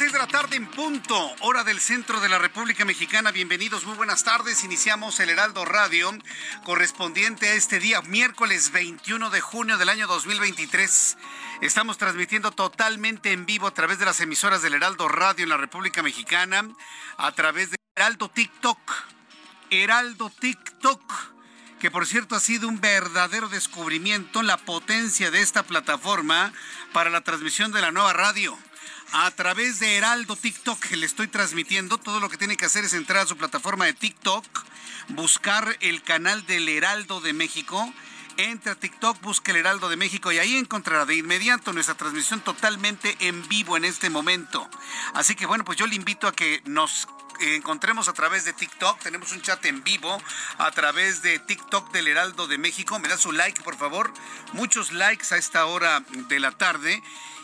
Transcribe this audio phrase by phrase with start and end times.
[0.00, 3.32] 6 de la tarde en punto, hora del centro de la República Mexicana.
[3.32, 4.64] Bienvenidos, muy buenas tardes.
[4.64, 6.10] Iniciamos el Heraldo Radio
[6.64, 11.18] correspondiente a este día, miércoles 21 de junio del año 2023.
[11.60, 15.58] Estamos transmitiendo totalmente en vivo a través de las emisoras del Heraldo Radio en la
[15.58, 16.66] República Mexicana,
[17.18, 18.78] a través de Heraldo TikTok.
[19.68, 21.02] Heraldo TikTok
[21.78, 26.54] que por cierto ha sido un verdadero descubrimiento la potencia de esta plataforma
[26.94, 28.58] para la transmisión de la nueva radio.
[29.12, 32.94] A través de Heraldo TikTok le estoy transmitiendo, todo lo que tiene que hacer es
[32.94, 34.44] entrar a su plataforma de TikTok,
[35.08, 37.92] buscar el canal del Heraldo de México,
[38.36, 42.40] entra a TikTok, busca el Heraldo de México y ahí encontrará de inmediato nuestra transmisión
[42.40, 44.68] totalmente en vivo en este momento.
[45.14, 47.08] Así que bueno, pues yo le invito a que nos
[47.40, 49.00] encontremos a través de TikTok.
[49.00, 50.22] Tenemos un chat en vivo
[50.58, 52.98] a través de TikTok del Heraldo de México.
[53.00, 54.12] Me da su like, por favor.
[54.52, 57.02] Muchos likes a esta hora de la tarde.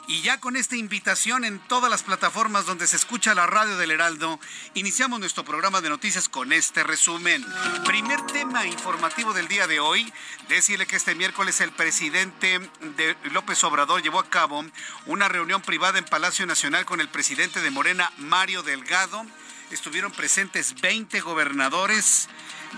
[0.08, 3.90] Y ya con esta invitación en todas las plataformas donde se escucha la radio del
[3.90, 4.38] Heraldo,
[4.74, 7.44] iniciamos nuestro programa de noticias con este resumen.
[7.84, 10.12] Primer tema informativo del día de hoy,
[10.48, 12.60] decirle que este miércoles el presidente
[12.96, 14.64] de López Obrador llevó a cabo
[15.06, 19.26] una reunión privada en Palacio Nacional con el presidente de Morena, Mario Delgado.
[19.72, 22.28] Estuvieron presentes 20 gobernadores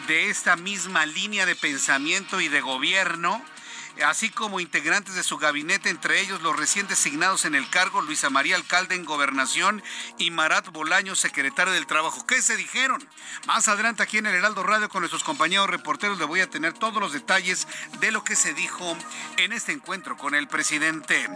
[0.07, 3.45] de esta misma línea de pensamiento y de gobierno
[4.05, 8.31] así como integrantes de su gabinete, entre ellos los recién designados en el cargo, Luisa
[8.31, 9.83] María Alcalde en Gobernación
[10.19, 12.27] y Marat Bolaño, secretario del Trabajo.
[12.27, 13.07] ¿Qué se dijeron?
[13.47, 16.73] Más adelante aquí en el Heraldo Radio con nuestros compañeros reporteros le voy a tener
[16.73, 17.67] todos los detalles
[18.01, 18.97] de lo que se dijo
[19.37, 21.29] en este encuentro con el presidente.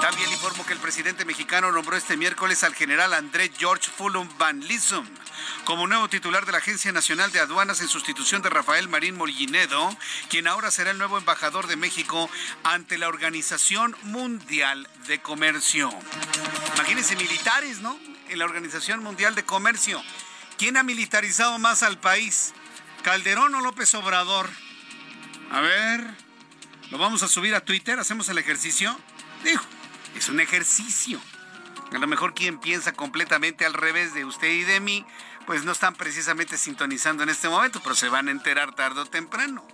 [0.00, 4.60] También informo que el presidente mexicano nombró este miércoles al general André George Fulham Van
[4.60, 5.06] Lissum
[5.64, 9.96] como nuevo titular de la Agencia Nacional de Aduanas en sustitución de Rafael Marín Mollinedo,
[10.28, 12.30] quien ahora será el nuevo embajador de México
[12.64, 15.90] ante la Organización Mundial de Comercio.
[16.74, 17.98] Imagínense militares, ¿no?
[18.28, 20.02] En la Organización Mundial de Comercio.
[20.58, 22.52] ¿Quién ha militarizado más al país?
[23.02, 24.50] ¿Calderón o López Obrador?
[25.50, 26.04] A ver,
[26.90, 28.98] lo vamos a subir a Twitter, hacemos el ejercicio.
[29.42, 29.64] Dijo,
[30.16, 31.20] es un ejercicio.
[31.92, 35.04] A lo mejor quien piensa completamente al revés de usted y de mí,
[35.50, 39.04] pues no están precisamente sintonizando en este momento, pero se van a enterar tarde o
[39.04, 39.66] temprano.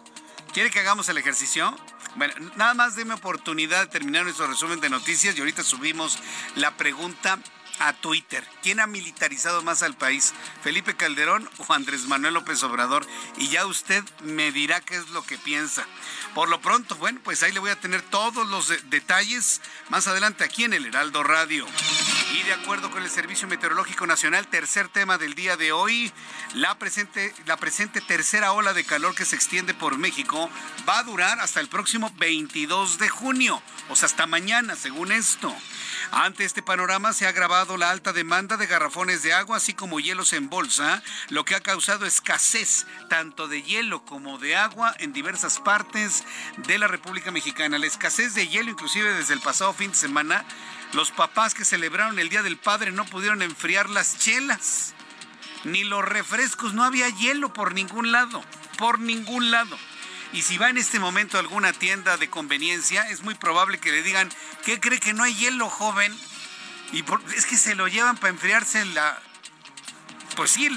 [0.55, 1.77] ¿Quiere que hagamos el ejercicio?
[2.15, 6.19] Bueno, nada más déme oportunidad de terminar nuestro resumen de noticias y ahorita subimos
[6.55, 7.39] la pregunta
[7.79, 8.47] a Twitter.
[8.63, 10.35] ¿Quién ha militarizado más al país?
[10.63, 13.07] ¿Felipe Calderón o Andrés Manuel López Obrador?
[13.37, 15.87] Y ya usted me dirá qué es lo que piensa.
[16.35, 20.45] Por lo pronto, bueno, pues ahí le voy a tener todos los detalles más adelante
[20.45, 21.67] aquí en el Heraldo Radio.
[22.33, 26.13] Y de acuerdo con el Servicio Meteorológico Nacional, tercer tema del día de hoy,
[26.55, 30.51] la presente, la presente tercera ola de calor que se extiende por México
[30.89, 35.55] va a durar hasta el próximo 22 de junio, o sea, hasta mañana, según esto.
[36.11, 37.33] Ante este panorama se ha
[37.77, 41.61] la alta demanda de garrafones de agua, así como hielos en bolsa, lo que ha
[41.61, 46.23] causado escasez tanto de hielo como de agua en diversas partes
[46.69, 47.79] de la República Mexicana.
[47.79, 50.45] La escasez de hielo, inclusive desde el pasado fin de semana,
[50.93, 54.95] los papás que celebraron el Día del Padre no pudieron enfriar las chelas,
[55.65, 58.45] ni los refrescos, no había hielo por ningún lado,
[58.79, 59.77] por ningún lado.
[60.33, 63.91] Y si va en este momento a alguna tienda de conveniencia, es muy probable que
[63.91, 64.31] le digan,
[64.65, 66.17] ¿qué cree que no hay hielo, joven?
[66.93, 67.05] Y
[67.37, 69.21] es que se lo llevan para enfriarse la...
[70.37, 70.69] Pues sí,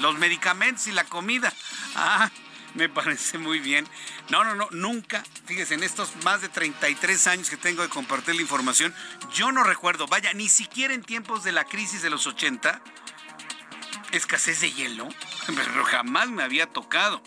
[0.00, 1.52] los medicamentos y la comida.
[2.00, 2.30] Ah,
[2.74, 3.88] me parece muy bien.
[4.28, 8.36] No, no, no, nunca, fíjese, en estos más de 33 años que tengo de compartir
[8.36, 8.94] la información,
[9.32, 12.80] yo no recuerdo, vaya, ni siquiera en tiempos de la crisis de los 80,
[14.12, 15.08] escasez de hielo,
[15.46, 17.22] pero jamás me había tocado.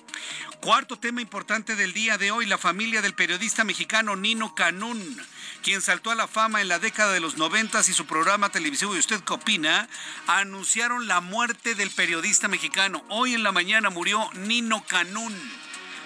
[0.62, 5.20] Cuarto tema importante del día de hoy, la familia del periodista mexicano Nino Canún,
[5.62, 8.96] quien saltó a la fama en la década de los noventas y su programa televisivo
[8.96, 9.88] ¿Y usted qué opina?
[10.28, 13.04] Anunciaron la muerte del periodista mexicano.
[13.10, 15.36] Hoy en la mañana murió Nino Canún.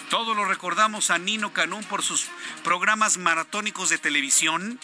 [0.09, 2.27] Todos lo recordamos a Nino Canún por sus
[2.63, 4.79] programas maratónicos de televisión,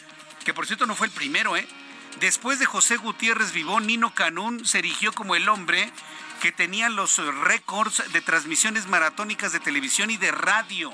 [0.45, 1.67] que por cierto no fue el primero, ¿eh?
[2.19, 5.91] Después de José Gutiérrez Vivó, Nino Canún se erigió como el hombre
[6.41, 10.93] que tenía los récords de transmisiones maratónicas de televisión y de radio.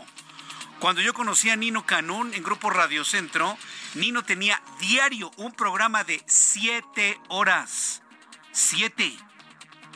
[0.80, 3.58] Cuando yo conocí a Nino Canún en Grupo Radio Centro,
[3.96, 8.04] Nino tenía diario un programa de siete horas.
[8.52, 9.18] Siete.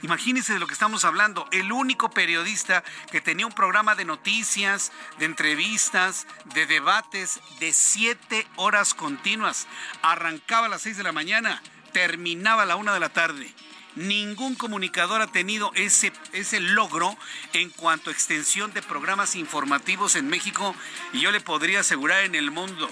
[0.01, 1.47] Imagínense de lo que estamos hablando.
[1.51, 6.25] El único periodista que tenía un programa de noticias, de entrevistas,
[6.55, 9.67] de debates de siete horas continuas.
[10.01, 11.61] Arrancaba a las seis de la mañana,
[11.93, 13.53] terminaba a la una de la tarde.
[13.95, 17.17] Ningún comunicador ha tenido ese, ese logro
[17.53, 20.75] en cuanto a extensión de programas informativos en México
[21.11, 22.89] y yo le podría asegurar en el mundo.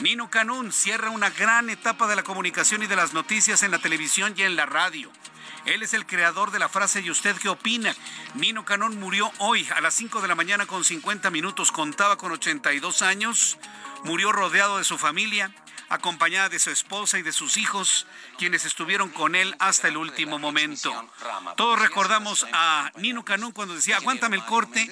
[0.00, 3.78] Nino Canún cierra una gran etapa de la comunicación y de las noticias en la
[3.78, 5.10] televisión y en la radio.
[5.66, 7.94] Él es el creador de la frase ¿y usted qué opina?
[8.34, 12.32] Nino Canón murió hoy a las 5 de la mañana con 50 minutos, contaba con
[12.32, 13.58] 82 años,
[14.04, 15.52] murió rodeado de su familia,
[15.88, 18.06] acompañada de su esposa y de sus hijos,
[18.36, 20.92] quienes estuvieron con él hasta el último momento.
[21.56, 24.88] Todos recordamos a Nino Canón cuando decía, aguántame el corte,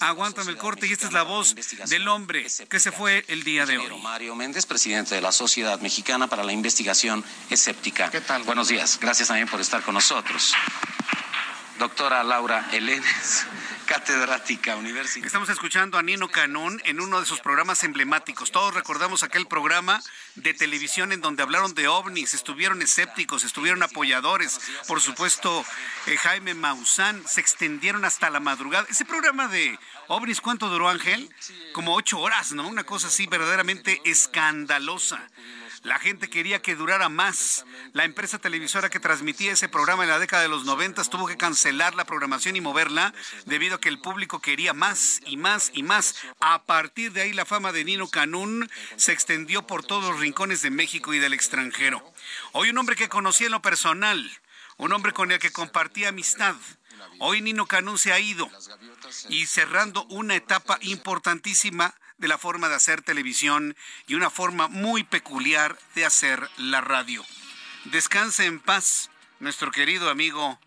[0.00, 1.54] aguántame el corte, y esta es la voz
[1.88, 3.88] del hombre que se fue el día de hoy.
[4.02, 8.10] Mario Méndez, presidente de la Sociedad Mexicana para la Investigación Escéptica.
[8.10, 8.42] ¿Qué tal?
[8.44, 10.54] Buenos días, gracias también por estar con nosotros.
[11.78, 13.46] Doctora Laura Elenes
[13.88, 15.26] catedrática universitaria.
[15.26, 18.52] Estamos escuchando a Nino Canón en uno de sus programas emblemáticos.
[18.52, 20.02] Todos recordamos aquel programa
[20.34, 24.60] de televisión en donde hablaron de ovnis, estuvieron escépticos, estuvieron apoyadores.
[24.86, 25.64] Por supuesto,
[26.06, 28.86] eh, Jaime Maussan se extendieron hasta la madrugada.
[28.90, 31.34] Ese programa de ovnis, ¿cuánto duró Ángel?
[31.72, 32.68] Como ocho horas, ¿no?
[32.68, 35.26] Una cosa así verdaderamente escandalosa.
[35.84, 37.64] La gente quería que durara más.
[37.92, 41.36] La empresa televisora que transmitía ese programa en la década de los 90 tuvo que
[41.36, 43.14] cancelar la programación y moverla
[43.46, 46.16] debido a que el público quería más y más y más.
[46.40, 50.62] A partir de ahí la fama de Nino Canún se extendió por todos los rincones
[50.62, 52.12] de México y del extranjero.
[52.52, 54.30] Hoy un hombre que conocía en lo personal,
[54.78, 56.56] un hombre con el que compartía amistad.
[57.20, 58.50] Hoy Nino Canún se ha ido
[59.28, 63.76] y cerrando una etapa importantísima de la forma de hacer televisión
[64.06, 67.24] y una forma muy peculiar de hacer la radio.
[67.84, 69.10] Descanse en paz,
[69.40, 70.58] nuestro querido amigo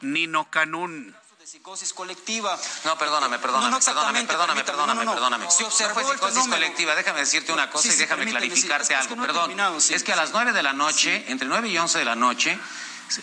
[0.00, 1.14] Nino Canún
[1.54, 2.58] psicosis colectiva.
[2.84, 5.50] No, perdóname, perdóname, perdóname, perdóname, perdóname, perdóname.
[5.50, 6.96] Si observó fue psicosis colectiva.
[6.96, 9.14] Déjame decirte una cosa y déjame clarificarte algo.
[9.16, 9.54] Perdón,
[9.90, 12.58] es que a las nueve de la noche, entre nueve y once de la noche,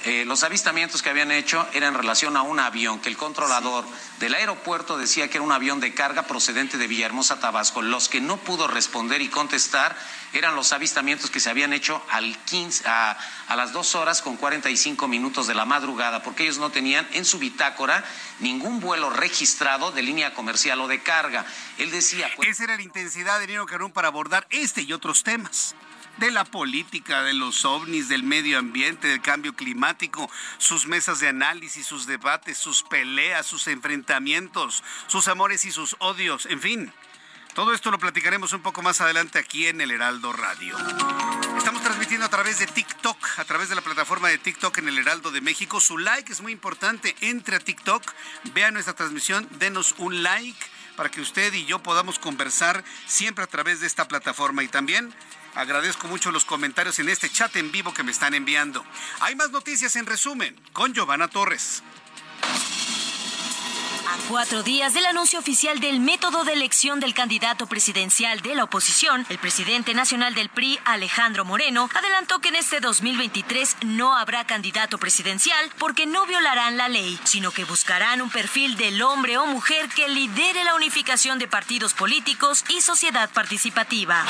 [0.05, 3.83] eh, los avistamientos que habían hecho eran en relación a un avión que el controlador
[4.19, 7.81] del aeropuerto decía que era un avión de carga procedente de Villahermosa, Tabasco.
[7.81, 9.97] Los que no pudo responder y contestar
[10.33, 13.17] eran los avistamientos que se habían hecho al 15, a,
[13.55, 17.39] las 2 horas con 45 minutos de la madrugada, porque ellos no tenían en su
[17.39, 18.03] bitácora
[18.39, 21.45] ningún vuelo registrado de línea comercial o de carga.
[21.79, 22.29] Él decía...
[22.35, 25.75] Pues, Esa era la intensidad de Nino Carón para abordar este y otros temas
[26.21, 31.27] de la política, de los ovnis, del medio ambiente, del cambio climático, sus mesas de
[31.27, 36.93] análisis, sus debates, sus peleas, sus enfrentamientos, sus amores y sus odios, en fin.
[37.55, 40.77] Todo esto lo platicaremos un poco más adelante aquí en el Heraldo Radio.
[41.57, 44.99] Estamos transmitiendo a través de TikTok, a través de la plataforma de TikTok en el
[44.99, 45.81] Heraldo de México.
[45.81, 47.15] Su like es muy importante.
[47.21, 48.03] Entre a TikTok,
[48.53, 50.63] vea nuestra transmisión, denos un like
[50.95, 54.63] para que usted y yo podamos conversar siempre a través de esta plataforma.
[54.63, 55.13] Y también
[55.55, 58.85] Agradezco mucho los comentarios en este chat en vivo que me están enviando.
[59.19, 61.83] Hay más noticias en resumen con Giovanna Torres.
[64.11, 68.65] A cuatro días del anuncio oficial del método de elección del candidato presidencial de la
[68.65, 74.45] oposición, el presidente nacional del PRI, Alejandro Moreno, adelantó que en este 2023 no habrá
[74.45, 79.45] candidato presidencial porque no violarán la ley, sino que buscarán un perfil del hombre o
[79.45, 84.25] mujer que lidere la unificación de partidos políticos y sociedad participativa.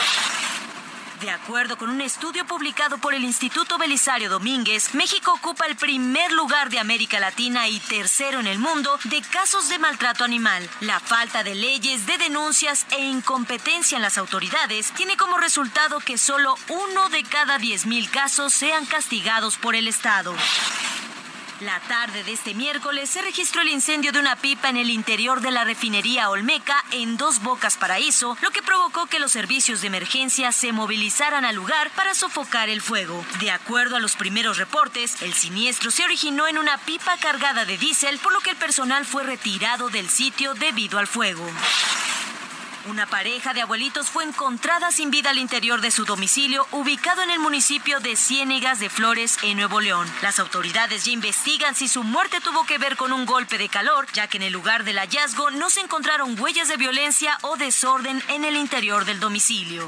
[1.21, 6.31] De acuerdo con un estudio publicado por el Instituto Belisario Domínguez, México ocupa el primer
[6.31, 10.67] lugar de América Latina y tercero en el mundo de casos de maltrato animal.
[10.79, 16.17] La falta de leyes, de denuncias e incompetencia en las autoridades tiene como resultado que
[16.17, 20.33] solo uno de cada 10.000 casos sean castigados por el Estado.
[21.61, 25.41] La tarde de este miércoles se registró el incendio de una pipa en el interior
[25.41, 29.87] de la refinería Olmeca en Dos Bocas Paraíso, lo que provocó que los servicios de
[29.87, 33.23] emergencia se movilizaran al lugar para sofocar el fuego.
[33.39, 37.77] De acuerdo a los primeros reportes, el siniestro se originó en una pipa cargada de
[37.77, 41.47] diésel, por lo que el personal fue retirado del sitio debido al fuego.
[42.85, 47.29] Una pareja de abuelitos fue encontrada sin vida al interior de su domicilio ubicado en
[47.29, 50.11] el municipio de Ciénegas de Flores, en Nuevo León.
[50.23, 54.07] Las autoridades ya investigan si su muerte tuvo que ver con un golpe de calor,
[54.13, 58.23] ya que en el lugar del hallazgo no se encontraron huellas de violencia o desorden
[58.29, 59.87] en el interior del domicilio.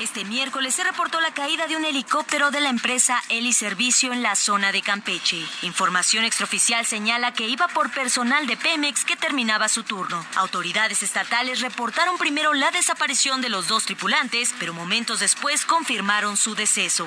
[0.00, 4.22] Este miércoles se reportó la caída de un helicóptero de la empresa Eli Servicio en
[4.22, 5.40] la zona de Campeche.
[5.62, 10.26] Información extraoficial señala que iba por personal de Pemex que terminaba su turno.
[10.34, 16.56] Autoridades estatales reportaron primero la desaparición de los dos tripulantes, pero momentos después confirmaron su
[16.56, 17.06] deceso.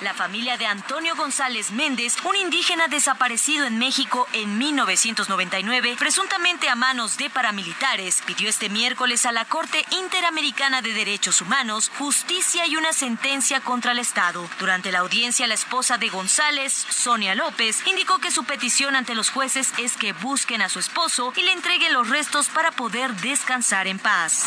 [0.00, 6.76] La familia de Antonio González Méndez, un indígena desaparecido en México en 1999, presuntamente a
[6.76, 12.76] manos de paramilitares, pidió este miércoles a la Corte Interamericana de Derechos Humanos justicia y
[12.76, 14.48] una sentencia contra el Estado.
[14.60, 19.30] Durante la audiencia, la esposa de González, Sonia López, indicó que su petición ante los
[19.30, 23.88] jueces es que busquen a su esposo y le entreguen los restos para poder descansar
[23.88, 24.46] en paz.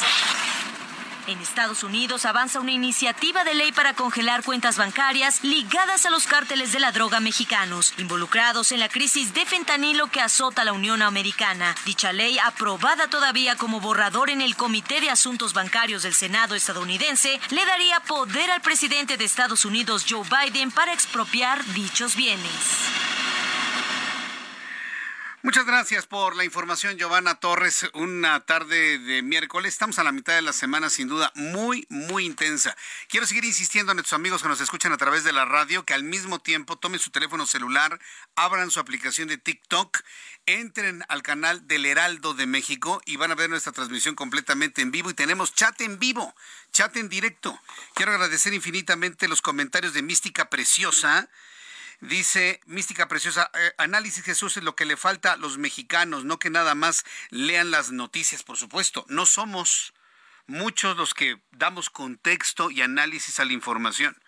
[1.28, 6.26] En Estados Unidos avanza una iniciativa de ley para congelar cuentas bancarias ligadas a los
[6.26, 11.02] cárteles de la droga mexicanos, involucrados en la crisis de fentanilo que azota la Unión
[11.02, 11.76] Americana.
[11.86, 17.40] Dicha ley, aprobada todavía como borrador en el Comité de Asuntos Bancarios del Senado estadounidense,
[17.52, 23.21] le daría poder al presidente de Estados Unidos, Joe Biden, para expropiar dichos bienes.
[25.44, 27.90] Muchas gracias por la información, Giovanna Torres.
[27.96, 29.74] Una tarde de miércoles.
[29.74, 32.78] Estamos a la mitad de la semana, sin duda, muy, muy intensa.
[33.10, 35.96] Quiero seguir insistiendo a nuestros amigos que nos escuchan a través de la radio que
[35.96, 38.00] al mismo tiempo tomen su teléfono celular,
[38.36, 40.02] abran su aplicación de TikTok,
[40.46, 44.92] entren al canal del Heraldo de México y van a ver nuestra transmisión completamente en
[44.92, 45.10] vivo.
[45.10, 46.36] Y tenemos chat en vivo,
[46.72, 47.60] chat en directo.
[47.96, 51.30] Quiero agradecer infinitamente los comentarios de Mística Preciosa
[52.02, 56.40] Dice Mística Preciosa, eh, análisis Jesús es lo que le falta a los mexicanos, no
[56.40, 59.06] que nada más lean las noticias, por supuesto.
[59.08, 59.94] No somos
[60.48, 64.20] muchos los que damos contexto y análisis a la información.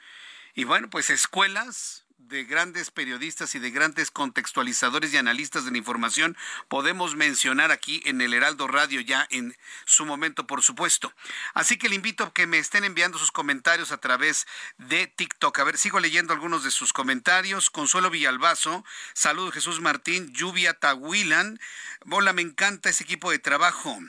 [0.53, 5.77] Y bueno, pues escuelas, de grandes periodistas y de grandes contextualizadores y analistas de la
[5.77, 6.37] información
[6.67, 11.13] podemos mencionar aquí en el Heraldo Radio ya en su momento, por supuesto.
[11.53, 15.59] Así que le invito a que me estén enviando sus comentarios a través de TikTok.
[15.59, 17.69] A ver, sigo leyendo algunos de sus comentarios.
[17.69, 21.59] Consuelo Villalbazo, saludo Jesús Martín, Lluvia Tahuilan.
[22.09, 23.99] Hola, me encanta ese equipo de trabajo.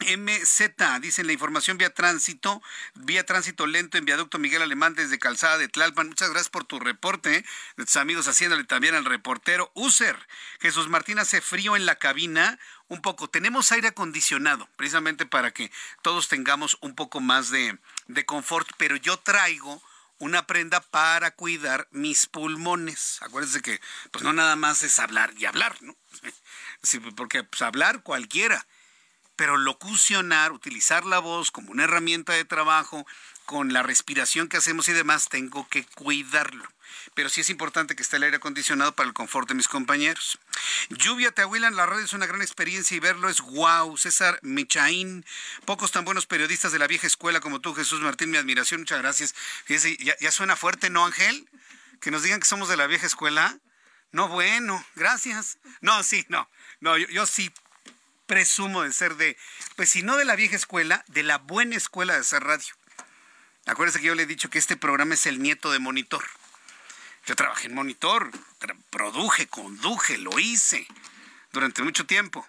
[0.00, 2.62] MZ, dicen la información vía tránsito,
[2.94, 6.08] vía tránsito lento en viaducto Miguel Alemán desde Calzada de Tlalpan.
[6.08, 7.44] Muchas gracias por tu reporte, ¿eh?
[7.76, 9.70] tus amigos haciéndole también al reportero.
[9.74, 10.16] User,
[10.60, 12.58] Jesús Martín hace frío en la cabina,
[12.88, 13.30] un poco.
[13.30, 15.70] Tenemos aire acondicionado, precisamente para que
[16.02, 19.82] todos tengamos un poco más de, de confort, pero yo traigo
[20.18, 23.18] una prenda para cuidar mis pulmones.
[23.22, 25.96] Acuérdense que pues no nada más es hablar y hablar, ¿no?
[26.82, 28.66] Sí, porque pues, hablar cualquiera
[29.36, 33.06] pero locucionar, utilizar la voz como una herramienta de trabajo,
[33.44, 36.64] con la respiración que hacemos y demás, tengo que cuidarlo.
[37.14, 40.38] Pero sí es importante que esté el aire acondicionado para el confort de mis compañeros.
[40.88, 43.96] Lluvia Tehuila en la radio es una gran experiencia y verlo es wow.
[43.96, 45.24] César Michaín,
[45.64, 48.98] pocos tan buenos periodistas de la vieja escuela como tú, Jesús Martín, mi admiración, muchas
[48.98, 49.34] gracias.
[49.64, 51.48] Fíjese, ya, suena fuerte, ¿no, Ángel?
[52.00, 53.58] Que nos digan que somos de la vieja escuela.
[54.12, 55.58] No, bueno, gracias.
[55.80, 56.48] No, sí, no.
[56.80, 57.52] No, yo sí
[58.26, 59.36] presumo de ser de,
[59.76, 62.74] pues si no de la vieja escuela, de la buena escuela de hacer radio.
[63.66, 66.24] Acuérdense que yo le he dicho que este programa es el nieto de Monitor.
[67.26, 68.30] Yo trabajé en Monitor,
[68.90, 70.86] produje, conduje, lo hice
[71.52, 72.46] durante mucho tiempo.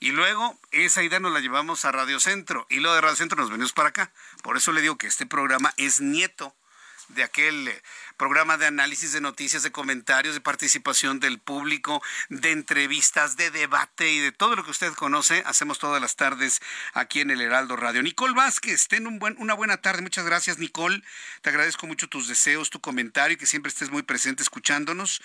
[0.00, 3.40] Y luego esa idea nos la llevamos a Radio Centro y luego de Radio Centro
[3.40, 4.12] nos venimos para acá.
[4.42, 6.54] Por eso le digo que este programa es nieto
[7.08, 7.82] de aquel eh,
[8.18, 14.10] programa de análisis de noticias, de comentarios, de participación del público, de entrevistas, de debate
[14.10, 15.42] y de todo lo que usted conoce.
[15.46, 16.60] Hacemos todas las tardes
[16.92, 18.02] aquí en el Heraldo Radio.
[18.02, 20.02] Nicole Vázquez, ten una buena tarde.
[20.02, 21.02] Muchas gracias, Nicole.
[21.40, 25.22] Te agradezco mucho tus deseos, tu comentario y que siempre estés muy presente escuchándonos.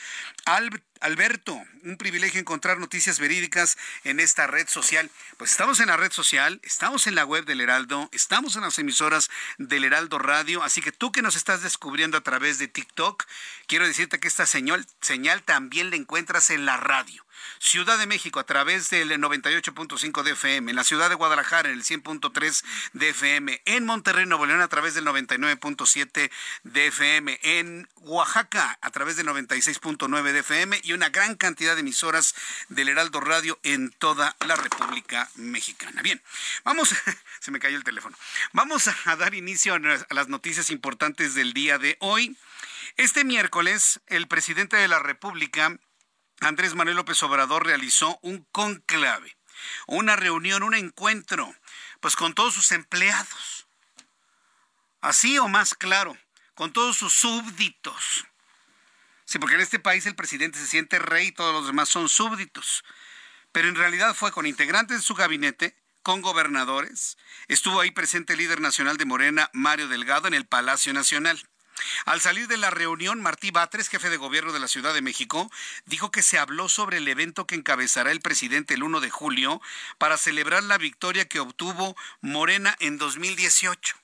[1.04, 5.12] Alberto, un privilegio encontrar noticias verídicas en esta red social.
[5.36, 8.80] Pues estamos en la red social, estamos en la web del Heraldo, estamos en las
[8.80, 13.26] emisoras del Heraldo Radio, así que tú que nos estás descubriendo a través de TikTok,
[13.68, 17.26] quiero decirte que esta señal, señal también la encuentras en la radio.
[17.60, 21.76] Ciudad de México a través del 98.5 de FM, en la ciudad de Guadalajara en
[21.76, 26.32] el 100.3 de FM, en Monterrey, Nuevo León a través del 99.7
[26.64, 31.82] de FM, en Oaxaca a través del 96.9 de FM y una gran cantidad de
[31.82, 32.36] emisoras
[32.70, 36.02] del Heraldo Radio en toda la República Mexicana.
[36.02, 36.22] Bien,
[36.64, 36.94] vamos,
[37.40, 38.18] se me cayó el teléfono.
[38.52, 39.80] Vamos a dar inicio a
[40.14, 42.38] las noticias importantes del día de hoy.
[42.98, 45.78] Este miércoles, el presidente de la República
[46.44, 49.38] Andrés Manuel López Obrador realizó un conclave,
[49.88, 51.54] una reunión, un encuentro,
[52.00, 53.68] pues con todos sus empleados.
[55.02, 56.18] Así o más claro,
[56.54, 58.26] con todos sus súbditos.
[59.26, 62.10] Sí, porque en este país el presidente se siente rey y todos los demás son
[62.10, 62.84] súbditos.
[63.52, 67.18] Pero en realidad fue con integrantes de su gabinete, con gobernadores.
[67.48, 71.42] Estuvo ahí presente el líder nacional de Morena, Mario Delgado, en el Palacio Nacional.
[72.06, 75.52] Al salir de la reunión, Martí Batres, jefe de gobierno de la Ciudad de México,
[75.86, 79.62] dijo que se habló sobre el evento que encabezará el presidente el 1 de julio
[79.98, 83.96] para celebrar la victoria que obtuvo Morena en 2018.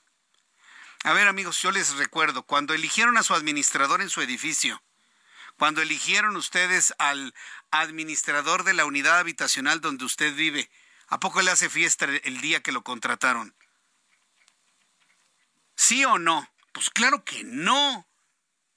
[1.04, 4.82] A ver amigos, yo les recuerdo, cuando eligieron a su administrador en su edificio,
[5.58, 7.34] cuando eligieron ustedes al
[7.72, 10.70] administrador de la unidad habitacional donde usted vive,
[11.08, 13.54] ¿a poco le hace fiesta el día que lo contrataron?
[15.76, 16.50] ¿Sí o no?
[16.80, 18.08] Pues claro que no.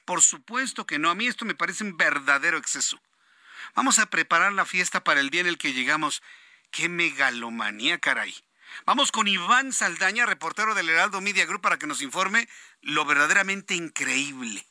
[0.05, 1.09] Por supuesto que no.
[1.09, 3.01] A mí esto me parece un verdadero exceso.
[3.77, 6.21] Vamos a preparar la fiesta para el día en el que llegamos.
[6.73, 8.35] ¡Qué megalomanía, caray!
[8.87, 12.49] Vamos con Iván Saldaña, reportero del Heraldo Media Group, para que nos informe
[12.81, 14.67] lo verdaderamente increíble.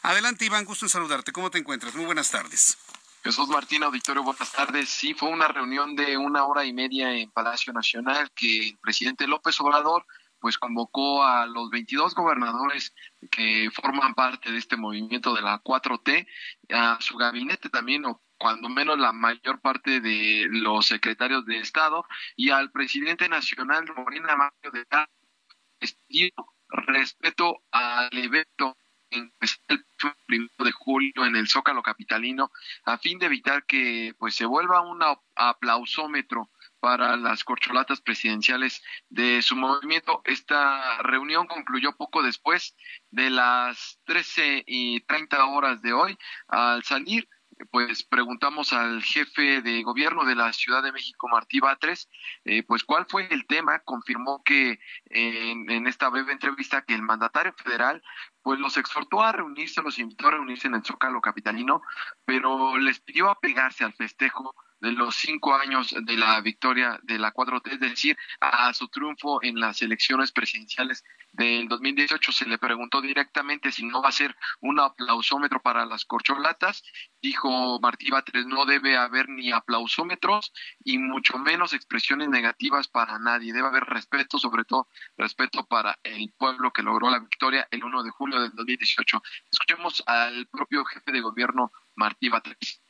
[0.00, 1.32] Adelante, Iván, gusto en saludarte.
[1.32, 1.94] ¿Cómo te encuentras?
[1.94, 2.78] Muy buenas tardes.
[3.22, 4.88] Jesús Martín, auditorio, buenas tardes.
[4.88, 9.26] Sí, fue una reunión de una hora y media en Palacio Nacional que el presidente
[9.26, 10.06] López Obrador
[10.44, 12.94] pues convocó a los 22 gobernadores
[13.30, 16.26] que forman parte de este movimiento de la 4T,
[16.68, 22.04] a su gabinete también, o cuando menos la mayor parte de los secretarios de Estado,
[22.36, 26.30] y al presidente nacional Morena Mario de
[26.68, 28.76] respeto al evento
[29.08, 29.32] en
[29.68, 29.86] el
[30.26, 32.50] primero de julio en el Zócalo capitalino
[32.84, 35.00] a fin de evitar que pues se vuelva un
[35.36, 36.50] aplausómetro
[36.84, 40.20] para las corcholatas presidenciales de su movimiento.
[40.26, 42.76] Esta reunión concluyó poco después
[43.10, 46.18] de las 13 y 30 horas de hoy.
[46.46, 47.26] Al salir,
[47.70, 52.10] pues preguntamos al jefe de gobierno de la Ciudad de México, Martí Batres,
[52.44, 53.78] eh, pues cuál fue el tema.
[53.78, 58.02] Confirmó que en, en, esta breve entrevista que el mandatario federal
[58.42, 61.80] pues los exhortó a reunirse, los invitó a reunirse en el Zócalo Capitalino,
[62.26, 67.32] pero les pidió apegarse al festejo de los cinco años de la victoria de la
[67.32, 73.00] 4T, es decir, a su triunfo en las elecciones presidenciales del 2018 se le preguntó
[73.00, 76.84] directamente si no va a ser un aplausómetro para las corcholatas.
[77.20, 80.52] Dijo Martí Batres, no debe haber ni aplausómetros
[80.84, 83.52] y mucho menos expresiones negativas para nadie.
[83.52, 88.04] Debe haber respeto, sobre todo respeto para el pueblo que logró la victoria el 1
[88.04, 89.20] de julio del 2018.
[89.50, 92.83] Escuchemos al propio jefe de gobierno, Martí Batres.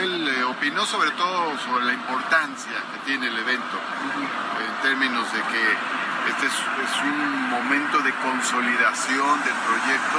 [0.00, 3.76] Él eh, opinó sobre todo sobre la importancia que tiene el evento,
[4.62, 5.64] en términos de que
[6.30, 6.56] este es,
[7.02, 10.18] un momento de consolidación del proyecto.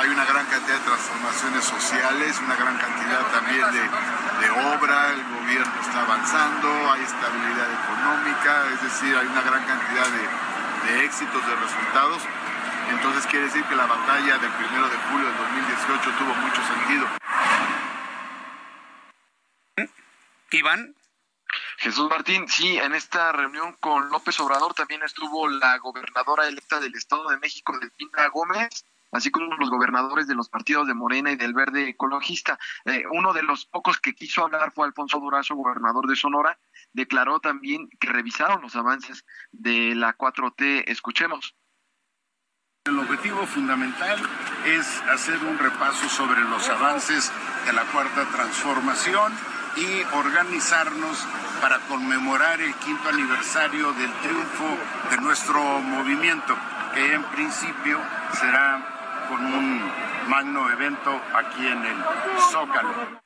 [0.00, 5.74] Hay una gran cantidad de transformaciones sociales, una gran cantidad también de, obra, el gobierno
[5.80, 11.54] está avanzando, hay estabilidad económica, es decir, hay una gran cantidad de, de éxitos, de
[11.56, 12.22] resultados.
[12.90, 17.08] Entonces quiere decir que la batalla del primero de julio del 2018 tuvo mucho sentido.
[20.54, 20.94] Iván.
[21.78, 26.94] Jesús Martín, sí, en esta reunión con López Obrador también estuvo la gobernadora electa del
[26.94, 31.36] Estado de México, Delfina Gómez, así como los gobernadores de los partidos de Morena y
[31.36, 32.58] del Verde Ecologista.
[32.84, 36.58] Eh, uno de los pocos que quiso hablar fue Alfonso Durazo, gobernador de Sonora.
[36.92, 40.84] Declaró también que revisaron los avances de la 4T.
[40.86, 41.54] Escuchemos.
[42.86, 44.20] El objetivo fundamental
[44.66, 47.32] es hacer un repaso sobre los avances
[47.66, 49.32] de la cuarta transformación
[49.76, 51.26] y organizarnos
[51.60, 54.78] para conmemorar el quinto aniversario del triunfo
[55.10, 56.56] de nuestro movimiento.
[56.94, 57.98] que en principio
[58.38, 59.82] será con un
[60.28, 61.96] magno evento aquí en el
[62.52, 63.23] Zócalo.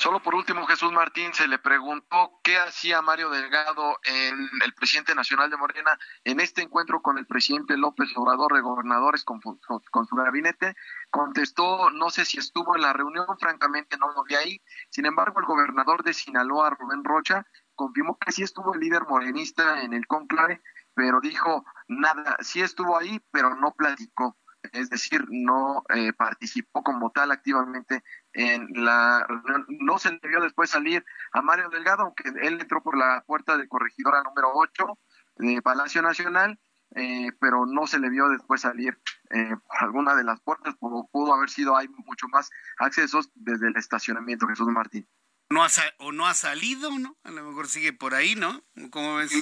[0.00, 5.14] Solo por último, Jesús Martín se le preguntó qué hacía Mario Delgado, en el presidente
[5.14, 10.16] nacional de Morena, en este encuentro con el presidente López Obrador de gobernadores con, su
[10.16, 10.74] gabinete.
[11.10, 14.62] Contestó, no sé si estuvo en la reunión, francamente no lo vi ahí.
[14.88, 19.82] Sin embargo, el gobernador de Sinaloa, Rubén Rocha, confirmó que sí estuvo el líder morenista
[19.82, 20.62] en el conclave,
[20.94, 24.34] pero dijo nada, sí estuvo ahí, pero no platicó
[24.72, 29.66] es decir, no eh, participó como tal activamente en la reunión.
[29.68, 33.56] No se le vio después salir a Mario Delgado, aunque él entró por la puerta
[33.56, 34.98] de corregidora número 8
[35.36, 36.58] de Palacio Nacional,
[36.94, 38.98] eh, pero no se le vio después salir
[39.30, 43.68] eh, por alguna de las puertas, como pudo haber sido, hay mucho más accesos desde
[43.68, 45.08] el estacionamiento, Jesús Martín.
[45.48, 47.16] No ha o no ha salido, ¿no?
[47.24, 48.62] A lo mejor sigue por ahí, ¿no?
[48.90, 49.32] ¿Cómo ves?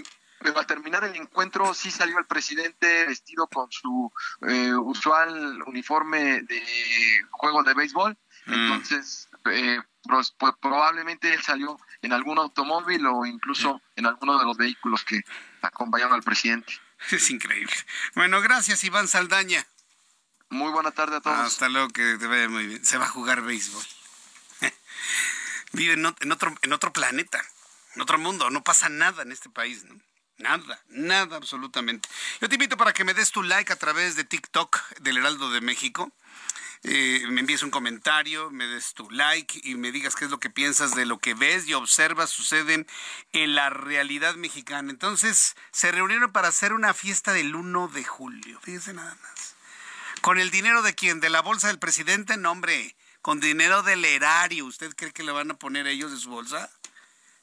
[0.40, 4.12] pero al terminar el encuentro sí salió el presidente vestido con su
[4.46, 6.62] eh, usual uniforme de
[7.30, 8.16] juego de béisbol.
[8.48, 8.54] Mm.
[8.54, 14.56] Entonces, eh, pues, probablemente él salió en algún automóvil o incluso en alguno de los
[14.56, 15.22] vehículos que
[15.62, 16.72] acompañaron al presidente.
[17.12, 17.72] Es increíble.
[18.16, 19.64] Bueno, gracias Iván Saldaña.
[20.50, 21.38] Muy buena tarde a todos.
[21.38, 22.84] Hasta luego, que te vaya muy bien.
[22.84, 23.84] Se va a jugar béisbol.
[25.72, 27.40] Vive en otro, en otro planeta,
[27.94, 28.50] en otro mundo.
[28.50, 30.00] No pasa nada en este país, ¿no?
[30.38, 32.08] Nada, nada absolutamente.
[32.40, 35.50] Yo te invito para que me des tu like a través de TikTok del Heraldo
[35.50, 36.12] de México.
[36.84, 40.38] Eh, me envíes un comentario, me des tu like y me digas qué es lo
[40.38, 42.86] que piensas de lo que ves y observas suceden
[43.32, 44.90] en la realidad mexicana.
[44.90, 48.60] Entonces, se reunieron para hacer una fiesta del 1 de julio.
[48.62, 49.54] Fíjense nada más.
[50.20, 51.20] ¿Con el dinero de quién?
[51.20, 52.36] ¿De la bolsa del presidente?
[52.36, 52.96] No, hombre.
[53.22, 54.66] Con dinero del erario.
[54.66, 56.70] ¿Usted cree que le van a poner ellos de su bolsa?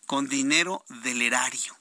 [0.05, 1.75] Con dinero del erario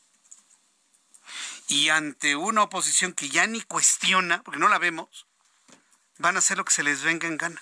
[1.68, 5.26] y ante una oposición que ya ni cuestiona, porque no la vemos,
[6.18, 7.60] van a hacer lo que se les venga en gana.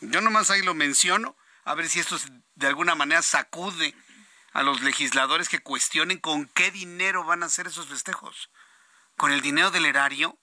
[0.00, 2.16] Yo nomás ahí lo menciono, a ver si esto
[2.56, 3.94] de alguna manera sacude
[4.52, 8.50] a los legisladores que cuestionen con qué dinero van a hacer esos festejos.
[9.16, 10.38] ¿Con el dinero del erario?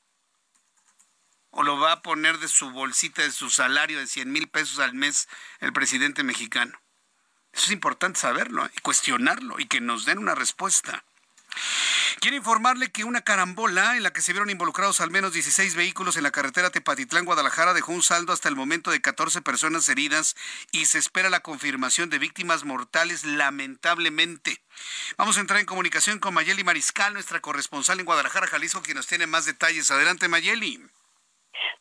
[1.52, 4.80] ¿O lo va a poner de su bolsita, de su salario de 100 mil pesos
[4.80, 5.28] al mes
[5.60, 6.80] el presidente mexicano?
[7.52, 11.04] Eso es importante saberlo y cuestionarlo y que nos den una respuesta.
[12.20, 16.18] Quiero informarle que una carambola en la que se vieron involucrados al menos 16 vehículos
[16.18, 20.36] en la carretera Tepatitlán-Guadalajara dejó un saldo hasta el momento de 14 personas heridas
[20.72, 24.62] y se espera la confirmación de víctimas mortales lamentablemente.
[25.18, 29.08] Vamos a entrar en comunicación con Mayeli Mariscal, nuestra corresponsal en Guadalajara, Jalisco, quien nos
[29.08, 29.92] tiene más detalles.
[29.92, 30.82] Adelante, Mayeli.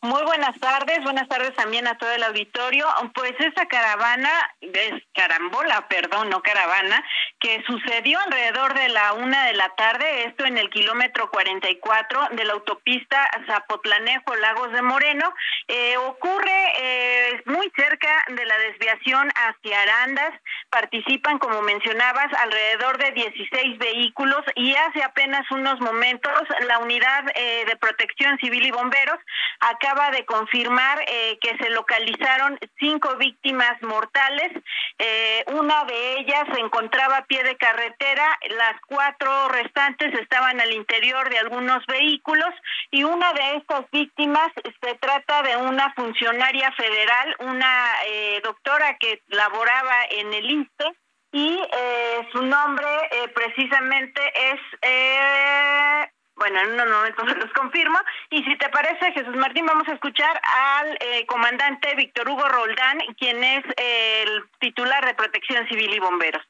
[0.01, 2.87] Muy buenas tardes, buenas tardes también a todo el auditorio.
[3.15, 7.05] Pues esa caravana, es carambola, perdón, no caravana,
[7.41, 12.45] que sucedió alrededor de la una de la tarde, esto en el kilómetro 44 de
[12.45, 15.35] la autopista Zapotlanejo, Lagos de Moreno,
[15.67, 20.33] eh, ocurre eh, muy cerca de la desviación hacia Arandas.
[20.71, 26.33] Participan, como mencionabas, alrededor de 16 vehículos y hace apenas unos momentos
[26.67, 29.19] la unidad eh, de protección civil y bomberos
[29.61, 34.53] acaba de confirmar eh, que se localizaron cinco víctimas mortales.
[34.99, 40.73] Eh, una de ellas se encontraba a pie de carretera, las cuatro restantes estaban al
[40.73, 42.55] interior de algunos vehículos
[42.91, 44.49] y una de estas víctimas
[44.81, 50.95] se trata de una funcionaria federal, una eh, doctora que laboraba en el INSTE
[51.31, 51.61] y
[52.33, 52.89] su nombre
[53.35, 54.61] precisamente es
[56.39, 57.99] bueno, en unos momentos se los confirmo.
[58.31, 62.99] Y si te parece, Jesús Martín, vamos a escuchar al eh, comandante Víctor Hugo Roldán,
[63.19, 66.43] quien es el titular de Protección Civil y Bomberos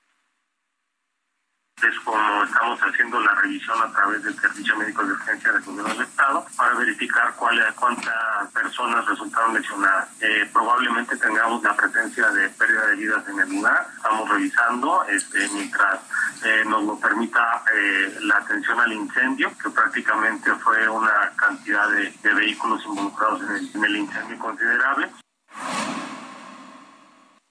[1.87, 5.95] es como estamos haciendo la revisión a través del Servicio Médico de Urgencia del Gobierno
[5.95, 10.09] del Estado para verificar cuáles cuántas personas resultaron lesionadas.
[10.21, 13.87] Eh, probablemente tengamos la presencia de pérdida de vidas en el lugar.
[13.97, 16.01] Estamos revisando este, mientras
[16.45, 22.35] eh, nos lo permita eh, la atención al incendio, que prácticamente fue una cantidad de,
[22.35, 23.43] vehículos involucrados
[23.75, 25.11] en el incendio considerable.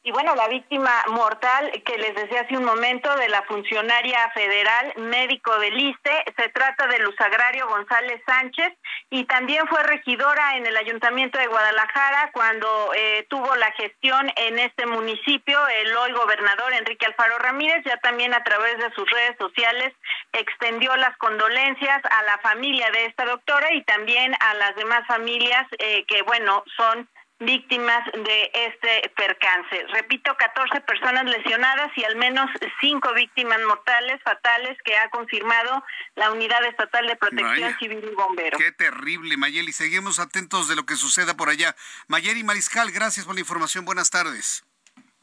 [0.08, 4.94] Y bueno, la víctima mortal que les decía hace un momento de la funcionaria federal
[4.96, 8.72] médico del ISTE, se trata de Luz Agrario González Sánchez
[9.10, 14.60] y también fue regidora en el Ayuntamiento de Guadalajara cuando eh, tuvo la gestión en
[14.60, 19.36] este municipio el hoy gobernador Enrique Alfaro Ramírez, ya también a través de sus redes
[19.38, 19.94] sociales
[20.32, 25.68] extendió las condolencias a la familia de esta doctora y también a las demás familias
[25.80, 29.86] eh, que, bueno, son víctimas de este percance.
[29.94, 32.50] Repito, 14 personas lesionadas y al menos
[32.82, 35.84] 5 víctimas mortales fatales que ha confirmado
[36.16, 38.62] la Unidad Estatal de Protección Civil y Bomberos.
[38.62, 39.72] Qué terrible, Mayeli.
[39.72, 41.76] Seguimos atentos de lo que suceda por allá.
[42.08, 43.86] Mayeli Mariscal, gracias por la información.
[43.86, 44.67] Buenas tardes.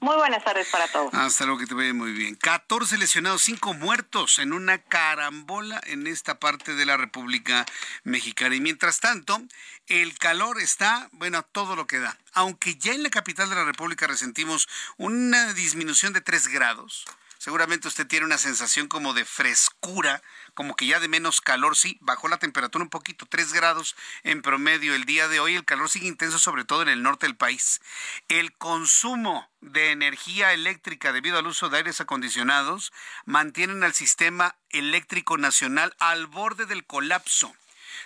[0.05, 1.15] Muy buenas tardes para todos.
[1.15, 2.35] Hasta luego, que te vaya muy bien.
[2.35, 7.65] 14 lesionados, 5 muertos en una carambola en esta parte de la República
[8.03, 8.55] Mexicana.
[8.55, 9.41] Y mientras tanto,
[9.87, 12.19] el calor está, bueno, todo lo que da.
[12.35, 17.07] Aunque ya en la capital de la República resentimos una disminución de 3 grados,
[17.45, 20.23] seguramente usted tiene una sensación como de frescura
[20.55, 24.41] como que ya de menos calor, sí, bajó la temperatura un poquito, 3 grados en
[24.41, 27.37] promedio el día de hoy, el calor sigue intenso sobre todo en el norte del
[27.37, 27.83] país.
[28.29, 32.95] El consumo de energía eléctrica debido al uso de aires acondicionados
[33.27, 37.55] mantienen al sistema eléctrico nacional al borde del colapso.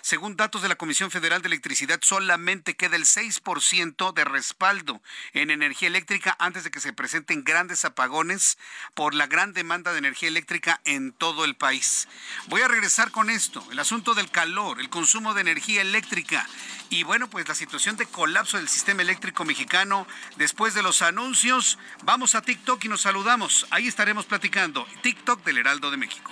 [0.01, 5.01] Según datos de la Comisión Federal de Electricidad, solamente queda el 6% de respaldo
[5.33, 8.57] en energía eléctrica antes de que se presenten grandes apagones
[8.93, 12.07] por la gran demanda de energía eléctrica en todo el país.
[12.47, 16.47] Voy a regresar con esto, el asunto del calor, el consumo de energía eléctrica
[16.89, 20.07] y bueno, pues la situación de colapso del sistema eléctrico mexicano
[20.37, 21.77] después de los anuncios.
[22.03, 23.67] Vamos a TikTok y nos saludamos.
[23.69, 24.87] Ahí estaremos platicando.
[25.01, 26.31] TikTok del Heraldo de México.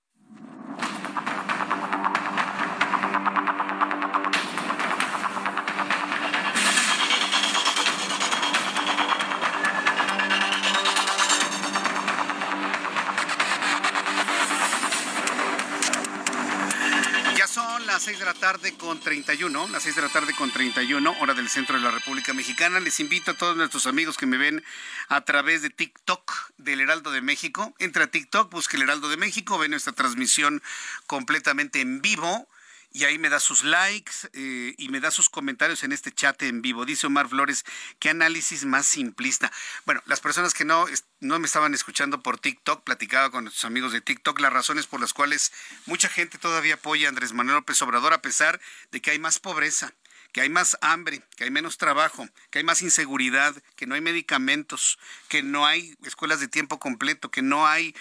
[18.11, 21.47] 6 de la tarde con 31, las 6 de la tarde con 31, hora del
[21.47, 22.81] centro de la República Mexicana.
[22.81, 24.61] Les invito a todos nuestros amigos que me ven
[25.07, 27.73] a través de TikTok del Heraldo de México.
[27.79, 30.61] Entra a TikTok, busque el Heraldo de México, ve nuestra transmisión
[31.07, 32.49] completamente en vivo
[32.93, 36.41] y ahí me da sus likes eh, y me da sus comentarios en este chat
[36.43, 36.85] en vivo.
[36.85, 37.65] Dice Omar Flores,
[37.99, 39.51] qué análisis más simplista.
[39.85, 40.85] Bueno, las personas que no,
[41.19, 44.99] no me estaban escuchando por TikTok, platicaba con nuestros amigos de TikTok, las razones por
[44.99, 45.51] las cuales
[45.85, 48.59] mucha gente todavía apoya a Andrés Manuel López Obrador a pesar
[48.91, 49.93] de que hay más pobreza
[50.31, 54.01] que hay más hambre, que hay menos trabajo, que hay más inseguridad, que no hay
[54.01, 57.93] medicamentos, que no hay escuelas de tiempo completo, que no hay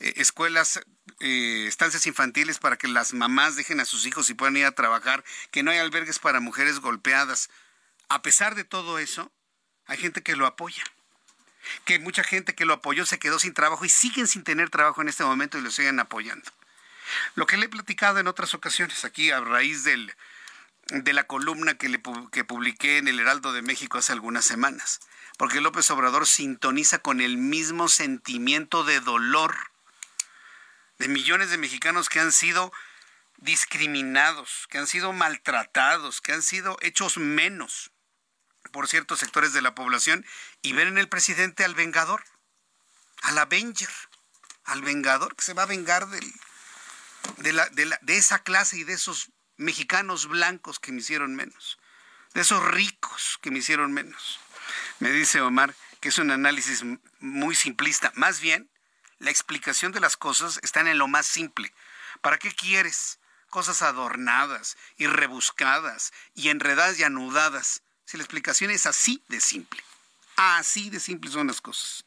[0.00, 0.80] eh, escuelas,
[1.20, 4.72] eh, estancias infantiles para que las mamás dejen a sus hijos y puedan ir a
[4.72, 7.50] trabajar, que no hay albergues para mujeres golpeadas.
[8.08, 9.32] A pesar de todo eso,
[9.86, 10.82] hay gente que lo apoya.
[11.84, 15.02] Que mucha gente que lo apoyó se quedó sin trabajo y siguen sin tener trabajo
[15.02, 16.50] en este momento y lo siguen apoyando.
[17.34, 20.14] Lo que le he platicado en otras ocasiones aquí a raíz del,
[20.88, 22.00] de la columna que, le,
[22.32, 25.00] que publiqué en el Heraldo de México hace algunas semanas,
[25.36, 29.56] porque López Obrador sintoniza con el mismo sentimiento de dolor
[30.98, 32.72] de millones de mexicanos que han sido
[33.38, 37.92] discriminados, que han sido maltratados, que han sido hechos menos
[38.72, 40.26] por ciertos sectores de la población
[40.60, 42.24] y ven en el presidente al vengador,
[43.22, 43.90] al Avenger,
[44.64, 46.32] al vengador que se va a vengar del,
[47.38, 51.34] de, la, de, la, de esa clase y de esos mexicanos blancos que me hicieron
[51.34, 51.78] menos,
[52.34, 54.40] de esos ricos que me hicieron menos.
[54.98, 56.84] Me dice Omar que es un análisis
[57.20, 58.70] muy simplista, más bien
[59.18, 61.72] la explicación de las cosas está en lo más simple.
[62.20, 63.18] ¿Para qué quieres
[63.50, 67.82] cosas adornadas y rebuscadas y enredadas y anudadas?
[68.04, 69.82] Si la explicación es así de simple.
[70.36, 72.04] Así de simple son las cosas.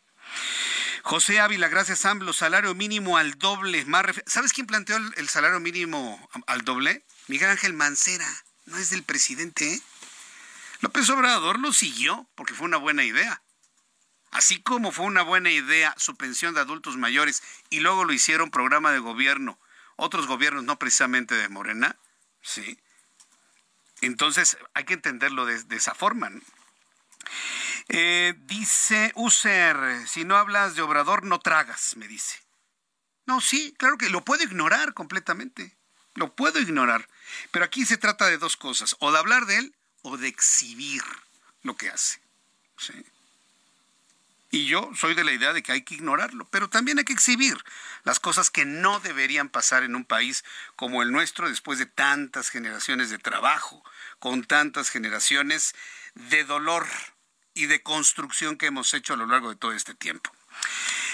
[1.04, 3.86] José Ávila, gracias AMLO, salario mínimo al doble.
[4.26, 7.04] ¿Sabes quién planteó el, salario mínimo al doble?
[7.28, 8.28] Miguel Ángel Mancera,
[8.66, 9.74] no es del presidente.
[9.74, 9.82] ¿eh?
[10.80, 13.42] López Obrador lo siguió porque fue una buena idea.
[14.32, 18.50] Así como fue una buena idea su pensión de adultos mayores y luego lo hicieron
[18.50, 19.60] programa de gobierno,
[19.98, 21.98] otros gobiernos no precisamente de Morena,
[22.42, 22.80] ¿sí?
[24.00, 26.32] Entonces hay que entenderlo de, esa forma.
[27.90, 32.42] Eh, dice User, si no hablas de Obrador, no tragas, me dice.
[33.26, 35.78] No, sí, claro que lo puedo ignorar completamente.
[36.16, 37.08] Lo puedo ignorar.
[37.52, 41.04] Pero aquí se trata de dos cosas, o de hablar de él o de exhibir
[41.62, 42.20] lo que hace.
[42.78, 42.94] ¿sí?
[44.52, 47.14] Y yo soy de la idea de que hay que ignorarlo, pero también hay que
[47.14, 47.58] exhibir
[48.04, 50.44] las cosas que no deberían pasar en un país
[50.76, 53.82] como el nuestro después de tantas generaciones de trabajo,
[54.20, 55.74] con tantas generaciones
[56.16, 56.86] de dolor
[57.54, 60.30] y de construcción que hemos hecho a lo largo de todo este tiempo.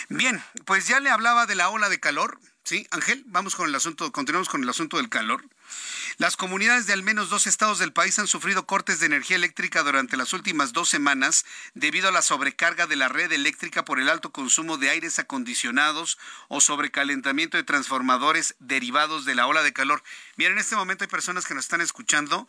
[0.09, 2.87] Bien, pues ya le hablaba de la ola de calor, ¿sí?
[2.89, 5.45] Ángel, vamos con el asunto, continuamos con el asunto del calor.
[6.17, 9.83] Las comunidades de al menos dos estados del país han sufrido cortes de energía eléctrica
[9.83, 14.09] durante las últimas dos semanas debido a la sobrecarga de la red eléctrica por el
[14.09, 20.01] alto consumo de aires acondicionados o sobrecalentamiento de transformadores derivados de la ola de calor.
[20.37, 22.47] Miren, en este momento hay personas que nos están escuchando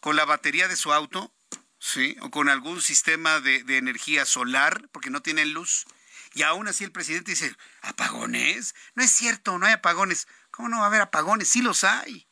[0.00, 1.32] con la batería de su auto,
[1.78, 2.16] ¿sí?
[2.20, 5.86] O con algún sistema de, de energía solar, porque no tienen luz.
[6.34, 8.74] Y aún así el presidente dice, ¿apagones?
[8.94, 10.26] No es cierto, no hay apagones.
[10.50, 11.48] ¿Cómo no va a haber apagones?
[11.48, 12.26] Sí los hay.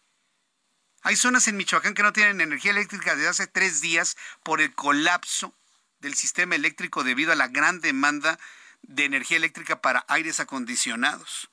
[1.02, 4.72] Hay zonas en Michoacán que no tienen energía eléctrica desde hace tres días por el
[4.74, 5.54] colapso
[5.98, 8.38] del sistema eléctrico debido a la gran demanda
[8.82, 11.50] de energía eléctrica para aires acondicionados.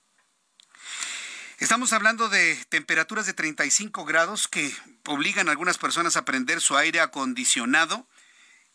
[1.57, 4.73] Estamos hablando de temperaturas de 35 grados que
[5.05, 8.07] obligan a algunas personas a prender su aire acondicionado.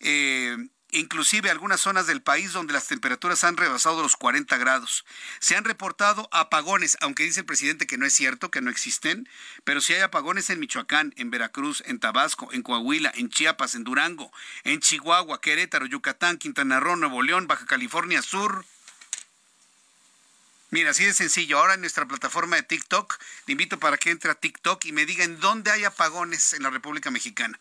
[0.00, 0.56] Eh,
[0.94, 5.04] inclusive algunas zonas del país donde las temperaturas han rebasado los 40 grados.
[5.40, 9.28] Se han reportado apagones, aunque dice el presidente que no es cierto, que no existen,
[9.64, 13.84] pero sí hay apagones en Michoacán, en Veracruz, en Tabasco, en Coahuila, en Chiapas, en
[13.84, 18.64] Durango, en Chihuahua, Querétaro, Yucatán, Quintana Roo, Nuevo León, Baja California Sur.
[20.70, 21.58] Mira, así de sencillo.
[21.58, 25.06] Ahora en nuestra plataforma de TikTok, le invito para que entre a TikTok y me
[25.06, 27.60] diga en dónde hay apagones en la República Mexicana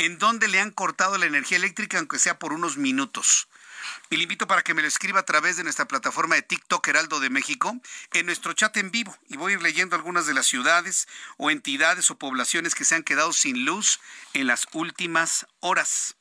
[0.00, 3.48] en dónde le han cortado la energía eléctrica, aunque sea por unos minutos.
[4.08, 6.88] Y le invito para que me lo escriba a través de nuestra plataforma de TikTok
[6.88, 7.78] Heraldo de México,
[8.14, 9.14] en nuestro chat en vivo.
[9.28, 12.94] Y voy a ir leyendo algunas de las ciudades o entidades o poblaciones que se
[12.94, 14.00] han quedado sin luz
[14.32, 16.16] en las últimas horas.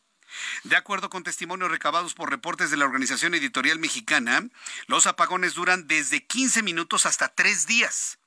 [0.63, 4.45] De acuerdo con testimonios recabados por reportes de la Organización Editorial Mexicana,
[4.87, 8.18] los apagones duran desde 15 minutos hasta 3 días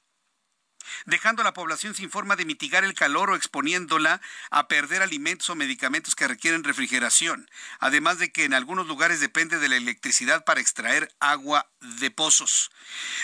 [1.07, 5.51] dejando a la población sin forma de mitigar el calor o exponiéndola a perder alimentos
[5.51, 10.45] o medicamentos que requieren refrigeración, además de que en algunos lugares depende de la electricidad
[10.45, 12.71] para extraer agua de pozos.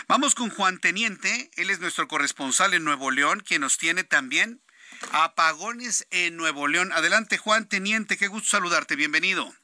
[0.07, 4.61] Vamos con Juan Teniente, él es nuestro corresponsal en Nuevo León, quien nos tiene también
[5.13, 6.93] apagones en Nuevo León.
[6.93, 9.55] Adelante Juan Teniente, qué gusto saludarte, bienvenido.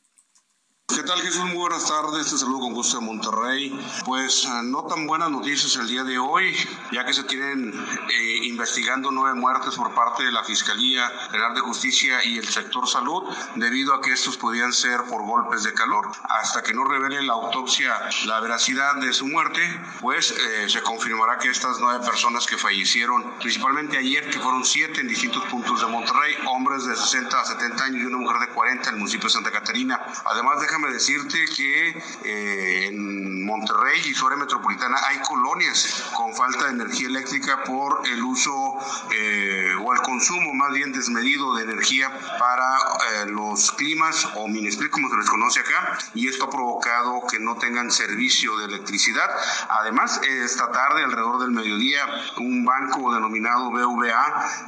[0.87, 1.47] ¿Qué tal Jesús?
[1.47, 3.75] Muy buenas tardes, te saludo con gusto de Monterrey.
[4.05, 6.55] Pues ah, no tan buenas noticias el día de hoy,
[6.93, 11.63] ya que se tienen eh, investigando nueve muertes por parte de la Fiscalía General de
[11.63, 16.13] Justicia y el sector salud, debido a que estos podían ser por golpes de calor.
[16.29, 17.95] Hasta que no revele la autopsia
[18.27, 19.63] la veracidad de su muerte,
[20.03, 25.01] pues eh, se confirmará que estas nueve personas que fallecieron, principalmente ayer, que fueron siete
[25.01, 28.49] en distintos puntos de Monterrey, hombres de 60 a 70 años y una mujer de
[28.55, 31.91] 40 en el municipio de Santa Catarina, además de déjame decirte que
[32.25, 38.21] eh, en Monterrey y su metropolitana hay colonias con falta de energía eléctrica por el
[38.25, 38.75] uso
[39.15, 42.11] eh, o el consumo más bien desmedido de energía
[42.41, 42.77] para
[43.23, 47.39] eh, los climas o minisplit como se les conoce acá y esto ha provocado que
[47.39, 49.31] no tengan servicio de electricidad.
[49.69, 52.05] Además, esta tarde alrededor del mediodía
[52.39, 54.67] un banco denominado BVA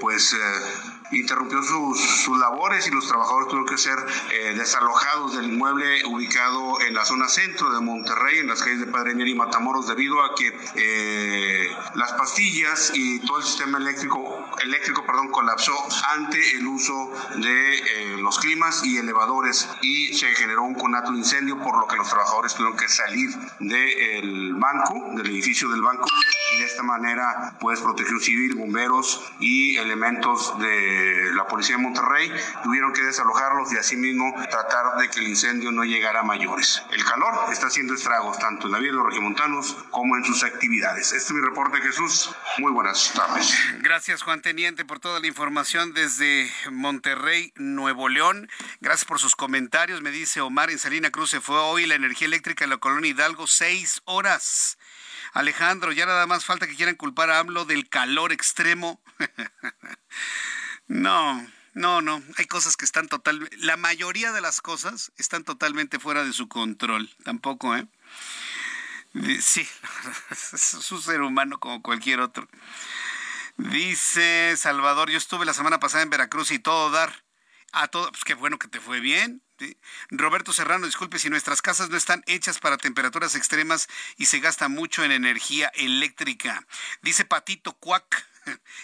[0.00, 0.36] pues
[1.12, 3.98] interrumpió sus, sus, labores y los trabajadores tuvieron que ser
[4.32, 8.86] eh, desalojados del inmueble ubicado en la zona centro de Monterrey, en las calles de
[8.86, 15.04] Padreñera y Matamoros, debido a que eh, las pastillas y todo el sistema eléctrico, eléctrico
[15.06, 15.74] perdón, colapsó
[16.14, 21.18] ante el uso de eh, los climas y elevadores y se generó un conato de
[21.18, 26.06] incendio, por lo que los trabajadores tuvieron que salir del banco, del edificio del banco,
[26.54, 30.95] y de esta manera, pues, protección civil, bomberos y elementos de
[31.34, 32.32] la policía de Monterrey
[32.62, 36.82] tuvieron que desalojarlos y asimismo tratar de que el incendio no llegara a mayores.
[36.90, 40.42] El calor está haciendo estragos tanto en la vida de los regimontanos como en sus
[40.42, 41.12] actividades.
[41.12, 42.34] Este es mi reporte, Jesús.
[42.58, 43.56] Muy buenas tardes.
[43.80, 48.48] Gracias, Juan Teniente, por toda la información desde Monterrey, Nuevo León.
[48.80, 50.02] Gracias por sus comentarios.
[50.02, 53.10] Me dice Omar en Salina Cruz se fue hoy la energía eléctrica en la colonia
[53.10, 54.78] Hidalgo seis horas.
[55.32, 59.02] Alejandro, ya nada más falta que quieran culpar a AMLO del calor extremo.
[60.88, 62.22] No, no, no.
[62.36, 66.48] Hay cosas que están totalmente, la mayoría de las cosas están totalmente fuera de su
[66.48, 67.10] control.
[67.24, 67.86] Tampoco, ¿eh?
[69.40, 69.66] Sí,
[70.30, 72.48] es un ser humano como cualquier otro.
[73.56, 77.24] Dice Salvador, yo estuve la semana pasada en Veracruz y todo dar.
[77.72, 79.42] A todo, pues qué bueno que te fue bien.
[80.10, 84.68] Roberto Serrano, disculpe si nuestras casas no están hechas para temperaturas extremas y se gasta
[84.68, 86.66] mucho en energía eléctrica.
[87.02, 88.26] Dice Patito Cuac.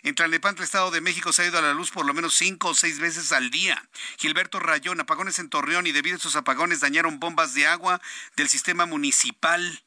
[0.02, 2.68] En Tlalnepantla, Estado de México, se ha ido a la luz por lo menos cinco
[2.68, 3.88] o seis veces al día.
[4.18, 8.00] Gilberto Rayón, apagones en Torreón y debido a esos apagones dañaron bombas de agua
[8.36, 9.82] del sistema municipal.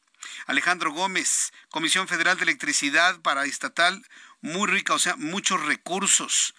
[0.46, 4.04] Alejandro Gómez, Comisión Federal de Electricidad para Estatal,
[4.40, 6.54] muy rica, o sea, muchos recursos.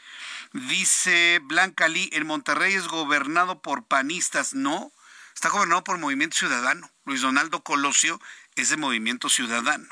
[0.54, 4.54] Dice Blanca Lee, en Monterrey es gobernado por panistas.
[4.54, 4.92] No,
[5.34, 6.92] está gobernado por Movimiento Ciudadano.
[7.06, 8.20] Luis Donaldo Colosio
[8.56, 9.88] es de Movimiento Ciudadano.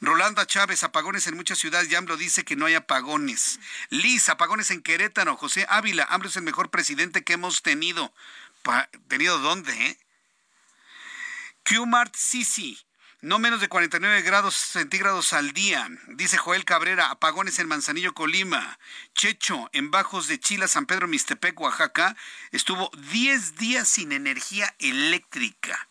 [0.00, 1.88] Rolanda Chávez, apagones en muchas ciudades.
[1.88, 3.60] YAMLO dice que no hay apagones.
[3.90, 5.36] Liz, apagones en Querétaro.
[5.36, 8.12] José Ávila, AMLO es el mejor presidente que hemos tenido.
[9.08, 9.98] ¿Tenido dónde, eh?
[11.64, 12.78] Qmart Sisi,
[13.20, 15.88] no menos de 49 grados centígrados al día.
[16.08, 18.78] Dice Joel Cabrera, apagones en Manzanillo, Colima.
[19.14, 22.16] Checho, en Bajos de Chila, San Pedro, Mistepec, Oaxaca,
[22.50, 25.89] estuvo 10 días sin energía eléctrica.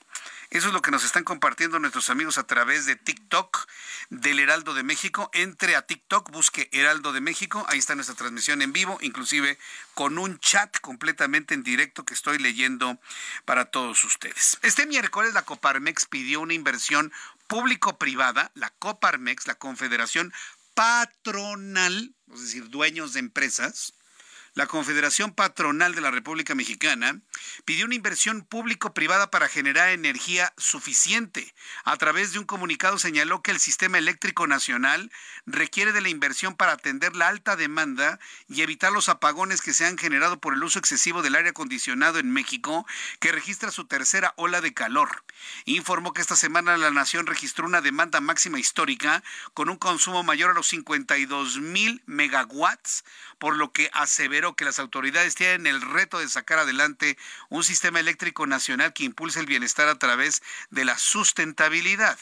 [0.51, 3.67] Eso es lo que nos están compartiendo nuestros amigos a través de TikTok
[4.09, 5.29] del Heraldo de México.
[5.33, 7.63] Entre a TikTok, busque Heraldo de México.
[7.69, 9.59] Ahí está nuestra transmisión en vivo, inclusive
[9.93, 12.99] con un chat completamente en directo que estoy leyendo
[13.45, 14.57] para todos ustedes.
[14.63, 17.13] Este miércoles la Coparmex pidió una inversión
[17.45, 20.33] público-privada, la Coparmex, la Confederación
[20.73, 23.93] Patronal, es decir, dueños de empresas,
[24.59, 27.21] la Confederación Patronal de la República Mexicana
[27.63, 31.53] pidió una inversión público-privada para generar energía suficiente.
[31.85, 35.13] A través de un comunicado señaló que el sistema eléctrico nacional
[35.45, 39.85] requiere de la inversión para atender la alta demanda y evitar los apagones que se
[39.85, 42.85] han generado por el uso excesivo del aire acondicionado en México,
[43.21, 45.23] que registra su tercera ola de calor.
[45.63, 50.51] Informó que esta semana la nación registró una demanda máxima histórica con un consumo mayor
[50.51, 53.05] a los 52 mil megawatts,
[53.37, 57.17] por lo que aseveró que las autoridades tienen el reto de sacar adelante
[57.49, 62.17] un sistema eléctrico nacional que impulse el bienestar a través de la sustentabilidad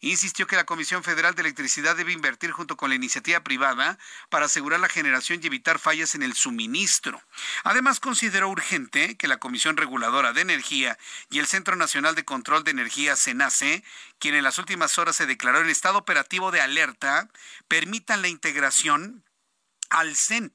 [0.00, 3.98] insistió que la Comisión Federal de Electricidad debe invertir junto con la iniciativa privada
[4.28, 7.22] para asegurar la generación y evitar fallas en el suministro.
[7.64, 10.98] Además, consideró urgente que la Comisión Reguladora de Energía
[11.30, 13.84] y el Centro Nacional de Control de Energía, CENACE,
[14.18, 17.28] quien en las últimas horas se declaró en estado operativo de alerta,
[17.68, 19.24] permitan la integración
[19.90, 20.54] al CEN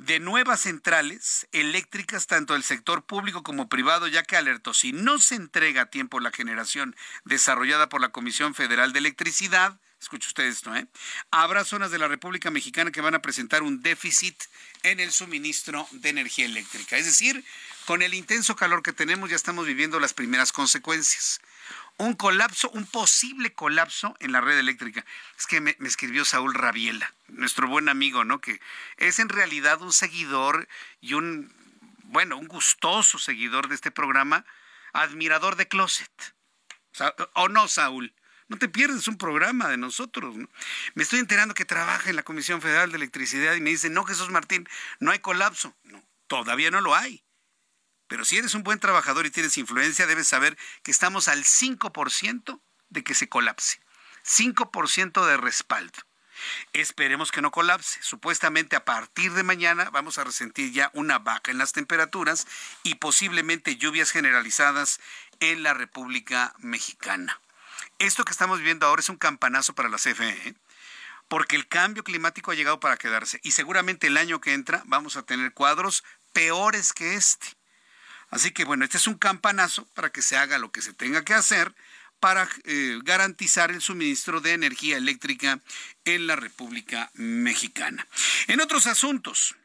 [0.00, 5.18] de nuevas centrales eléctricas, tanto del sector público como privado, ya que alertó, si no
[5.18, 10.44] se entrega a tiempo la generación desarrollada por la Comisión Federal de Electricidad, escuche usted
[10.44, 10.86] esto, ¿eh?
[11.30, 14.42] habrá zonas de la República Mexicana que van a presentar un déficit
[14.84, 16.96] en el suministro de energía eléctrica.
[16.96, 17.44] Es decir,
[17.90, 21.40] con el intenso calor que tenemos ya estamos viviendo las primeras consecuencias
[21.96, 25.04] un colapso, un posible colapso en la red eléctrica.
[25.36, 28.40] Es que me, escribió Saúl Rabiela, nuestro buen amigo, ¿no?
[28.40, 28.60] Que
[28.96, 30.68] es en realidad un seguidor
[31.00, 31.52] y un,
[32.04, 34.44] bueno, un gustoso seguidor de este programa,
[34.92, 36.36] admirador de Closet.
[37.34, 38.14] ¿O no, Saúl?
[38.46, 40.36] No te pierdes un programa de nosotros.
[40.94, 44.04] Me estoy enterando que trabaja en la Comisión Federal de Electricidad y me dice, no,
[44.04, 44.68] Jesús Martín,
[45.00, 45.76] no hay colapso.
[45.82, 47.24] No, todavía no lo hay.
[48.10, 52.60] Pero si eres un buen trabajador y tienes influencia, debes saber que estamos al 5%
[52.88, 53.80] de que se colapse.
[54.26, 55.96] 5% de respaldo.
[56.72, 58.02] Esperemos que no colapse.
[58.02, 62.48] Supuestamente a partir de mañana vamos a resentir ya una baja en las temperaturas
[62.82, 64.98] y posiblemente lluvias generalizadas
[65.38, 67.40] en la República Mexicana.
[68.00, 70.54] Esto que estamos viendo ahora es un campanazo para la CFE, ¿eh?
[71.28, 75.16] porque el cambio climático ha llegado para quedarse y seguramente el año que entra vamos
[75.16, 76.02] a tener cuadros
[76.32, 77.59] peores que este.
[78.30, 81.24] Así que bueno, este es un campanazo para que se haga lo que se tenga
[81.24, 81.74] que hacer
[82.20, 85.60] para eh, garantizar el suministro de energía eléctrica
[86.04, 88.06] en la República Mexicana.
[88.46, 89.56] En otros asuntos,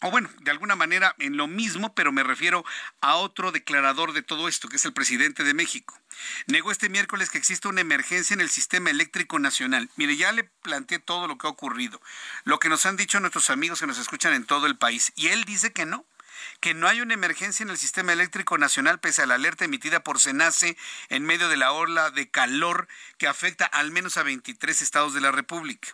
[0.00, 2.64] o bueno, de alguna manera en lo mismo, pero me refiero
[3.00, 5.98] a otro declarador de todo esto, que es el presidente de México.
[6.46, 9.88] Negó este miércoles que existe una emergencia en el sistema eléctrico nacional.
[9.96, 12.02] Mire, ya le planteé todo lo que ha ocurrido,
[12.44, 15.28] lo que nos han dicho nuestros amigos que nos escuchan en todo el país, y
[15.28, 16.04] él dice que no,
[16.60, 20.00] que no hay una emergencia en el sistema eléctrico nacional pese a la alerta emitida
[20.00, 20.76] por SENACE
[21.08, 22.88] en medio de la ola de calor
[23.18, 25.88] que afecta al menos a 23 estados de la República.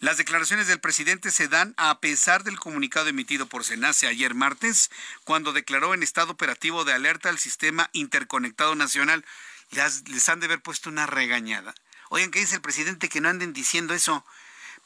[0.00, 4.90] Las declaraciones del presidente se dan a pesar del comunicado emitido por SENACE ayer martes,
[5.24, 9.24] cuando declaró en estado operativo de alerta al sistema interconectado nacional.
[9.70, 11.74] Les han de haber puesto una regañada.
[12.08, 13.08] Oigan, ¿qué dice el presidente?
[13.08, 14.24] Que no anden diciendo eso.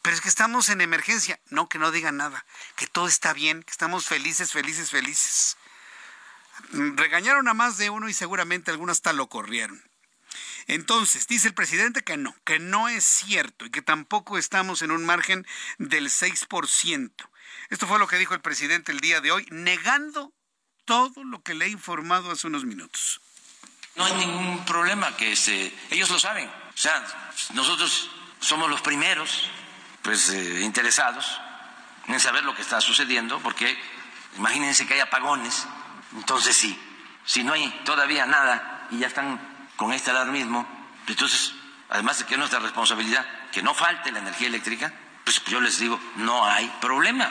[0.03, 1.40] Pero es que estamos en emergencia.
[1.48, 2.44] No, que no digan nada.
[2.76, 5.57] Que todo está bien, que estamos felices, felices, felices.
[6.70, 9.82] Regañaron a más de uno y seguramente algunos hasta lo corrieron.
[10.66, 14.90] Entonces, dice el presidente que no, que no es cierto y que tampoco estamos en
[14.90, 15.46] un margen
[15.78, 17.11] del 6%.
[17.70, 20.32] Esto fue lo que dijo el presidente el día de hoy, negando
[20.84, 23.20] todo lo que le he informado hace unos minutos.
[23.96, 25.32] No hay ningún problema que
[25.90, 26.48] ellos lo saben.
[26.48, 27.05] O sea,
[27.55, 29.50] nosotros somos los primeros
[30.03, 31.40] pues eh, interesados
[32.09, 33.78] en saber lo que está sucediendo, porque
[34.36, 35.66] imagínense que hay apagones,
[36.14, 36.78] entonces sí,
[37.24, 39.40] si no hay todavía nada y ya están
[39.76, 40.66] con este alarmismo,
[41.07, 41.53] entonces,
[41.88, 44.92] además de que es nuestra responsabilidad que no falte la energía eléctrica,
[45.24, 47.30] pues yo les digo, no hay problema.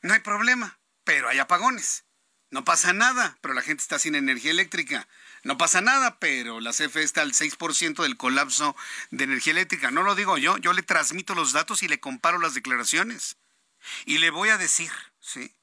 [0.00, 2.04] No hay problema, pero hay apagones.
[2.50, 5.06] No pasa nada, pero la gente está sin energía eléctrica.
[5.44, 8.76] No pasa nada, pero la CFE está al 6% del colapso
[9.10, 9.90] de energía eléctrica.
[9.90, 13.36] No lo digo yo, yo le transmito los datos y le comparo las declaraciones.
[14.04, 15.54] Y le voy a decir, ¿sí?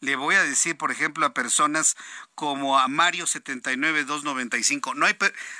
[0.00, 1.96] Le voy a decir, por ejemplo, a personas
[2.34, 5.16] como a Mario 79295, no hay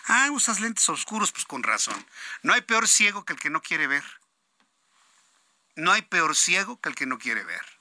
[0.07, 2.07] ah, usas lentes oscuros, pues con razón.
[2.43, 4.05] No hay peor ciego que el que no quiere ver.
[5.77, 7.72] No hay peor ciego que el que no quiere ver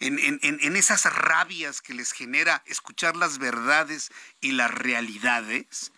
[0.00, 5.92] en, esas rabias que les genera escuchar las verdades y las realidades,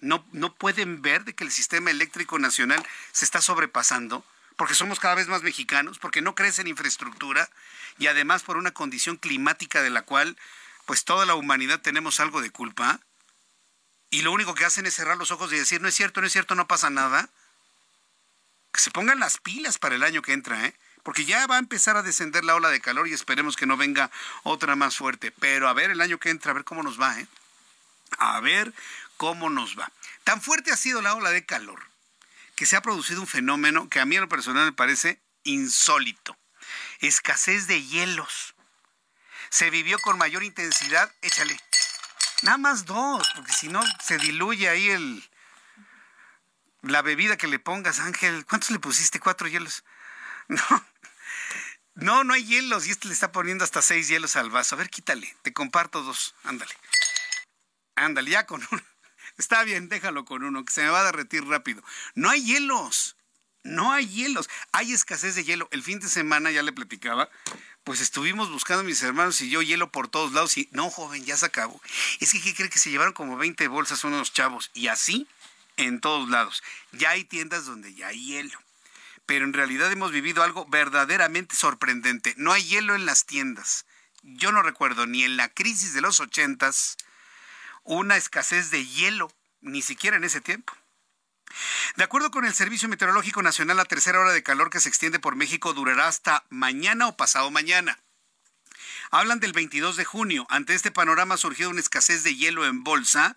[0.00, 4.24] no, no pueden ver de que el sistema eléctrico nacional se está sobrepasando,
[4.56, 7.50] porque somos cada vez más mexicanos, porque no crece en infraestructura
[7.98, 10.36] y además por una condición climática de la cual
[10.86, 13.00] pues toda la humanidad tenemos algo de culpa.
[14.10, 16.26] Y lo único que hacen es cerrar los ojos y decir, no es cierto, no
[16.26, 17.28] es cierto, no pasa nada.
[18.72, 20.74] Que se pongan las pilas para el año que entra, ¿eh?
[21.02, 23.76] Porque ya va a empezar a descender la ola de calor y esperemos que no
[23.76, 24.10] venga
[24.42, 25.32] otra más fuerte.
[25.32, 27.26] Pero a ver el año que entra, a ver cómo nos va, ¿eh?
[28.18, 28.72] A ver
[29.16, 29.90] cómo nos va.
[30.24, 31.90] Tan fuerte ha sido la ola de calor
[32.56, 36.36] que se ha producido un fenómeno que a mí en lo personal me parece insólito.
[37.00, 38.54] Escasez de hielos.
[39.48, 41.58] Se vivió con mayor intensidad, échale.
[42.42, 45.30] Nada más dos, porque si no se diluye ahí el
[46.82, 48.46] la bebida que le pongas, Ángel.
[48.46, 49.20] ¿Cuántos le pusiste?
[49.20, 49.84] Cuatro hielos.
[50.48, 50.84] No,
[52.00, 52.86] no, no hay hielos.
[52.86, 54.74] Y este le está poniendo hasta seis hielos al vaso.
[54.74, 55.36] A ver, quítale.
[55.42, 56.34] Te comparto dos.
[56.44, 56.72] Ándale.
[57.94, 58.82] Ándale, ya con uno.
[59.38, 61.82] Está bien, déjalo con uno, que se me va a derretir rápido.
[62.14, 63.16] No hay hielos.
[63.62, 64.48] No hay hielos.
[64.72, 65.68] Hay escasez de hielo.
[65.70, 67.28] El fin de semana ya le platicaba.
[67.84, 71.36] Pues estuvimos buscando mis hermanos y yo hielo por todos lados y no, joven, ya
[71.36, 71.80] se acabó.
[72.20, 74.70] Es que, ¿qué cree que se llevaron como 20 bolsas unos chavos?
[74.74, 75.26] Y así
[75.76, 76.62] en todos lados.
[76.92, 78.58] Ya hay tiendas donde ya hay hielo
[79.30, 82.34] pero en realidad hemos vivido algo verdaderamente sorprendente.
[82.36, 83.86] No hay hielo en las tiendas.
[84.24, 86.96] Yo no recuerdo ni en la crisis de los ochentas
[87.84, 90.76] una escasez de hielo, ni siquiera en ese tiempo.
[91.94, 95.20] De acuerdo con el Servicio Meteorológico Nacional, la tercera hora de calor que se extiende
[95.20, 98.00] por México durará hasta mañana o pasado mañana.
[99.12, 100.44] Hablan del 22 de junio.
[100.50, 103.36] Ante este panorama ha surgido una escasez de hielo en bolsa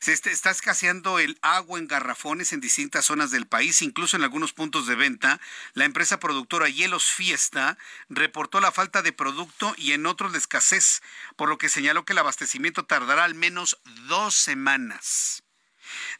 [0.00, 4.52] se está escaseando el agua en garrafones en distintas zonas del país, incluso en algunos
[4.52, 5.40] puntos de venta.
[5.74, 7.78] La empresa productora Hielos Fiesta
[8.08, 11.02] reportó la falta de producto y en otros la escasez,
[11.36, 13.78] por lo que señaló que el abastecimiento tardará al menos
[14.08, 15.45] dos semanas.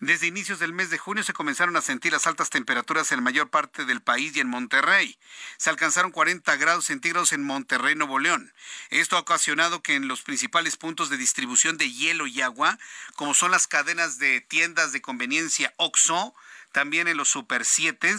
[0.00, 3.22] Desde inicios del mes de junio se comenzaron a sentir las altas temperaturas en la
[3.22, 5.18] mayor parte del país y en Monterrey.
[5.56, 8.52] Se alcanzaron 40 grados centígrados en Monterrey, Nuevo León.
[8.90, 12.78] Esto ha ocasionado que en los principales puntos de distribución de hielo y agua,
[13.14, 16.34] como son las cadenas de tiendas de conveniencia OXO,
[16.72, 18.16] también en los Super 7,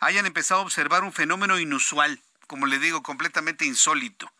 [0.00, 4.30] hayan empezado a observar un fenómeno inusual, como le digo, completamente insólito.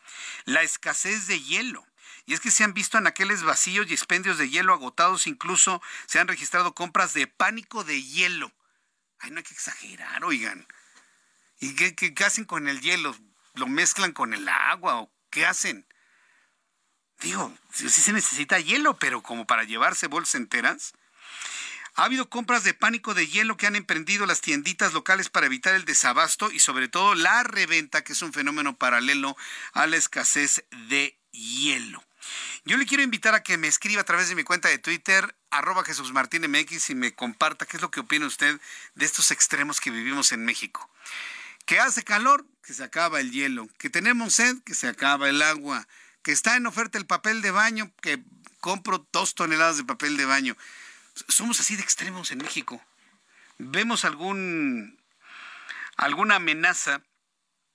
[0.45, 1.87] La escasez de hielo
[2.27, 5.83] y es que se han visto en aquellos vacíos y expendios de hielo agotados, incluso
[6.07, 8.53] se han registrado compras de pánico de hielo.
[9.19, 10.67] Ay, no hay que exagerar, oigan.
[11.61, 13.15] ¿Y qué, hacen con el hielo?
[13.55, 15.87] ¿Lo mezclan con el agua o qué hacen?
[17.21, 20.95] Digo, sí, se necesita hielo, pero como para llevarse bolsas enteras.
[21.97, 25.75] Ha habido compras de pánico de hielo que han emprendido las tienditas locales para evitar
[25.75, 29.37] el desabasto y sobre todo la reventa, que es un fenómeno paralelo
[29.75, 32.03] a la escasez de hielo.
[32.67, 35.37] Yo le quiero invitar a que me escriba a través de mi cuenta de Twitter,
[35.51, 38.59] arroba Jesús Martín MX, y me comparta qué es lo que opina usted
[38.95, 40.91] de estos extremos que vivimos en México.
[41.67, 43.69] Que hace calor, que se acaba el hielo.
[43.77, 45.87] Que tenemos sed, que se acaba el agua.
[46.23, 48.23] Que está en oferta el papel de baño, que
[48.61, 50.57] compro dos toneladas de papel de baño.
[51.29, 52.83] Somos así de extremos en México.
[53.59, 54.99] Vemos algún,
[55.97, 57.03] alguna amenaza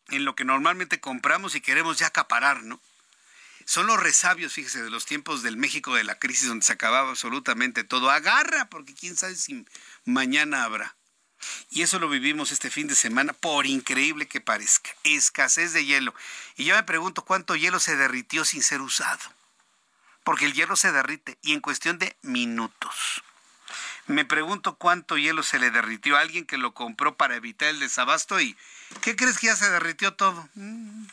[0.08, 2.82] en lo que normalmente compramos y queremos ya acaparar, ¿no?
[3.70, 7.12] Son los resabios, fíjese, de los tiempos del México de la crisis donde se acababa
[7.12, 8.10] absolutamente todo.
[8.10, 9.64] Agarra, porque quién sabe si
[10.06, 10.96] mañana habrá.
[11.70, 14.90] Y eso lo vivimos este fin de semana, por increíble que parezca.
[15.04, 16.16] Escasez de hielo.
[16.58, 19.20] Y yo me pregunto cuánto hielo se derritió sin ser usado.
[20.24, 23.22] porque el hielo se derrite y en cuestión de minutos.
[24.08, 27.80] Me pregunto cuánto hielo se le derritió a alguien que lo compró para evitar el
[27.80, 28.58] desabasto y
[29.02, 30.50] ¿qué crees que ya se derritió todo?
[30.56, 31.06] Mm.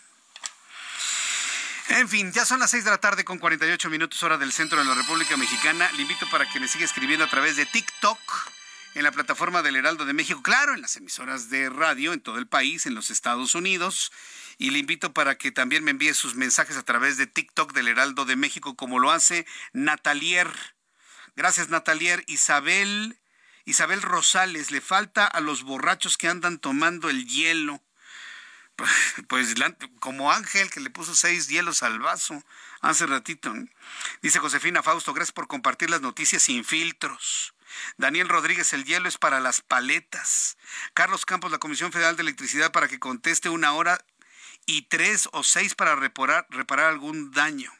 [1.88, 4.78] En fin, ya son las 6 de la tarde con 48 minutos hora del centro
[4.78, 5.88] de la República Mexicana.
[5.92, 8.18] Le invito para que me siga escribiendo a través de TikTok
[8.94, 12.38] en la plataforma del Heraldo de México, claro, en las emisoras de radio en todo
[12.38, 14.10] el país, en los Estados Unidos.
[14.58, 17.88] Y le invito para que también me envíe sus mensajes a través de TikTok del
[17.88, 20.50] Heraldo de México, como lo hace Natalier.
[21.36, 22.24] Gracias, Natalier.
[22.26, 23.20] Isabel,
[23.64, 27.80] Isabel Rosales, le falta a los borrachos que andan tomando el hielo.
[29.28, 29.54] Pues
[30.00, 32.42] como Ángel que le puso seis hielos al vaso
[32.80, 33.52] hace ratito.
[34.22, 37.54] Dice Josefina Fausto, gracias por compartir las noticias sin filtros.
[37.96, 40.56] Daniel Rodríguez, el hielo es para las paletas.
[40.94, 44.04] Carlos Campos, la Comisión Federal de Electricidad, para que conteste una hora
[44.66, 47.72] y tres o seis para reparar, reparar algún daño.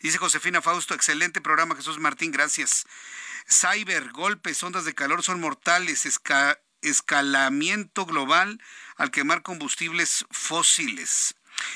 [0.00, 2.86] Dice Josefina Fausto, excelente programa, Jesús Martín, gracias.
[3.48, 6.06] Cyber, golpes, ondas de calor son mortales,
[6.82, 8.60] escalamiento global
[8.96, 11.34] al quemar combustibles fósiles.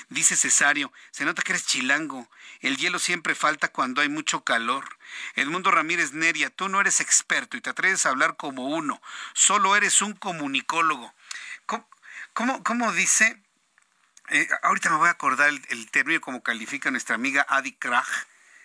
[0.09, 2.29] Dice Cesario, se nota que eres chilango.
[2.61, 4.99] El hielo siempre falta cuando hay mucho calor.
[5.35, 9.01] Edmundo Ramírez Neria, tú no eres experto y te atreves a hablar como uno.
[9.35, 11.15] Solo eres un comunicólogo.
[12.33, 13.43] ¿Cómo, cómo, dice?
[14.31, 18.07] Eh, ahorita me voy a acordar el, término como califica nuestra amiga Adi Krach,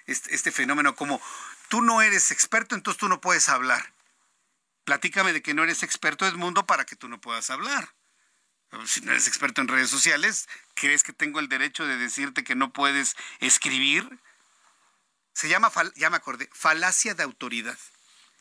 [0.06, 1.20] este, este fenómeno como
[1.70, 3.94] tú no eres experto, entonces tú no puedes hablar.
[4.84, 7.94] Platícame de que no eres experto Edmundo para que tú no puedas hablar
[8.86, 12.56] si no eres experto en redes sociales, ¿crees que tengo el derecho de decirte que
[12.56, 14.20] no puedes escribir?
[15.34, 17.78] Se llama, ya me acordé, falacia de autoridad.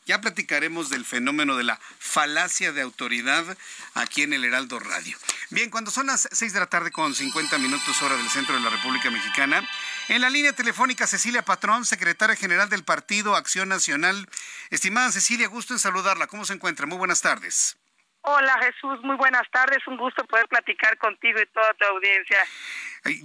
[0.05, 3.57] Ya platicaremos del fenómeno de la falacia de autoridad
[3.93, 5.17] aquí en el Heraldo Radio.
[5.49, 8.61] Bien, cuando son las 6 de la tarde con 50 minutos hora del centro de
[8.61, 9.67] la República Mexicana,
[10.09, 14.27] en la línea telefónica Cecilia Patrón, secretaria general del Partido Acción Nacional.
[14.71, 16.27] Estimada Cecilia, gusto en saludarla.
[16.27, 16.85] ¿Cómo se encuentra?
[16.85, 17.77] Muy buenas tardes.
[18.25, 22.37] Hola Jesús, muy buenas tardes, un gusto poder platicar contigo y toda tu audiencia.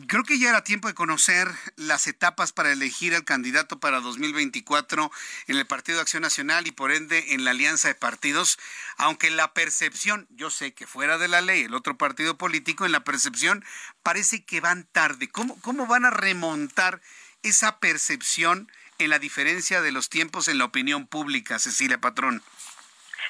[0.08, 1.46] Creo que ya era tiempo de conocer
[1.76, 5.12] las etapas para elegir al candidato para 2024
[5.46, 8.58] en el Partido de Acción Nacional y por ende en la alianza de partidos,
[8.96, 12.90] aunque la percepción, yo sé que fuera de la ley, el otro partido político, en
[12.90, 13.64] la percepción
[14.02, 15.28] parece que van tarde.
[15.28, 17.00] ¿Cómo, cómo van a remontar
[17.44, 18.68] esa percepción
[18.98, 22.42] en la diferencia de los tiempos en la opinión pública, Cecilia Patrón?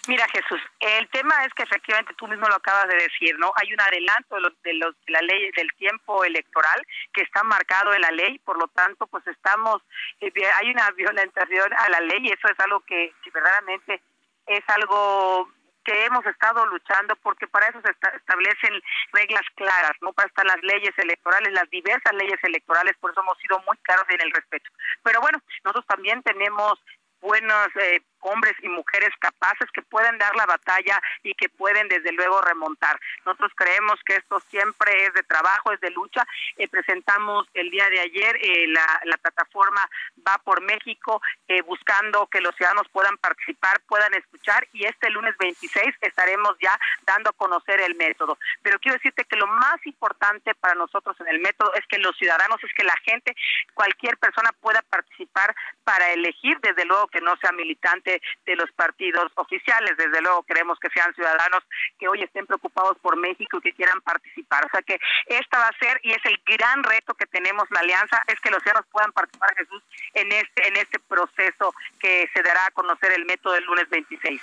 [0.08, 3.52] Mira, Jesús, el tema es que efectivamente tú mismo lo acabas de decir, ¿no?
[3.56, 6.80] Hay un adelanto de, los, de, los, de la ley del tiempo electoral
[7.12, 9.82] que está marcado en la ley, por lo tanto, pues estamos,
[10.22, 14.00] eh, hay una violentación a la ley y eso es algo que, verdaderamente
[14.46, 15.52] es algo
[15.84, 18.80] que hemos estado luchando porque para eso se establecen
[19.12, 20.14] reglas claras, ¿no?
[20.14, 24.06] Para estar las leyes electorales, las diversas leyes electorales, por eso hemos sido muy claros
[24.08, 24.70] en el respeto.
[25.02, 26.80] Pero bueno, nosotros también tenemos
[27.20, 32.12] buenos eh, hombres y mujeres capaces que pueden dar la batalla y que pueden desde
[32.12, 32.98] luego remontar.
[33.24, 36.26] Nosotros creemos que esto siempre es de trabajo, es de lucha.
[36.56, 39.88] Eh, presentamos el día de ayer eh, la, la, plataforma
[40.26, 45.34] Va por México eh, buscando que los ciudadanos puedan participar, puedan escuchar y este lunes
[45.38, 48.38] 26 estaremos ya dando a conocer el método.
[48.62, 52.16] Pero quiero decirte que lo más importante para nosotros en el método es que los
[52.16, 53.34] ciudadanos, es que la gente,
[53.74, 55.54] cualquier persona pueda participar
[55.84, 58.07] para elegir, desde luego que no sea militante
[58.46, 59.96] de los partidos oficiales.
[59.96, 61.62] Desde luego queremos que sean ciudadanos
[61.98, 64.64] que hoy estén preocupados por México y que quieran participar.
[64.64, 67.80] O sea que esta va a ser y es el gran reto que tenemos la
[67.80, 69.82] alianza es que los ciudadanos puedan participar Jesús
[70.14, 74.40] en este en este proceso que se dará a conocer el método del lunes 26.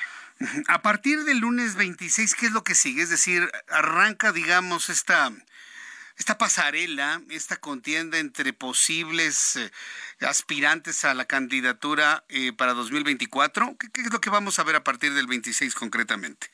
[0.67, 3.01] A partir del lunes 26, ¿qué es lo que sigue?
[3.01, 5.31] Es decir, arranca, digamos, esta
[6.17, 9.71] esta pasarela, esta contienda entre posibles eh,
[10.25, 13.75] aspirantes a la candidatura eh, para 2024?
[13.79, 16.47] ¿Qué, ¿Qué, es lo que vamos a ver a partir del 26 concretamente?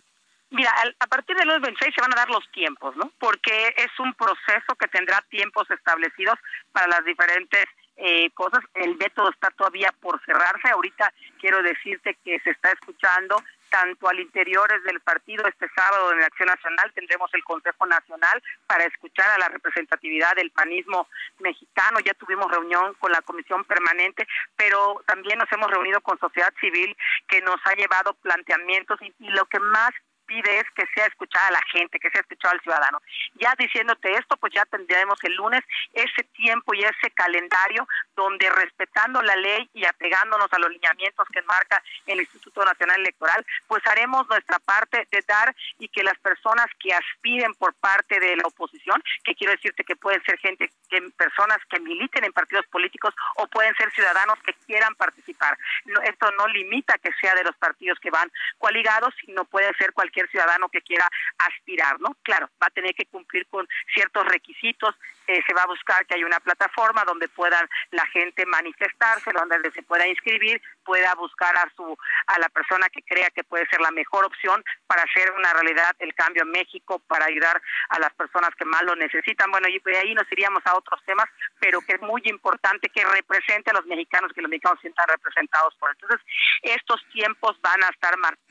[0.50, 3.10] Mira, a partir del 26 se van a dar los tiempos, ¿no?
[3.20, 6.36] Porque es un proceso que tendrá tiempos establecidos
[6.74, 7.66] para las diferentes
[7.98, 8.64] eh, cosas.
[8.74, 10.70] El método está todavía por cerrarse.
[10.70, 13.38] Ahorita quiero decirte que se está escuchando
[13.70, 15.48] tanto al interior del partido.
[15.48, 20.36] Este sábado en la Acción Nacional tendremos el Consejo Nacional para escuchar a la representatividad
[20.36, 21.08] del panismo
[21.40, 22.00] mexicano.
[22.02, 26.96] Ya tuvimos reunión con la Comisión Permanente, pero también nos hemos reunido con sociedad civil
[27.28, 29.92] que nos ha llevado planteamientos y, y lo que más
[30.32, 33.02] pide es que sea escuchada la gente, que sea escuchado al ciudadano.
[33.36, 35.62] Ya diciéndote esto, pues ya tendremos el lunes
[35.94, 41.42] ese tiempo y ese calendario donde respetando la ley y apegándonos a los lineamientos que
[41.42, 46.68] marca el Instituto Nacional Electoral, pues haremos nuestra parte de dar y que las personas
[46.80, 51.02] que aspiren por parte de la oposición, que quiero decirte que pueden ser gente, que
[51.18, 55.58] personas que militen en partidos políticos o pueden ser ciudadanos que quieran participar.
[56.04, 60.21] esto no limita que sea de los partidos que van coaligados, sino puede ser cualquier
[60.30, 61.08] ciudadano que quiera
[61.38, 62.16] aspirar, ¿no?
[62.24, 64.96] Claro, va a tener que cumplir con ciertos requisitos,
[65.28, 69.72] eh, se va a buscar que haya una plataforma donde puedan la gente manifestarse, donde
[69.72, 71.98] se pueda inscribir, pueda buscar a su
[72.28, 75.96] a la persona que crea que puede ser la mejor opción para hacer una realidad
[76.00, 79.52] el cambio en México, para ayudar a las personas que más lo necesitan.
[79.52, 81.28] Bueno, y de ahí nos iríamos a otros temas,
[81.60, 85.76] pero que es muy importante que represente a los mexicanos, que los mexicanos sientan representados
[85.76, 85.92] por.
[85.92, 86.20] Entonces,
[86.62, 88.51] estos tiempos van a estar marcando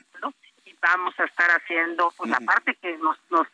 [0.81, 3.47] vamos a estar haciendo, pues, la parte que nos, nos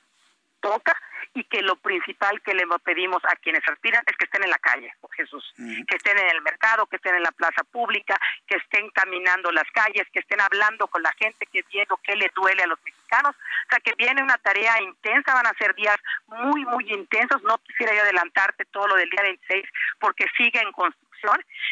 [0.60, 0.96] toca
[1.34, 4.58] y que lo principal que le pedimos a quienes aspiran es que estén en la
[4.58, 8.90] calle, Jesús, que estén en el mercado, que estén en la plaza pública, que estén
[8.90, 12.68] caminando las calles, que estén hablando con la gente, que viendo qué le duele a
[12.68, 15.98] los mexicanos, o sea que viene una tarea intensa, van a ser días
[16.28, 19.64] muy, muy intensos, no quisiera yo adelantarte todo lo del día 26
[20.00, 20.72] porque sigue en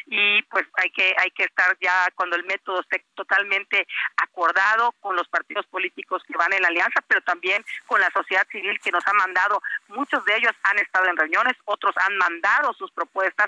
[0.05, 3.87] y pues hay que hay que estar ya cuando el método esté totalmente
[4.17, 8.47] acordado con los partidos políticos que van en la alianza, pero también con la sociedad
[8.51, 12.73] civil que nos ha mandado, muchos de ellos han estado en reuniones, otros han mandado
[12.73, 13.47] sus propuestas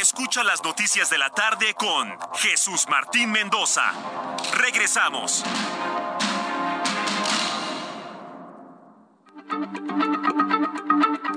[0.00, 3.92] Escucha las noticias de la tarde con Jesús Martín Mendoza.
[4.54, 5.44] Regresamos.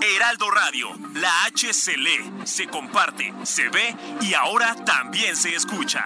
[0.02, 6.06] Heraldo Radio, la H se lee, se comparte, se ve y ahora también se escucha.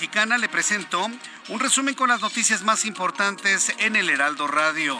[0.00, 1.10] Le presento
[1.48, 4.98] un resumen con las noticias más importantes en el Heraldo Radio.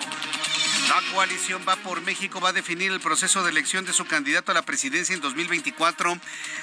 [0.91, 4.51] La coalición Va por México va a definir el proceso de elección de su candidato
[4.51, 6.19] a la presidencia en 2024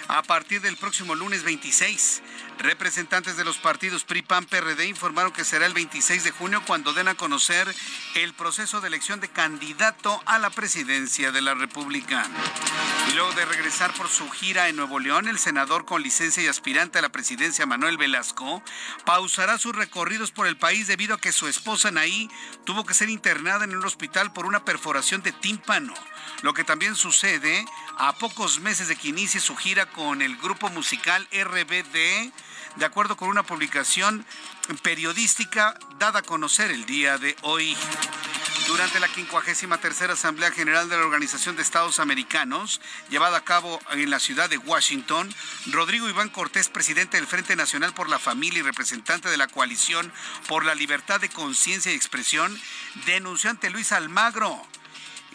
[0.10, 2.22] a partir del próximo lunes 26.
[2.60, 6.94] Representantes de los partidos PRI, PAN, PRD informaron que será el 26 de junio cuando
[6.94, 7.74] den a conocer
[8.14, 12.28] el proceso de elección de candidato a la presidencia de la República.
[13.08, 16.48] Y luego de regresar por su gira en Nuevo León, el senador con licencia y
[16.48, 18.62] aspirante a la presidencia Manuel Velasco
[19.06, 22.30] pausará sus recorridos por el país debido a que su esposa Naí
[22.66, 25.94] tuvo que ser internada en un hospital por una perforación de tímpano.
[26.42, 27.66] Lo que también sucede
[27.98, 32.32] a pocos meses de que inicie su gira con el grupo musical RBD
[32.78, 34.26] de acuerdo con una publicación
[34.84, 37.76] periodística dada a conocer el día de hoy.
[38.68, 44.10] Durante la 53 Asamblea General de la Organización de Estados Americanos, llevada a cabo en
[44.10, 45.34] la ciudad de Washington,
[45.68, 50.12] Rodrigo Iván Cortés, presidente del Frente Nacional por la Familia y representante de la Coalición
[50.50, 52.60] por la Libertad de Conciencia y Expresión,
[53.06, 54.62] denunció ante Luis Almagro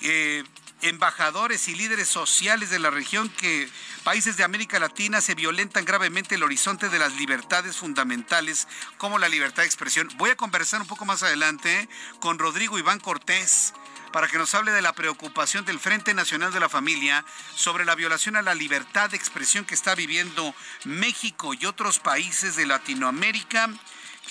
[0.03, 0.45] eh,
[0.83, 3.68] embajadores y líderes sociales de la región que
[4.03, 8.67] países de América Latina se violentan gravemente el horizonte de las libertades fundamentales
[8.99, 10.09] como la libertad de expresión.
[10.17, 11.89] Voy a conversar un poco más adelante
[12.21, 13.73] con Rodrigo Iván Cortés
[14.13, 17.25] para que nos hable de la preocupación del Frente Nacional de la Familia
[17.55, 22.57] sobre la violación a la libertad de expresión que está viviendo México y otros países
[22.57, 23.71] de Latinoamérica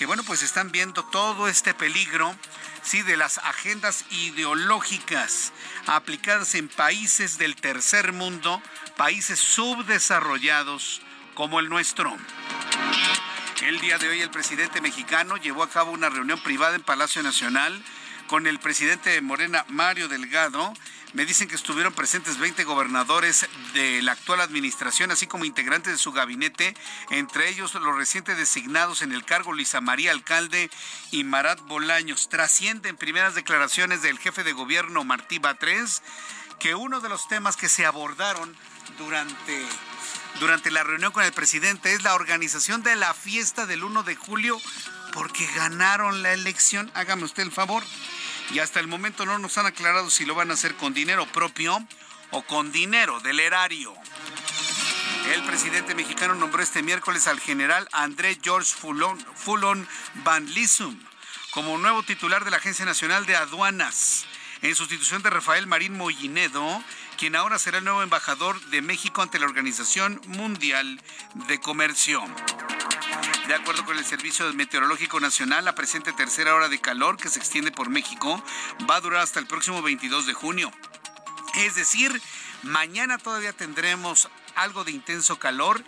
[0.01, 2.35] que bueno, pues están viendo todo este peligro,
[2.81, 5.53] sí, de las agendas ideológicas
[5.85, 8.63] aplicadas en países del tercer mundo,
[8.97, 11.03] países subdesarrollados
[11.35, 12.17] como el nuestro.
[13.61, 17.21] El día de hoy el presidente mexicano llevó a cabo una reunión privada en Palacio
[17.21, 17.79] Nacional
[18.25, 20.73] con el presidente de Morena, Mario Delgado,
[21.13, 25.97] me dicen que estuvieron presentes 20 gobernadores de la actual administración, así como integrantes de
[25.97, 26.73] su gabinete,
[27.09, 30.69] entre ellos los recientes designados en el cargo Luisa María Alcalde
[31.11, 32.29] y Marat Bolaños.
[32.29, 36.01] Trascienden primeras declaraciones del jefe de gobierno Martí Batres
[36.59, 38.55] que uno de los temas que se abordaron
[38.97, 39.65] durante
[40.39, 44.15] durante la reunión con el presidente es la organización de la fiesta del 1 de
[44.15, 44.59] julio
[45.13, 46.89] porque ganaron la elección.
[46.93, 47.83] Hágame usted el favor
[48.53, 51.25] y hasta el momento no nos han aclarado si lo van a hacer con dinero
[51.27, 51.85] propio
[52.31, 53.93] o con dinero del erario.
[55.33, 59.87] El presidente mexicano nombró este miércoles al general André George Fulon,
[60.23, 60.97] Van Lissum
[61.51, 64.25] como nuevo titular de la Agencia Nacional de Aduanas,
[64.61, 66.81] en sustitución de Rafael Marín Mollinedo,
[67.17, 71.01] quien ahora será el nuevo embajador de México ante la Organización Mundial
[71.47, 72.23] de Comercio.
[73.47, 77.39] De acuerdo con el Servicio Meteorológico Nacional, la presente tercera hora de calor que se
[77.39, 78.43] extiende por México
[78.89, 80.71] va a durar hasta el próximo 22 de junio.
[81.55, 82.21] Es decir,
[82.63, 85.83] mañana todavía tendremos algo de intenso calor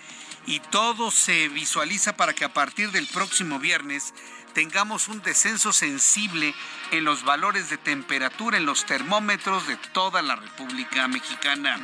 [0.46, 4.14] y todo se visualiza para que a partir del próximo viernes
[4.54, 6.54] tengamos un descenso sensible
[6.92, 11.80] en los valores de temperatura en los termómetros de toda la República Mexicana.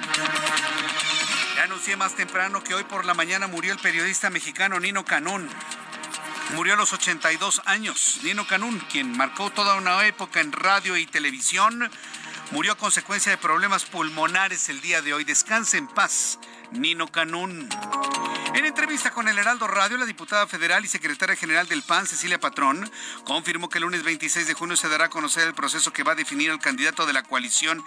[1.59, 5.49] Ya anuncié más temprano que hoy por la mañana murió el periodista mexicano Nino Canún.
[6.55, 8.21] Murió a los 82 años.
[8.23, 11.91] Nino Canún, quien marcó toda una época en radio y televisión,
[12.51, 15.25] murió a consecuencia de problemas pulmonares el día de hoy.
[15.25, 16.39] Descanse en paz,
[16.71, 17.69] Nino Canún.
[18.55, 22.39] En entrevista con el Heraldo Radio, la diputada federal y secretaria general del PAN, Cecilia
[22.39, 22.89] Patrón,
[23.23, 26.13] confirmó que el lunes 26 de junio se dará a conocer el proceso que va
[26.13, 27.83] a definir al candidato de la coalición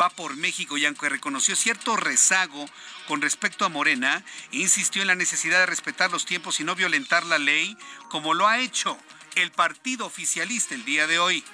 [0.00, 2.66] Va por México y aunque reconoció cierto rezago
[3.06, 7.24] con respecto a Morena, insistió en la necesidad de respetar los tiempos y no violentar
[7.26, 7.76] la ley,
[8.08, 8.98] como lo ha hecho
[9.34, 11.44] el partido oficialista el día de hoy.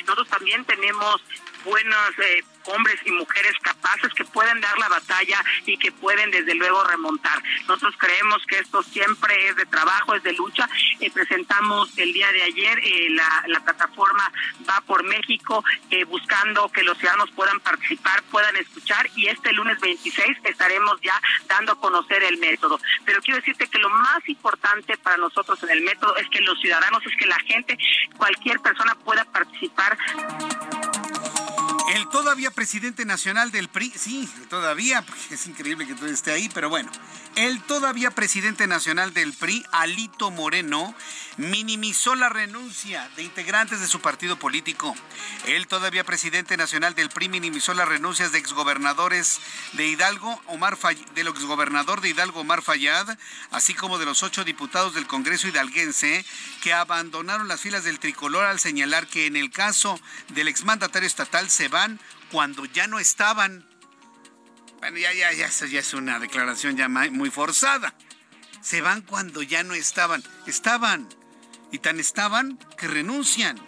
[0.00, 1.22] Nosotros también tenemos
[1.64, 6.54] buenos eh, hombres y mujeres capaces que pueden dar la batalla y que pueden desde
[6.54, 7.42] luego remontar.
[7.68, 10.68] Nosotros creemos que esto siempre es de trabajo, es de lucha.
[11.00, 14.32] Eh, presentamos el día de ayer eh, la, plataforma
[14.68, 15.64] Va por México
[16.08, 21.72] buscando que los ciudadanos puedan participar, puedan escuchar y este lunes 26 estaremos ya dando
[21.72, 22.78] a conocer el método.
[23.04, 26.60] Pero quiero decirte que lo más importante para nosotros en el método es que los
[26.60, 27.76] ciudadanos, es que la gente,
[28.16, 29.96] cualquier persona pueda participar.
[31.90, 36.68] El todavía presidente nacional del PRI, sí, todavía, es increíble que todo esté ahí, pero
[36.68, 36.90] bueno,
[37.34, 40.94] el todavía presidente nacional del PRI, Alito Moreno,
[41.38, 44.94] minimizó la renuncia de integrantes de su partido político.
[45.46, 49.40] El todavía presidente nacional del PRI minimizó las renuncias de exgobernadores
[49.72, 50.78] de Hidalgo, Omar
[51.14, 53.18] del exgobernador de Hidalgo, Omar Fayad,
[53.50, 56.24] así como de los ocho diputados del Congreso hidalguense
[56.62, 61.50] que abandonaron las filas del tricolor al señalar que en el caso del exmandatario estatal
[61.50, 61.68] se
[62.30, 63.66] cuando ya no estaban.
[64.80, 67.94] Bueno, ya, ya, ya, eso ya es una declaración ya muy forzada.
[68.60, 70.22] Se van cuando ya no estaban.
[70.46, 71.08] Estaban.
[71.70, 73.60] Y tan estaban que renuncian.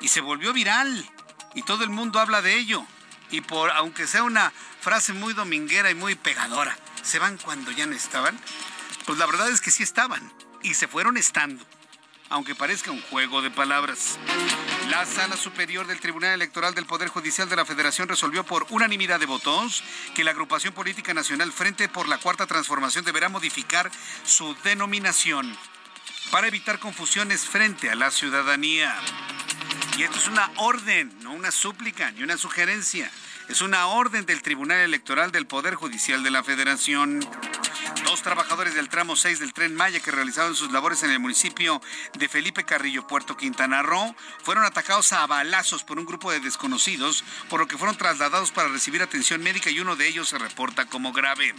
[0.00, 1.08] Y se volvió viral.
[1.54, 2.84] Y todo el mundo habla de ello.
[3.30, 7.86] Y por, aunque sea una frase muy dominguera y muy pegadora, se van cuando ya
[7.86, 8.38] no estaban.
[9.06, 10.32] Pues la verdad es que sí estaban.
[10.62, 11.64] Y se fueron estando
[12.30, 14.18] aunque parezca un juego de palabras.
[14.90, 19.20] La Sala Superior del Tribunal Electoral del Poder Judicial de la Federación resolvió por unanimidad
[19.20, 19.84] de votos
[20.16, 23.88] que la agrupación política nacional Frente por la Cuarta Transformación deberá modificar
[24.24, 25.56] su denominación
[26.32, 28.92] para evitar confusiones frente a la ciudadanía.
[29.96, 33.08] Y esto es una orden, no una súplica ni una sugerencia.
[33.48, 37.20] Es una orden del Tribunal Electoral del Poder Judicial de la Federación.
[38.04, 41.80] Dos trabajadores del tramo 6 del tren Maya que realizaban sus labores en el municipio
[42.18, 47.24] de Felipe Carrillo, Puerto Quintana Roo, fueron atacados a balazos por un grupo de desconocidos,
[47.48, 50.86] por lo que fueron trasladados para recibir atención médica y uno de ellos se reporta
[50.86, 51.54] como grave.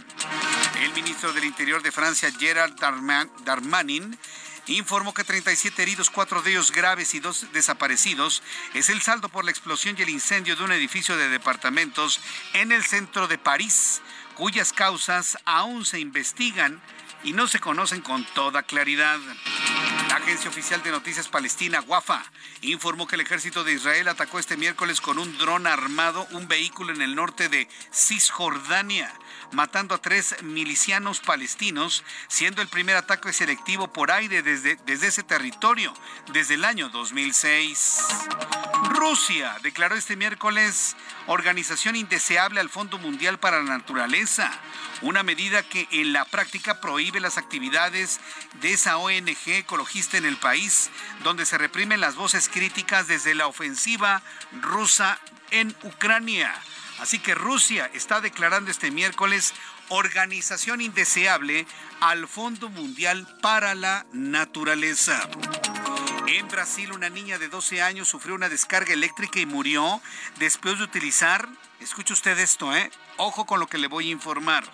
[0.82, 2.74] El ministro del Interior de Francia, Gerard
[3.44, 4.18] Darmanin,
[4.66, 8.42] informó que 37 heridos, cuatro de ellos graves y dos desaparecidos,
[8.74, 12.20] es el saldo por la explosión y el incendio de un edificio de departamentos
[12.52, 14.02] en el centro de París
[14.34, 16.80] cuyas causas aún se investigan
[17.24, 19.18] y no se conocen con toda claridad.
[20.08, 22.22] La agencia oficial de noticias palestina, WAFA,
[22.62, 26.92] informó que el ejército de Israel atacó este miércoles con un dron armado un vehículo
[26.92, 29.12] en el norte de Cisjordania,
[29.52, 35.22] matando a tres milicianos palestinos, siendo el primer ataque selectivo por aire desde, desde ese
[35.22, 35.94] territorio
[36.32, 37.98] desde el año 2006.
[38.90, 40.96] Rusia declaró este miércoles
[41.26, 44.50] organización indeseable al Fondo Mundial para la Naturaleza,
[45.02, 48.20] una medida que en la práctica prohíbe las actividades
[48.60, 50.90] de esa ONG ecologista en el país,
[51.22, 54.22] donde se reprimen las voces críticas desde la ofensiva
[54.60, 55.18] rusa
[55.50, 56.52] en Ucrania.
[57.00, 59.54] Así que Rusia está declarando este miércoles
[59.88, 61.66] organización indeseable
[62.00, 65.28] al Fondo Mundial para la Naturaleza.
[66.26, 70.00] En Brasil, una niña de 12 años sufrió una descarga eléctrica y murió
[70.38, 71.48] después de utilizar,
[71.80, 72.90] escuche usted esto, ¿eh?
[73.16, 74.64] Ojo con lo que le voy a informar.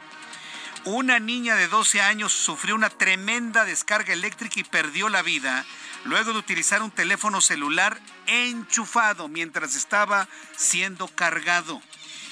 [0.84, 5.64] Una niña de 12 años sufrió una tremenda descarga eléctrica y perdió la vida
[6.04, 11.82] luego de utilizar un teléfono celular enchufado mientras estaba siendo cargado.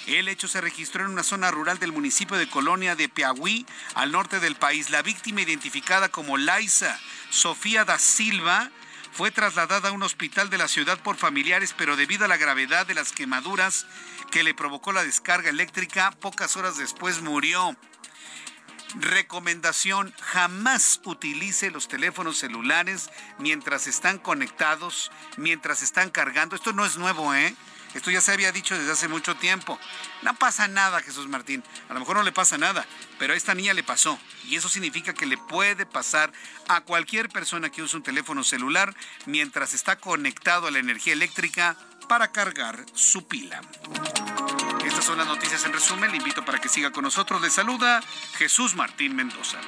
[0.07, 4.13] El hecho se registró en una zona rural del municipio de Colonia de Piauí, al
[4.13, 4.91] norte del país.
[4.91, 7.01] La víctima, identificada como Laisa
[7.31, 8.71] Sofía da Silva,
[9.17, 12.87] fue trasladada a un hospital de la ciudad por familiares, pero debido a la gravedad
[12.87, 13.87] de las quemaduras
[14.31, 17.75] que le provocó la descarga eléctrica, pocas horas después murió.
[18.97, 23.09] Recomendación, jamás utilice los teléfonos celulares
[23.39, 26.55] mientras están conectados, mientras están cargando.
[26.55, 27.57] Esto no es nuevo, ¿eh?
[27.97, 29.81] Esto ya se había dicho desde hace mucho tiempo.
[30.21, 31.65] No pasa nada, Jesús Martín.
[31.89, 32.85] A lo mejor no le pasa nada,
[33.19, 34.19] pero a esta niña le pasó.
[34.45, 36.31] Y eso significa que le puede pasar
[36.69, 38.95] a cualquier persona que use un teléfono celular
[39.25, 41.75] mientras está conectado a la energía eléctrica
[42.07, 43.63] para cargar su pila.
[44.85, 46.11] Estas son las noticias en resumen.
[46.11, 47.41] Le invito para que siga con nosotros.
[47.41, 48.03] Le saluda
[48.37, 49.59] Jesús Martín Mendoza.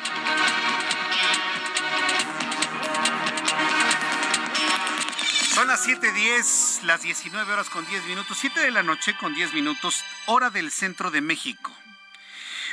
[5.59, 9.54] Son las 7.10, las 19 horas con 10 minutos, 7 de la noche con 10
[9.54, 11.72] minutos, hora del centro de México.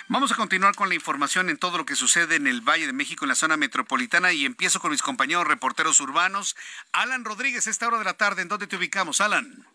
[0.07, 2.93] Vamos a continuar con la información en todo lo que sucede en el Valle de
[2.93, 6.55] México, en la zona metropolitana, y empiezo con mis compañeros reporteros urbanos.
[6.91, 9.65] Alan Rodríguez, esta hora de la tarde, ¿en dónde te ubicamos, Alan?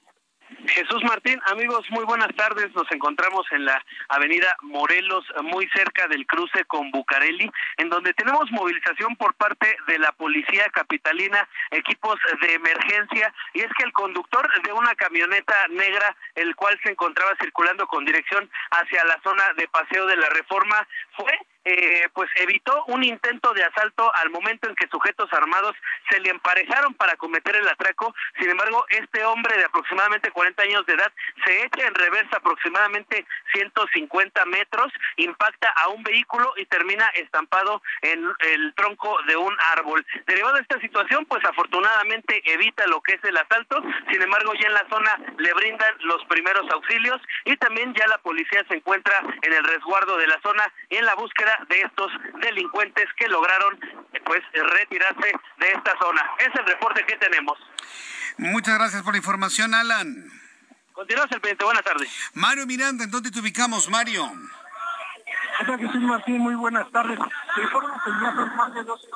[0.66, 2.74] Jesús Martín, amigos, muy buenas tardes.
[2.74, 8.50] Nos encontramos en la avenida Morelos, muy cerca del cruce con Bucareli, en donde tenemos
[8.50, 14.48] movilización por parte de la policía capitalina, equipos de emergencia, y es que el conductor
[14.62, 19.66] de una camioneta negra, el cual se encontraba circulando con dirección hacia la zona de
[19.68, 20.86] Paseo de la Reforma,
[21.16, 21.32] fue
[21.64, 25.76] eh, pues evitó un intento de asalto al momento en que sujetos armados
[26.08, 28.14] se le emparejaron para cometer el atraco.
[28.38, 31.12] Sin embargo, este hombre de aproximadamente 40 años de edad
[31.44, 38.24] se echa en reversa aproximadamente 150 metros, impacta a un vehículo y termina estampado en
[38.52, 40.04] el tronco de un árbol.
[40.26, 43.82] Derivado de esta situación, pues afortunadamente evita lo que es el asalto.
[44.10, 48.18] Sin embargo, ya en la zona le brindan los primeros auxilios y también ya la
[48.18, 53.08] policía se encuentra en el resguardo de la zona en la búsqueda de estos delincuentes
[53.16, 53.78] que lograron
[54.24, 56.22] pues retirarse de esta zona.
[56.38, 57.58] Es el reporte que tenemos.
[58.38, 60.30] Muchas gracias por la información, Alan.
[60.92, 61.64] Continuamos el pendiente.
[61.64, 62.30] Buenas tardes.
[62.34, 64.30] Mario Miranda, ¿en dónde te ubicamos, Mario?
[65.66, 67.18] Jesús Martín, muy buenas tardes.
[67.54, 69.08] Se informa que ya son más de dos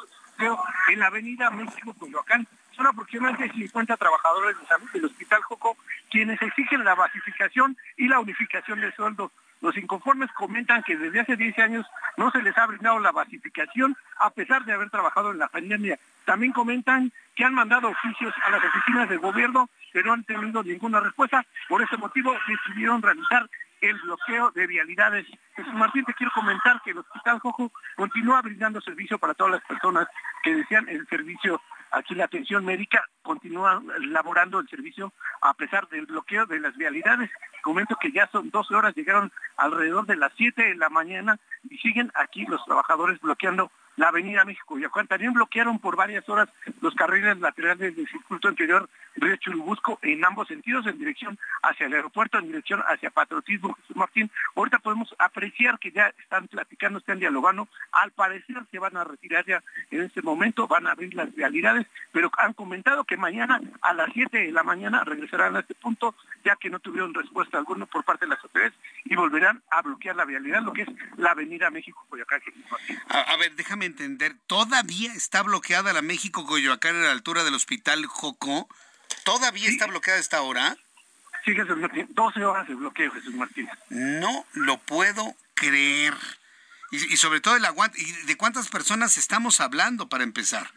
[0.89, 2.47] en la avenida México Coyoacán.
[2.76, 5.76] Son aproximadamente 50 trabajadores de salud del Hospital Joco
[6.11, 9.30] quienes exigen la basificación y la unificación de sueldos
[9.61, 11.87] los inconformes comentan que desde hace 10 años
[12.17, 15.99] no se les ha brindado la basificación a pesar de haber trabajado en la pandemia.
[16.25, 20.63] También comentan que han mandado oficios a las oficinas de gobierno, pero no han tenido
[20.63, 21.45] ninguna respuesta.
[21.69, 23.49] Por ese motivo decidieron realizar
[23.81, 25.27] el bloqueo de vialidades.
[25.55, 29.65] Jesús Martín, te quiero comentar que el Hospital Jojo continúa brindando servicio para todas las
[29.65, 30.09] personas
[30.43, 31.61] que desean el servicio
[31.95, 37.30] Aquí la atención médica continúa laborando el servicio a pesar del bloqueo de las vialidades.
[37.62, 41.38] Comento que ya son 12 horas, llegaron alrededor de las 7 de la mañana
[41.70, 45.07] y siguen aquí los trabajadores bloqueando la avenida México-Coyoacán.
[45.07, 46.49] También bloquearon por varias horas
[46.80, 51.95] los carriles laterales del circuito anterior Río Churubusco en ambos sentidos, en dirección hacia el
[51.95, 54.30] aeropuerto, en dirección hacia Patriotismo Jesús Martín.
[54.57, 57.68] Ahorita podemos apreciar que ya están platicando, están dialogando.
[57.92, 61.86] Al parecer se van a retirar ya en este momento, van a abrir las realidades,
[62.12, 66.14] pero han comentado que mañana a las 7 de la mañana regresarán a este punto,
[66.45, 68.74] ya que no tuvieron respuesta alguna por parte de las autoridades
[69.05, 72.40] y volverán a bloquear la vialidad, lo que es la avenida México-Coyoacán.
[73.09, 78.07] A, a, ver, déjame entender, ¿todavía está bloqueada la México-Coyoacán a la altura del hospital
[78.07, 78.68] Jocó?
[79.24, 80.76] ¿Todavía está bloqueada esta hora?
[81.45, 83.68] Sí, Jesús Martín, 12 horas de bloqueo, Jesús Martín.
[83.91, 86.14] No lo puedo creer.
[86.91, 90.70] Y, y sobre todo el aguante, ¿y de cuántas personas estamos hablando para empezar?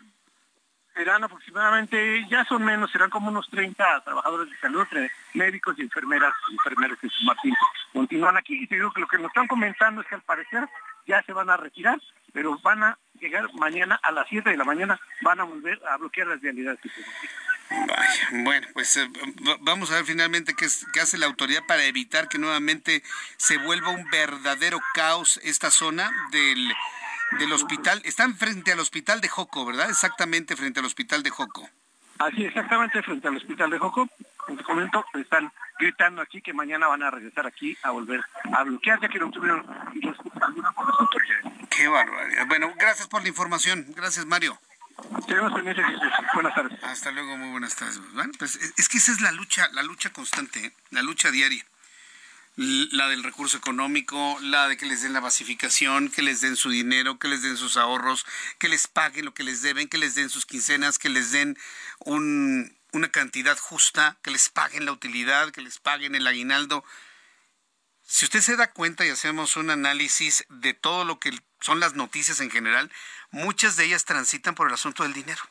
[0.97, 4.87] serán aproximadamente, ya son menos, serán como unos 30 trabajadores de salud,
[5.35, 7.53] médicos y enfermeras, enfermeros de Martín,
[7.93, 8.63] continúan aquí.
[8.63, 10.67] Y te digo que lo que nos están comentando es que al parecer
[11.05, 12.01] ya se van a retirar,
[12.33, 15.97] pero van a llegar mañana a las 7 de la mañana, van a volver a
[15.97, 16.79] bloquear las realidades.
[17.69, 19.09] Vaya, bueno, pues eh,
[19.61, 23.03] vamos a ver finalmente qué, qué, hace la autoridad para evitar que nuevamente
[23.35, 26.71] se vuelva un verdadero caos esta zona del
[27.39, 28.01] del hospital.
[28.05, 29.89] Están frente al hospital de Joco, ¿verdad?
[29.89, 31.69] Exactamente frente al hospital de Joco.
[32.19, 34.07] Así, exactamente frente al hospital de Joco.
[34.47, 38.21] En este momento están gritando aquí que mañana van a regresar aquí a volver
[38.53, 39.65] a bloquear, ya que no tuvieron
[40.41, 41.56] alguna por las autoridades.
[41.77, 42.47] Qué barbaridad.
[42.47, 43.85] Bueno, gracias por la información.
[43.95, 44.59] Gracias, Mario.
[46.33, 46.83] Buenas tardes.
[46.83, 48.01] Hasta luego, muy buenas tardes.
[48.13, 50.73] Bueno, pues es que esa es la lucha, la lucha constante, ¿eh?
[50.89, 51.63] la lucha diaria
[52.57, 56.71] la del recurso económico, la de que les den la basificación, que les den su
[56.71, 58.25] dinero, que les den sus ahorros,
[58.57, 61.55] que les paguen lo que les deben, que les den sus quincenas, que les den
[61.99, 66.83] un, una cantidad justa, que les paguen la utilidad, que les paguen el aguinaldo.
[68.07, 71.93] Si usted se da cuenta y hacemos un análisis de todo lo que son las
[71.95, 72.91] noticias en general,
[73.31, 75.41] muchas de ellas transitan por el asunto del dinero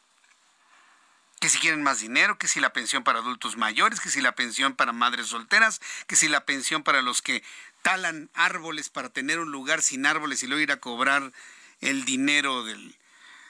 [1.40, 4.34] que si quieren más dinero, que si la pensión para adultos mayores, que si la
[4.34, 7.42] pensión para madres solteras, que si la pensión para los que
[7.82, 11.32] talan árboles para tener un lugar sin árboles y luego ir a cobrar
[11.80, 12.96] el dinero del,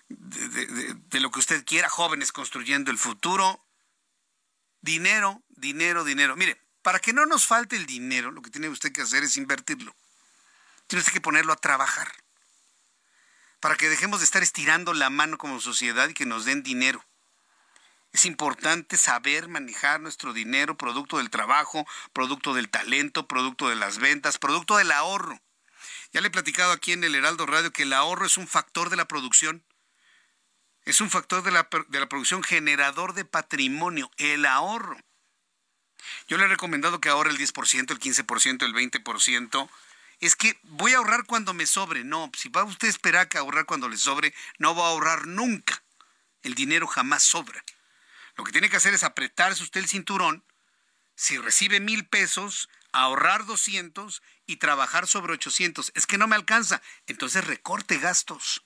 [0.08, 3.62] de, de lo que usted quiera, jóvenes construyendo el futuro.
[4.80, 6.36] Dinero, dinero, dinero.
[6.36, 9.36] Mire, para que no nos falte el dinero, lo que tiene usted que hacer es
[9.36, 9.94] invertirlo.
[10.86, 12.12] Tiene usted que ponerlo a trabajar.
[13.66, 17.04] Para que dejemos de estar estirando la mano como sociedad y que nos den dinero.
[18.12, 23.98] Es importante saber manejar nuestro dinero, producto del trabajo, producto del talento, producto de las
[23.98, 25.40] ventas, producto del ahorro.
[26.12, 28.88] Ya le he platicado aquí en el Heraldo Radio que el ahorro es un factor
[28.88, 29.64] de la producción.
[30.84, 34.96] Es un factor de la, producción generador de patrimonio, el ahorro.
[36.28, 39.68] Yo le he recomendado que ahorre el 10%, el 15%, el 20%.
[40.20, 42.04] Es que voy a ahorrar cuando me sobre.
[42.04, 45.26] No, si va usted a esperar que ahorrar cuando le sobre, no va a ahorrar
[45.26, 45.82] nunca.
[46.42, 47.62] El dinero jamás sobra.
[48.36, 50.44] Lo que tiene que hacer es apretarse usted el cinturón.
[51.14, 55.92] Si recibe mil pesos, ahorrar 200 y trabajar sobre 800.
[55.94, 56.82] Es que no me alcanza.
[57.06, 58.62] Entonces recorte gastos.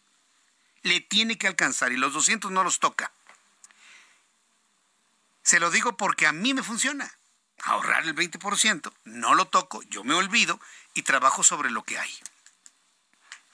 [0.83, 3.13] Le tiene que alcanzar y los 200 no los toca.
[5.43, 7.11] Se lo digo porque a mí me funciona.
[7.65, 10.61] Ahorrar el 20%, no lo toco, yo me olvido
[10.95, 12.11] y trabajo sobre lo que hay.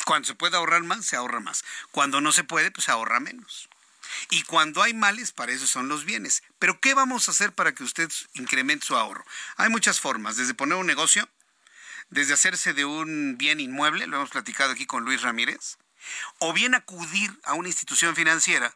[0.05, 1.65] Cuando se puede ahorrar más, se ahorra más.
[1.91, 3.69] Cuando no se puede, pues se ahorra menos.
[4.31, 6.45] Y cuando hay males, para eso son los bienes.
[6.59, 9.25] Pero ¿qué vamos a hacer para que usted incremente su ahorro?
[9.57, 11.29] Hay muchas formas, desde poner un negocio,
[12.09, 15.79] desde hacerse de un bien inmueble, lo hemos platicado aquí con Luis Ramírez,
[16.39, 18.75] o bien acudir a una institución financiera,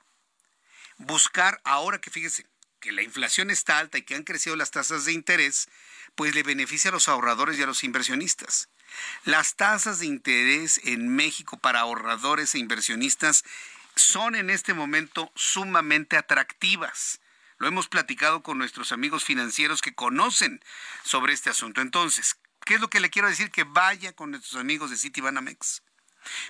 [0.99, 2.47] buscar, ahora que fíjese
[2.81, 5.69] que la inflación está alta y que han crecido las tasas de interés,
[6.15, 8.69] pues le beneficia a los ahorradores y a los inversionistas.
[9.25, 13.45] Las tasas de interés en México para ahorradores e inversionistas
[13.95, 17.21] son en este momento sumamente atractivas.
[17.59, 20.65] Lo hemos platicado con nuestros amigos financieros que conocen
[21.05, 21.83] sobre este asunto.
[21.83, 23.51] Entonces, ¿qué es lo que le quiero decir?
[23.51, 25.83] Que vaya con nuestros amigos de Citibanamex.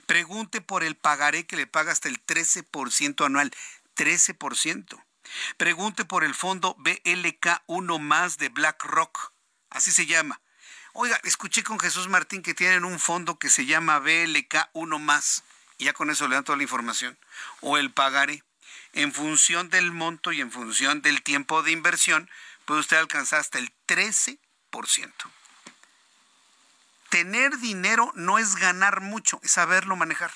[0.07, 3.53] Pregunte por el pagaré que le paga hasta el 13% anual.
[3.97, 5.03] 13%.
[5.57, 9.33] Pregunte por el fondo BLK1 más de BlackRock.
[9.70, 10.41] Así se llama.
[10.93, 15.45] Oiga, escuché con Jesús Martín que tienen un fondo que se llama BLK1 más
[15.81, 17.18] y ya con eso le dan toda la información,
[17.61, 18.45] o el pagaré.
[18.93, 22.28] En función del monto y en función del tiempo de inversión,
[22.66, 24.39] puede usted alcanzar hasta el 13%.
[27.09, 30.33] Tener dinero no es ganar mucho, es saberlo manejar.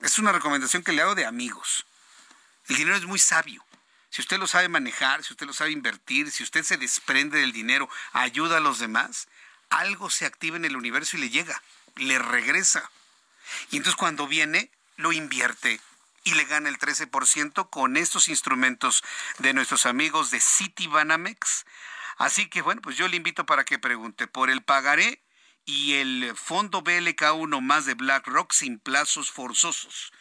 [0.00, 1.84] Es una recomendación que le hago de amigos.
[2.68, 3.64] El dinero es muy sabio.
[4.12, 7.50] Si usted lo sabe manejar, si usted lo sabe invertir, si usted se desprende del
[7.50, 9.26] dinero, ayuda a los demás,
[9.70, 11.62] algo se activa en el universo y le llega,
[11.96, 12.90] le regresa.
[13.70, 15.80] Y entonces cuando viene, lo invierte
[16.24, 19.02] y le gana el 13% con estos instrumentos
[19.38, 21.64] de nuestros amigos de Citibanamex.
[22.18, 25.22] Así que bueno, pues yo le invito para que pregunte por el pagaré
[25.64, 30.12] y el fondo BLK1 más de BlackRock sin plazos forzosos.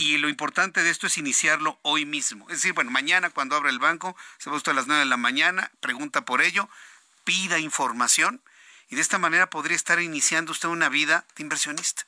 [0.00, 2.48] Y lo importante de esto es iniciarlo hoy mismo.
[2.48, 5.06] Es decir, bueno, mañana cuando abra el banco, se va usted a las 9 de
[5.06, 6.70] la mañana, pregunta por ello,
[7.24, 8.40] pida información
[8.90, 12.06] y de esta manera podría estar iniciando usted una vida de inversionista.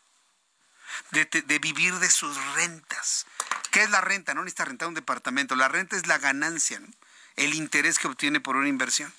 [1.10, 3.26] De, de, vivir de sus rentas.
[3.72, 4.34] ¿Qué es la renta?
[4.34, 5.56] No necesita rentar un departamento.
[5.56, 6.80] La renta es la ganancia,
[7.34, 9.12] el interés que obtiene por una inversión.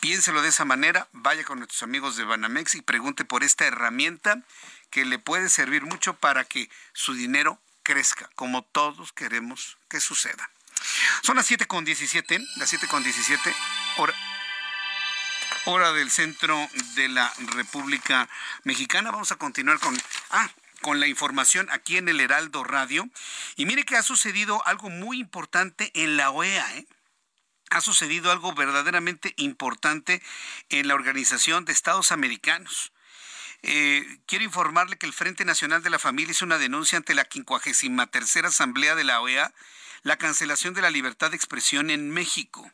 [0.00, 4.42] Piénselo de esa manera, vaya con nuestros amigos de Banamex y pregunte por esta herramienta
[4.90, 10.50] que le puede servir mucho para que su dinero crezca, como todos queremos que suceda.
[11.22, 13.54] Son las 7.17, las 7.17,
[13.98, 14.14] hora,
[15.66, 18.28] hora del centro de la República
[18.64, 19.12] Mexicana.
[19.12, 19.96] Vamos a continuar con...
[20.30, 20.50] Ah,
[20.80, 23.08] con la información aquí en el Heraldo Radio.
[23.56, 26.76] Y mire que ha sucedido algo muy importante en la OEA.
[26.76, 26.86] ¿eh?
[27.70, 30.22] Ha sucedido algo verdaderamente importante
[30.68, 32.92] en la Organización de Estados Americanos.
[33.66, 37.26] Eh, quiero informarle que el Frente Nacional de la Familia hizo una denuncia ante la
[37.30, 39.54] 53 Asamblea de la OEA
[40.02, 42.70] la cancelación de la libertad de expresión en México.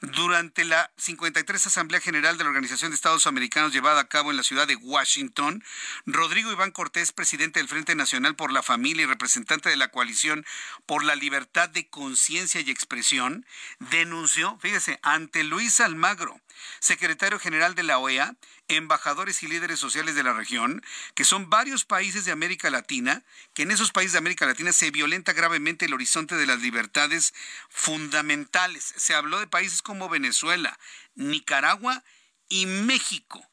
[0.00, 4.36] Durante la 53 Asamblea General de la Organización de Estados Americanos llevada a cabo en
[4.36, 5.64] la ciudad de Washington,
[6.06, 10.46] Rodrigo Iván Cortés, presidente del Frente Nacional por la Familia y representante de la coalición
[10.86, 13.46] por la libertad de conciencia y expresión,
[13.78, 16.40] denunció, fíjese, ante Luis Almagro,
[16.80, 18.36] secretario general de la OEA,
[18.68, 20.82] embajadores y líderes sociales de la región,
[21.14, 23.22] que son varios países de América Latina,
[23.52, 27.34] que en esos países de América Latina se violenta gravemente el horizonte de las libertades
[27.68, 28.94] fundamentales.
[28.96, 30.78] Se habló de países como Venezuela,
[31.14, 32.02] Nicaragua
[32.48, 33.50] y México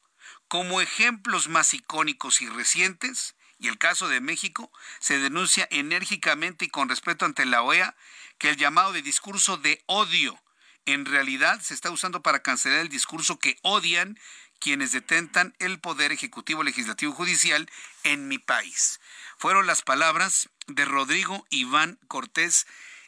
[0.52, 3.36] como ejemplos más icónicos y recientes.
[3.58, 4.70] Y el caso de México
[5.00, 7.96] se denuncia enérgicamente y con respeto ante la OEA
[8.36, 10.41] que el llamado de discurso de odio
[10.86, 14.18] en realidad se está usando para cancelar el discurso que odian
[14.58, 17.70] quienes detentan el poder ejecutivo, legislativo y judicial
[18.04, 19.00] en mi país.
[19.36, 22.66] Fueron las palabras de Rodrigo Iván Cortés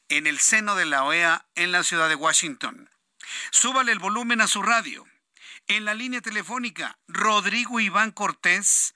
[0.09, 2.90] en el seno de la OEA en la ciudad de Washington.
[3.51, 5.06] Súbale el volumen a su radio.
[5.68, 8.94] En la línea telefónica, Rodrigo Iván Cortés,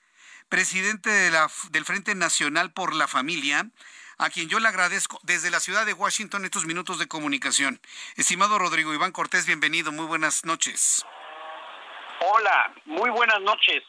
[0.49, 3.71] presidente del Frente Nacional por la Familia,
[4.19, 7.79] a quien yo le agradezco desde la ciudad de Washington estos minutos de comunicación.
[8.17, 11.05] Estimado Rodrigo Iván Cortés, bienvenido, muy buenas noches.
[12.19, 13.81] Hola, muy buenas noches.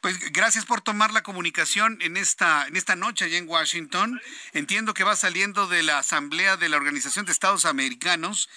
[0.00, 4.20] Pues gracias por tomar la comunicación en esta, en esta noche allá en Washington.
[4.52, 8.50] Entiendo que va saliendo de la Asamblea de la Organización de Estados Americanos.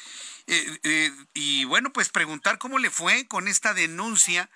[0.47, 4.49] Eh, eh, y bueno, pues preguntar cómo le fue con esta denuncia,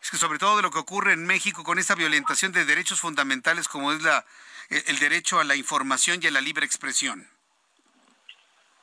[0.00, 3.92] sobre todo de lo que ocurre en México con esta violentación de derechos fundamentales como
[3.92, 4.24] es la,
[4.70, 7.28] el derecho a la información y a la libre expresión.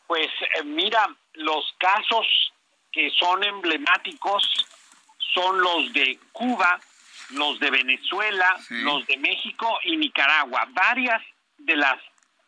[0.07, 2.25] Pues eh, mira, los casos
[2.91, 4.43] que son emblemáticos
[5.33, 6.79] son los de Cuba,
[7.31, 10.67] los de Venezuela, los de México y Nicaragua.
[10.71, 11.21] Varias
[11.59, 11.99] de las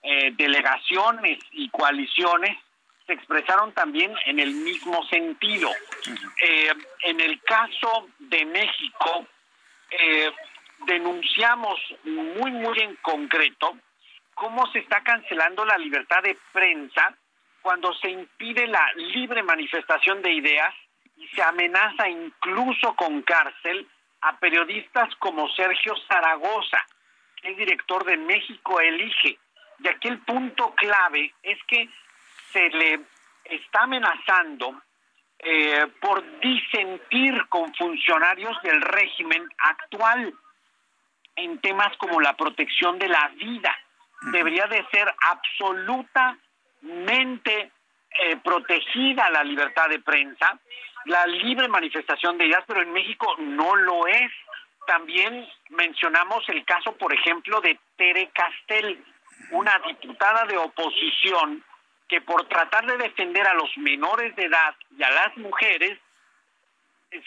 [0.01, 2.57] eh, delegaciones y coaliciones
[3.05, 5.69] se expresaron también en el mismo sentido.
[6.43, 9.27] Eh, en el caso de México,
[9.91, 10.31] eh,
[10.85, 13.77] denunciamos muy, muy en concreto
[14.33, 17.15] cómo se está cancelando la libertad de prensa
[17.61, 20.73] cuando se impide la libre manifestación de ideas
[21.17, 23.87] y se amenaza incluso con cárcel
[24.21, 26.79] a periodistas como Sergio Zaragoza,
[27.35, 29.37] que es director de México Elige.
[29.79, 31.89] Y aquí el punto clave es que
[32.51, 33.01] se le
[33.45, 34.81] está amenazando
[35.39, 40.33] eh, por disentir con funcionarios del régimen actual
[41.35, 43.75] en temas como la protección de la vida.
[44.31, 47.71] Debería de ser absolutamente
[48.19, 50.59] eh, protegida la libertad de prensa,
[51.05, 54.31] la libre manifestación de ideas, pero en México no lo es.
[54.85, 59.03] También mencionamos el caso, por ejemplo, de Tere Castel,
[59.51, 61.63] una diputada de oposición
[62.07, 65.97] que por tratar de defender a los menores de edad y a las mujeres,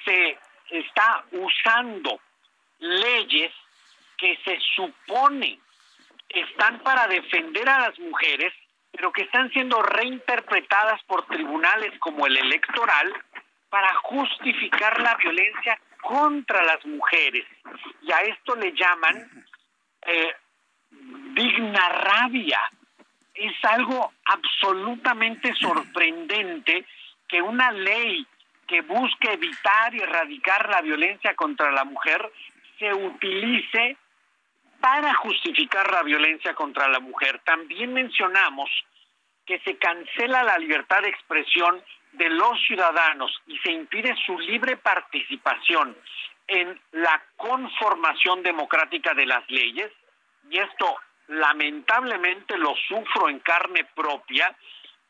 [0.04, 0.38] se
[0.70, 2.20] está usando
[2.78, 3.52] leyes
[4.18, 5.58] que se supone
[6.28, 8.52] están para defender a las mujeres
[8.96, 13.12] pero que están siendo reinterpretadas por tribunales como el electoral
[13.68, 17.44] para justificar la violencia contra las mujeres.
[18.02, 19.44] Y a esto le llaman
[20.06, 20.32] eh,
[20.90, 22.60] digna rabia.
[23.34, 26.86] Es algo absolutamente sorprendente
[27.26, 28.24] que una ley
[28.68, 32.30] que busque evitar y erradicar la violencia contra la mujer
[32.78, 33.96] se utilice
[34.84, 37.40] para justificar la violencia contra la mujer.
[37.42, 38.68] También mencionamos
[39.46, 41.82] que se cancela la libertad de expresión
[42.12, 45.96] de los ciudadanos y se impide su libre participación
[46.46, 49.90] en la conformación democrática de las leyes,
[50.50, 50.96] y esto
[51.28, 54.54] lamentablemente lo sufro en carne propia,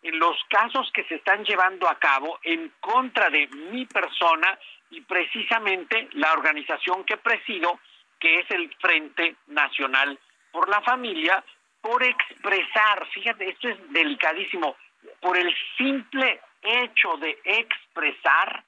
[0.02, 4.56] en los casos que se están llevando a cabo en contra de mi persona
[4.90, 7.80] y precisamente la organización que presido,
[8.18, 10.18] que es el Frente Nacional
[10.52, 11.42] por la Familia,
[11.80, 14.76] por expresar, fíjate, esto es delicadísimo,
[15.20, 18.64] por el simple hecho de expresar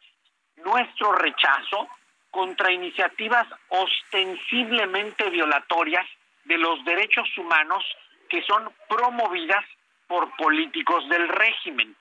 [0.56, 1.89] nuestro rechazo
[2.31, 6.06] contra iniciativas ostensiblemente violatorias
[6.44, 7.85] de los derechos humanos
[8.28, 9.64] que son promovidas
[10.06, 11.97] por políticos del régimen.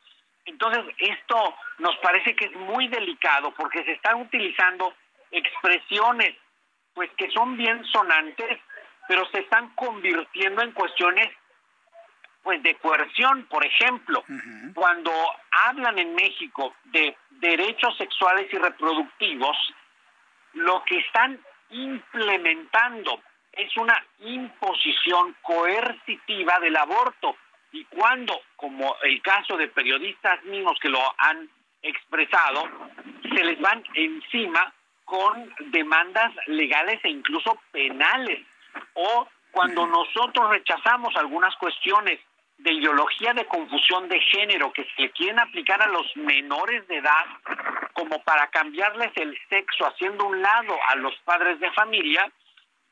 [0.45, 4.93] Entonces, esto nos parece que es muy delicado porque se están utilizando
[5.31, 6.35] expresiones
[6.95, 8.59] pues que son bien sonantes,
[9.07, 11.29] pero se están convirtiendo en cuestiones
[12.41, 14.23] pues de coerción, por ejemplo,
[14.75, 15.11] cuando
[15.51, 19.57] hablan en México de derechos sexuales y reproductivos,
[20.53, 21.39] lo que están
[21.71, 23.19] implementando
[23.51, 27.35] es una imposición coercitiva del aborto.
[27.71, 31.49] Y cuando, como el caso de periodistas mismos que lo han
[31.81, 32.69] expresado,
[33.23, 34.71] se les van encima
[35.05, 38.45] con demandas legales e incluso penales.
[38.93, 42.19] O cuando nosotros rechazamos algunas cuestiones
[42.57, 47.25] de ideología de confusión de género que se quieren aplicar a los menores de edad
[47.93, 52.29] como para cambiarles el sexo haciendo un lado a los padres de familia,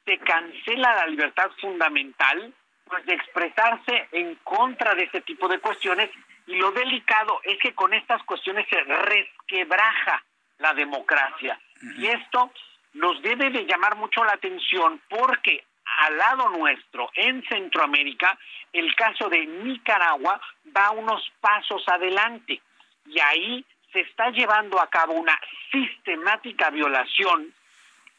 [0.06, 2.54] se cancela la libertad fundamental
[2.86, 6.10] pues de expresarse en contra de ese tipo de cuestiones.
[6.46, 10.24] Y lo delicado es que con estas cuestiones se resquebraja
[10.58, 11.60] la democracia
[11.98, 12.52] y esto
[12.94, 15.64] nos debe de llamar mucho la atención porque
[16.00, 18.38] al lado nuestro, en Centroamérica,
[18.72, 20.40] el caso de Nicaragua
[20.76, 22.62] va unos pasos adelante.
[23.06, 25.38] Y ahí se está llevando a cabo una
[25.72, 27.54] sistemática violación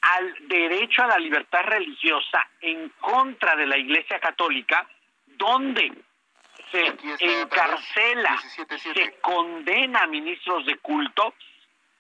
[0.03, 4.87] al derecho a la libertad religiosa en contra de la Iglesia Católica,
[5.27, 5.93] donde
[6.71, 6.87] se
[7.21, 8.39] encarcela,
[8.77, 11.35] se condena a ministros de culto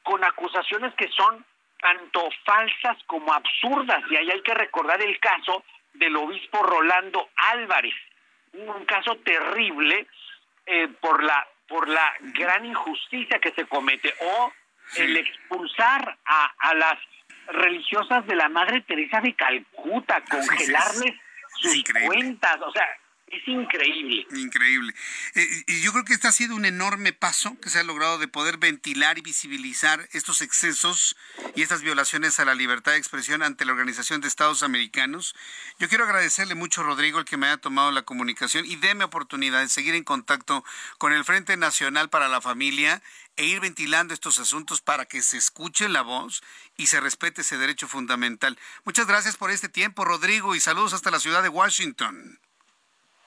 [0.04, 1.44] con acusaciones que son
[1.80, 4.02] tanto falsas como absurdas.
[4.10, 5.64] Y ahí hay que recordar el caso
[5.94, 7.94] del obispo Rolando Álvarez,
[8.52, 10.06] un caso terrible
[10.66, 14.52] eh, por la por la gran injusticia que se comete o
[14.96, 16.98] el expulsar a, a las
[17.48, 21.14] religiosas de la Madre Teresa de Calcuta, congelarles
[21.56, 22.86] sus cuentas, o sea,
[23.36, 24.26] es increíble.
[24.36, 24.94] Increíble.
[25.34, 28.18] Eh, y yo creo que este ha sido un enorme paso que se ha logrado
[28.18, 31.16] de poder ventilar y visibilizar estos excesos
[31.54, 35.34] y estas violaciones a la libertad de expresión ante la Organización de Estados Americanos.
[35.78, 39.60] Yo quiero agradecerle mucho, Rodrigo, el que me haya tomado la comunicación y déme oportunidad
[39.60, 40.64] de seguir en contacto
[40.98, 43.02] con el Frente Nacional para la Familia
[43.36, 46.42] e ir ventilando estos asuntos para que se escuche la voz
[46.76, 48.58] y se respete ese derecho fundamental.
[48.84, 52.38] Muchas gracias por este tiempo, Rodrigo, y saludos hasta la ciudad de Washington.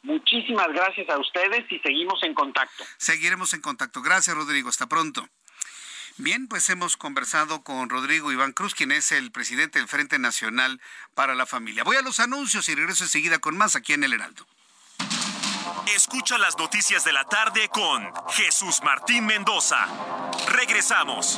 [0.03, 2.85] Muchísimas gracias a ustedes y seguimos en contacto.
[2.97, 4.01] Seguiremos en contacto.
[4.01, 4.69] Gracias, Rodrigo.
[4.69, 5.27] Hasta pronto.
[6.19, 10.81] Bien, pues hemos conversado con Rodrigo Iván Cruz, quien es el presidente del Frente Nacional
[11.13, 11.83] para la Familia.
[11.83, 14.47] Voy a los anuncios y regreso enseguida con más aquí en El Heraldo.
[15.95, 19.87] Escucha las noticias de la tarde con Jesús Martín Mendoza.
[20.47, 21.37] Regresamos.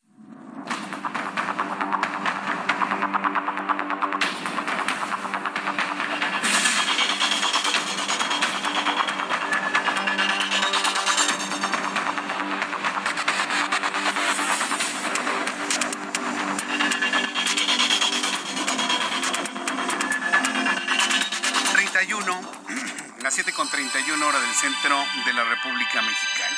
[25.25, 26.57] De la República Mexicana.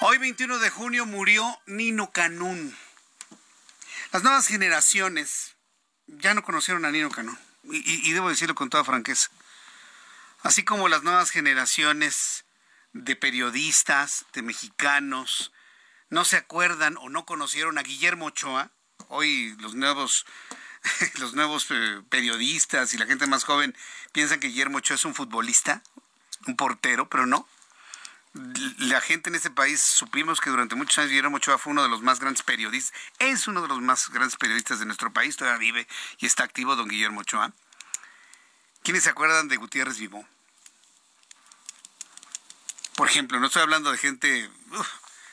[0.00, 2.76] Hoy, 21 de junio, murió Nino Canún.
[4.12, 5.56] Las nuevas generaciones
[6.06, 7.38] ya no conocieron a Nino Canún.
[7.64, 9.30] Y, y debo decirlo con toda franqueza.
[10.42, 12.44] Así como las nuevas generaciones
[12.92, 15.52] de periodistas, de mexicanos,
[16.10, 18.70] no se acuerdan o no conocieron a Guillermo Ochoa,
[19.08, 20.26] hoy los nuevos
[21.18, 23.76] los nuevos eh, periodistas y la gente más joven
[24.12, 25.82] piensan que Guillermo Ochoa es un futbolista,
[26.46, 27.48] un portero, pero no.
[28.78, 31.88] La gente en este país supimos que durante muchos años Guillermo Ochoa fue uno de
[31.88, 35.58] los más grandes periodistas, es uno de los más grandes periodistas de nuestro país, todavía
[35.58, 35.88] vive
[36.18, 37.52] y está activo don Guillermo Ochoa.
[38.82, 40.26] ¿Quiénes se acuerdan de Gutiérrez Vivó?
[42.94, 44.50] Por ejemplo, no estoy hablando de gente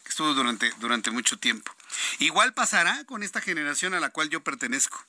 [0.03, 1.73] que estuvo durante, durante mucho tiempo.
[2.19, 5.03] Igual pasará con esta generación a la cual yo pertenezco.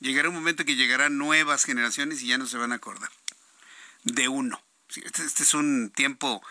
[0.00, 3.10] Llegará un momento que llegarán nuevas generaciones y ya no se van a acordar
[4.04, 4.62] de uno.
[4.88, 6.42] Este, este, es un tiempo,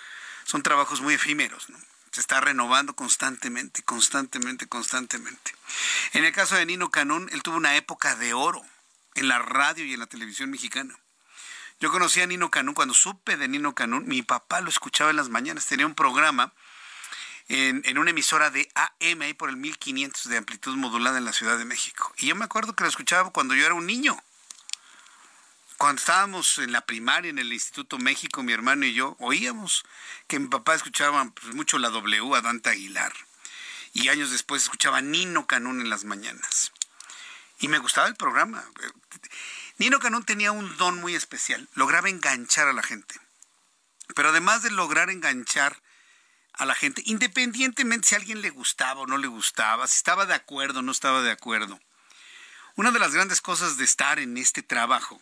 [0.43, 1.77] son trabajos muy efímeros, ¿no?
[2.11, 5.53] Se está renovando constantemente, constantemente, constantemente.
[6.14, 8.65] En el caso de Nino Canón, él tuvo una época de oro
[9.15, 10.97] en la radio y en la televisión mexicana.
[11.80, 15.15] Yo conocí a Nino Canún, cuando supe de Nino Canún, mi papá lo escuchaba en
[15.15, 16.53] las mañanas, tenía un programa
[17.49, 21.57] en, una emisora de AM, ahí por el 1500 de amplitud modulada en la Ciudad
[21.57, 22.11] de México.
[22.18, 24.18] Y yo me acuerdo que lo escuchaba cuando yo era un niño.
[25.78, 29.86] Cuando estábamos en la primaria en el Instituto México, mi hermano y yo, oíamos
[30.28, 33.14] que mi papá escuchaba pues, mucho la W a Dante Aguilar.
[33.94, 36.72] Y años después escuchaba Nino Canún en las mañanas.
[37.60, 38.66] Y me gustaba el programa.
[39.78, 43.14] Nino Canún tenía un don muy especial, lograba enganchar a la gente.
[44.16, 45.80] Pero además de lograr enganchar
[46.54, 50.26] a la gente, independientemente si a alguien le gustaba o no le gustaba, si estaba
[50.26, 51.80] de acuerdo o no estaba de acuerdo.
[52.76, 55.22] Una de las grandes cosas de estar en este trabajo,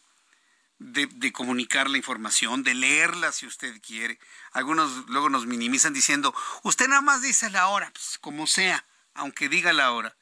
[0.79, 4.19] de, comunicar la información, de leerla si usted quiere,
[4.51, 9.49] algunos luego nos minimizan diciendo, usted nada más dice la hora, pues como sea, aunque
[9.49, 10.15] diga la hora.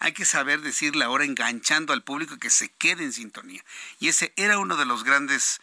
[0.00, 3.64] Hay que saber decir la hora enganchando al público que se quede en sintonía.
[3.98, 5.60] Y ese era uno de los grandes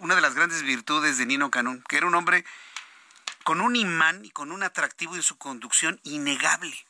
[0.00, 2.44] una de las grandes virtudes de Nino Canún, que era un hombre
[3.44, 6.86] con un imán y con un atractivo en su conducción innegable.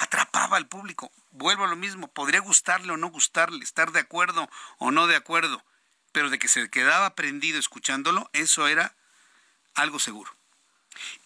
[0.00, 1.12] Atrapaba al público.
[1.30, 4.48] Vuelvo a lo mismo, podría gustarle o no gustarle, estar de acuerdo
[4.78, 5.62] o no de acuerdo,
[6.10, 8.94] pero de que se quedaba prendido escuchándolo, eso era
[9.74, 10.34] algo seguro.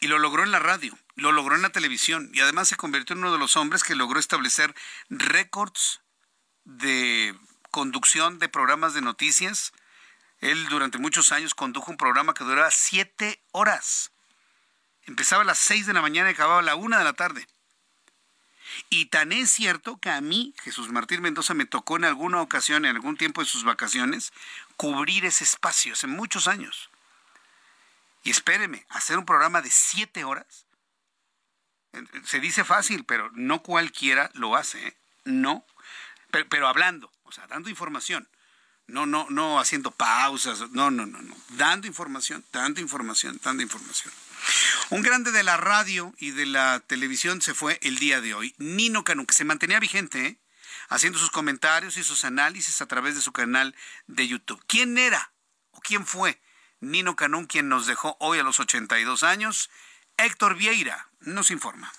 [0.00, 3.14] Y lo logró en la radio, lo logró en la televisión y además se convirtió
[3.14, 4.74] en uno de los hombres que logró establecer
[5.08, 6.00] récords
[6.64, 7.38] de
[7.70, 9.72] conducción de programas de noticias.
[10.40, 14.10] Él durante muchos años condujo un programa que duraba siete horas.
[15.04, 17.46] Empezaba a las 6 de la mañana y acababa a la 1 de la tarde.
[18.90, 22.84] Y tan es cierto que a mí, Jesús Martín Mendoza, me tocó en alguna ocasión,
[22.84, 24.32] en algún tiempo de sus vacaciones,
[24.76, 26.90] cubrir ese espacio, hace muchos años.
[28.22, 30.66] Y espéreme, hacer un programa de 7 horas.
[32.24, 34.96] Se dice fácil, pero no cualquiera lo hace, ¿eh?
[35.24, 35.64] No.
[36.30, 38.28] Pero, pero hablando, o sea, dando información.
[38.86, 40.70] No, no, no haciendo pausas.
[40.70, 41.36] No, no, no, no.
[41.50, 44.12] Dando información, dando información, dando información.
[44.90, 48.54] Un grande de la radio y de la televisión se fue el día de hoy.
[48.58, 50.38] Nino Canu, que se mantenía vigente, ¿eh?
[50.88, 53.74] haciendo sus comentarios y sus análisis a través de su canal
[54.06, 54.62] de YouTube.
[54.66, 55.32] ¿Quién era
[55.70, 56.40] o quién fue
[56.80, 59.70] Nino Canún quien nos dejó hoy a los 82 años?
[60.16, 61.92] Héctor Vieira nos informa.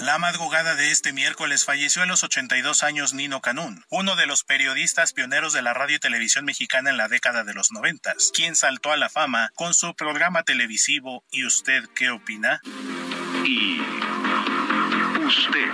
[0.00, 4.44] La madrugada de este miércoles falleció a los 82 años Nino Canún, uno de los
[4.44, 8.56] periodistas pioneros de la radio y televisión mexicana en la década de los 90, quien
[8.56, 12.62] saltó a la fama con su programa televisivo ¿Y usted qué opina?
[13.44, 13.80] ¿Y
[15.22, 15.68] usted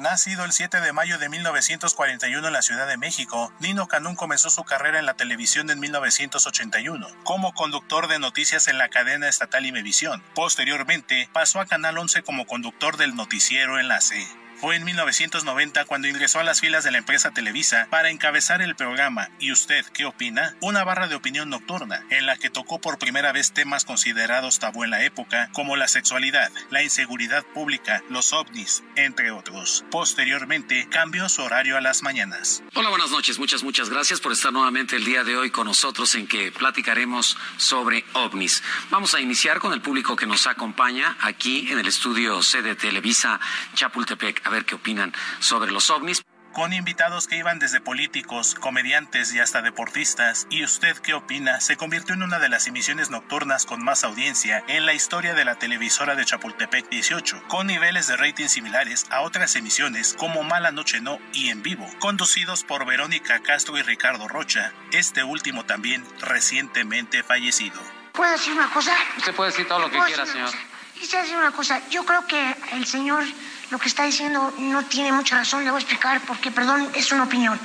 [0.00, 4.48] Nacido el 7 de mayo de 1941 en la Ciudad de México, Nino Canún comenzó
[4.48, 9.66] su carrera en la televisión en 1981 como conductor de noticias en la cadena estatal
[9.66, 10.22] Imevisión.
[10.34, 14.26] Posteriormente, pasó a Canal 11 como conductor del noticiero Enlace.
[14.60, 18.76] Fue en 1990 cuando ingresó a las filas de la empresa Televisa para encabezar el
[18.76, 20.54] programa ¿Y usted qué opina?
[20.60, 24.84] Una barra de opinión nocturna, en la que tocó por primera vez temas considerados tabú
[24.84, 29.86] en la época, como la sexualidad, la inseguridad pública, los ovnis, entre otros.
[29.90, 32.62] Posteriormente, cambió su horario a las mañanas.
[32.74, 33.38] Hola, buenas noches.
[33.38, 37.38] Muchas, muchas gracias por estar nuevamente el día de hoy con nosotros en que platicaremos
[37.56, 38.62] sobre ovnis.
[38.90, 42.74] Vamos a iniciar con el público que nos acompaña aquí en el estudio C de
[42.74, 43.40] Televisa
[43.74, 46.22] Chapultepec a ver qué opinan sobre los ovnis.
[46.52, 50.48] con invitados que iban desde políticos, comediantes y hasta deportistas.
[50.50, 51.60] ¿Y usted qué opina?
[51.60, 55.44] Se convirtió en una de las emisiones nocturnas con más audiencia en la historia de
[55.44, 60.72] la televisora de Chapultepec 18, con niveles de rating similares a otras emisiones como Mala
[60.72, 66.04] Noche No y En Vivo, conducidos por Verónica Castro y Ricardo Rocha, este último también
[66.18, 67.80] recientemente fallecido.
[68.12, 68.92] ¿Puedo decir una cosa?
[69.16, 70.50] Usted puede decir todo lo que quiera, señor.
[70.98, 71.80] Quisiera decir una cosa.
[71.90, 73.22] Yo creo que el señor
[73.70, 75.64] lo que está diciendo no tiene mucha razón.
[75.64, 77.58] Le voy a explicar porque, perdón, es una opinión.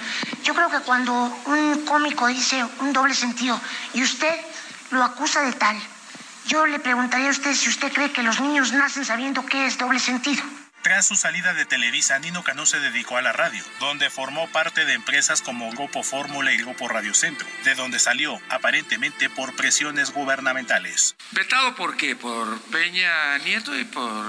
[0.43, 1.13] Yo creo que cuando
[1.45, 3.59] un cómico dice un doble sentido
[3.93, 4.33] y usted
[4.91, 5.75] lo acusa de tal,
[6.47, 9.77] yo le preguntaría a usted si usted cree que los niños nacen sabiendo qué es
[9.77, 10.43] doble sentido.
[10.85, 14.85] Tras su salida de Televisa, Nino Canú se dedicó a la radio, donde formó parte
[14.85, 20.11] de empresas como Grupo Fórmula y Grupo Radio Centro, de donde salió aparentemente por presiones
[20.11, 21.15] gubernamentales.
[21.31, 22.15] ¿Vetado por qué?
[22.15, 24.27] Por Peña Nieto y por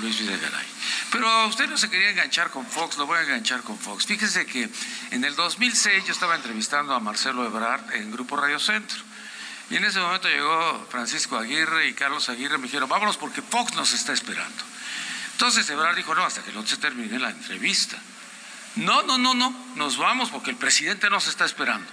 [0.00, 0.66] Luis Videgaray.
[1.12, 4.06] Pero usted no se quería enganchar con Fox, lo voy a enganchar con Fox.
[4.06, 4.66] Fíjese que
[5.10, 8.96] en el 2006 yo estaba entrevistando a Marcelo Ebrard en Grupo Radio Centro.
[9.68, 13.74] Y en ese momento llegó Francisco Aguirre y Carlos Aguirre me dijeron, vámonos porque Fox
[13.74, 14.77] nos está esperando.
[15.38, 17.96] Entonces Ebrard dijo, no, hasta que no se termine la entrevista.
[18.74, 21.86] No, no, no, no, nos vamos porque el presidente nos está esperando.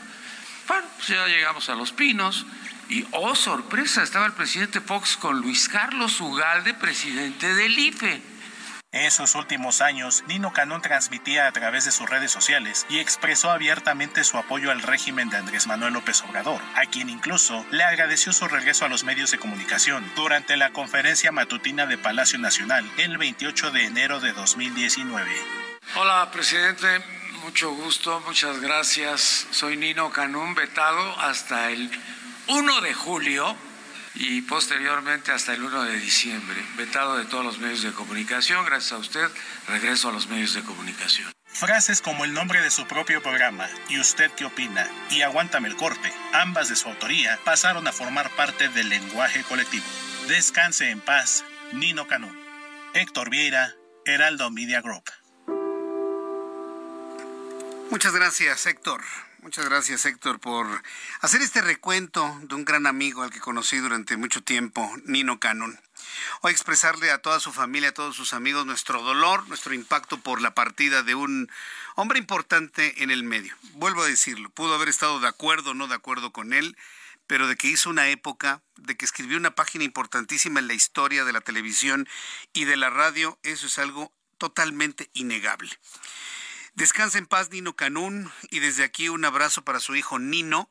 [0.67, 2.47] Bueno, pues ya llegamos a Los Pinos
[2.89, 8.19] y, oh sorpresa, estaba el presidente Fox con Luis Carlos Ugalde, presidente del IFE.
[8.95, 13.51] En sus últimos años, Nino Canón transmitía a través de sus redes sociales y expresó
[13.51, 18.31] abiertamente su apoyo al régimen de Andrés Manuel López Obrador, a quien incluso le agradeció
[18.31, 23.17] su regreso a los medios de comunicación durante la conferencia matutina de Palacio Nacional el
[23.17, 25.29] 28 de enero de 2019.
[25.97, 26.87] Hola, presidente.
[27.43, 29.45] Mucho gusto, muchas gracias.
[29.51, 31.91] Soy Nino Canún, vetado hasta el
[32.47, 33.57] 1 de julio
[34.15, 36.63] y posteriormente hasta el 1 de diciembre.
[36.77, 38.65] Vetado de todos los medios de comunicación.
[38.65, 39.27] Gracias a usted,
[39.67, 41.31] regreso a los medios de comunicación.
[41.45, 44.89] Frases como el nombre de su propio programa, ¿y usted qué opina?
[45.09, 49.85] y Aguántame el corte, ambas de su autoría, pasaron a formar parte del lenguaje colectivo.
[50.27, 52.37] Descanse en paz, Nino Canún.
[52.93, 53.73] Héctor Vieira,
[54.05, 55.03] Heraldo Media Group.
[57.89, 59.01] Muchas gracias, Héctor.
[59.45, 60.65] Muchas gracias, Héctor, por
[61.21, 65.79] hacer este recuento de un gran amigo al que conocí durante mucho tiempo, Nino Cannon.
[66.41, 70.41] Hoy expresarle a toda su familia, a todos sus amigos, nuestro dolor, nuestro impacto por
[70.41, 71.47] la partida de un
[71.93, 73.55] hombre importante en el medio.
[73.73, 76.75] Vuelvo a decirlo, pudo haber estado de acuerdo o no de acuerdo con él,
[77.27, 81.23] pero de que hizo una época, de que escribió una página importantísima en la historia
[81.23, 82.09] de la televisión
[82.51, 85.69] y de la radio, eso es algo totalmente innegable.
[86.75, 90.69] Descansa en paz Nino Canún y desde aquí un abrazo para su hijo Nino,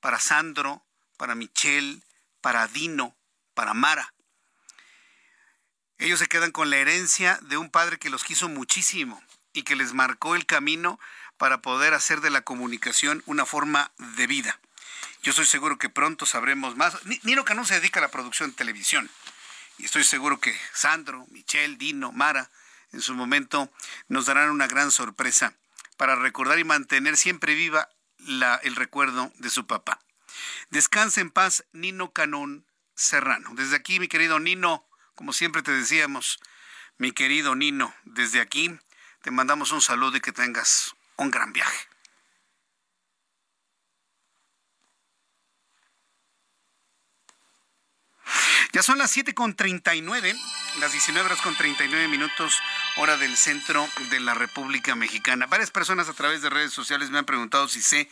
[0.00, 0.84] para Sandro,
[1.16, 2.02] para Michelle,
[2.40, 3.16] para Dino,
[3.54, 4.12] para Mara.
[5.98, 9.76] Ellos se quedan con la herencia de un padre que los quiso muchísimo y que
[9.76, 10.98] les marcó el camino
[11.36, 14.58] para poder hacer de la comunicación una forma de vida.
[15.22, 16.96] Yo estoy seguro que pronto sabremos más.
[17.22, 19.08] Nino Canún se dedica a la producción de televisión
[19.78, 22.50] y estoy seguro que Sandro, Michelle, Dino, Mara,
[22.96, 23.70] en su momento
[24.08, 25.54] nos darán una gran sorpresa
[25.98, 27.90] para recordar y mantener siempre viva
[28.62, 30.00] el recuerdo de su papá.
[30.70, 33.50] Descansa en paz Nino Canón Serrano.
[33.54, 36.40] Desde aquí, mi querido Nino, como siempre te decíamos,
[36.96, 38.78] mi querido Nino, desde aquí
[39.22, 41.88] te mandamos un saludo y que tengas un gran viaje.
[48.72, 50.36] Ya son las 7 con 39,
[50.80, 52.58] las 19 horas con 39 minutos,
[52.96, 55.46] hora del centro de la República Mexicana.
[55.46, 58.10] Varias personas a través de redes sociales me han preguntado si sé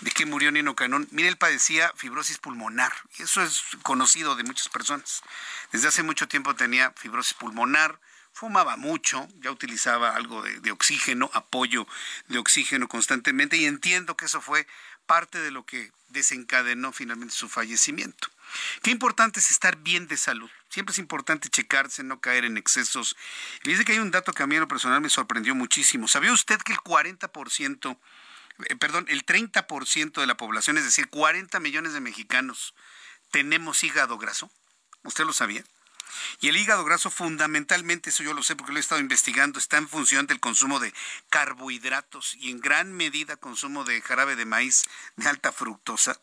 [0.00, 1.08] de qué murió Nino Canón.
[1.12, 5.22] Mire, él padecía fibrosis pulmonar, eso es conocido de muchas personas.
[5.70, 7.98] Desde hace mucho tiempo tenía fibrosis pulmonar,
[8.32, 11.86] fumaba mucho, ya utilizaba algo de, de oxígeno, apoyo
[12.28, 14.66] de oxígeno constantemente, y entiendo que eso fue
[15.06, 18.28] parte de lo que desencadenó finalmente su fallecimiento.
[18.82, 20.50] Qué importante es estar bien de salud.
[20.68, 23.16] Siempre es importante checarse, no caer en excesos.
[23.64, 26.08] Y dice que hay un dato que a mí en lo personal me sorprendió muchísimo.
[26.08, 27.98] ¿Sabía usted que el 40%,
[28.68, 32.74] eh, perdón, el 30% de la población, es decir, 40 millones de mexicanos,
[33.30, 34.50] tenemos hígado graso?
[35.04, 35.64] ¿Usted lo sabía?
[36.40, 39.78] Y el hígado graso fundamentalmente, eso yo lo sé porque lo he estado investigando, está
[39.78, 40.92] en función del consumo de
[41.30, 44.84] carbohidratos y en gran medida consumo de jarabe de maíz
[45.16, 46.20] de alta fructosa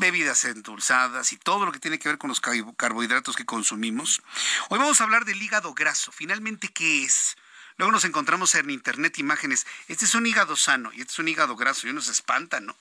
[0.00, 4.22] bebidas endulzadas y todo lo que tiene que ver con los carbohidratos que consumimos.
[4.70, 6.10] Hoy vamos a hablar del hígado graso.
[6.10, 7.36] Finalmente, ¿qué es?
[7.76, 9.66] Luego nos encontramos en internet imágenes.
[9.86, 11.86] Este es un hígado sano y este es un hígado graso.
[11.86, 12.76] Y uno se espanta, ¿no?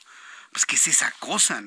[0.52, 1.62] Pues, ¿qué es esa cosa?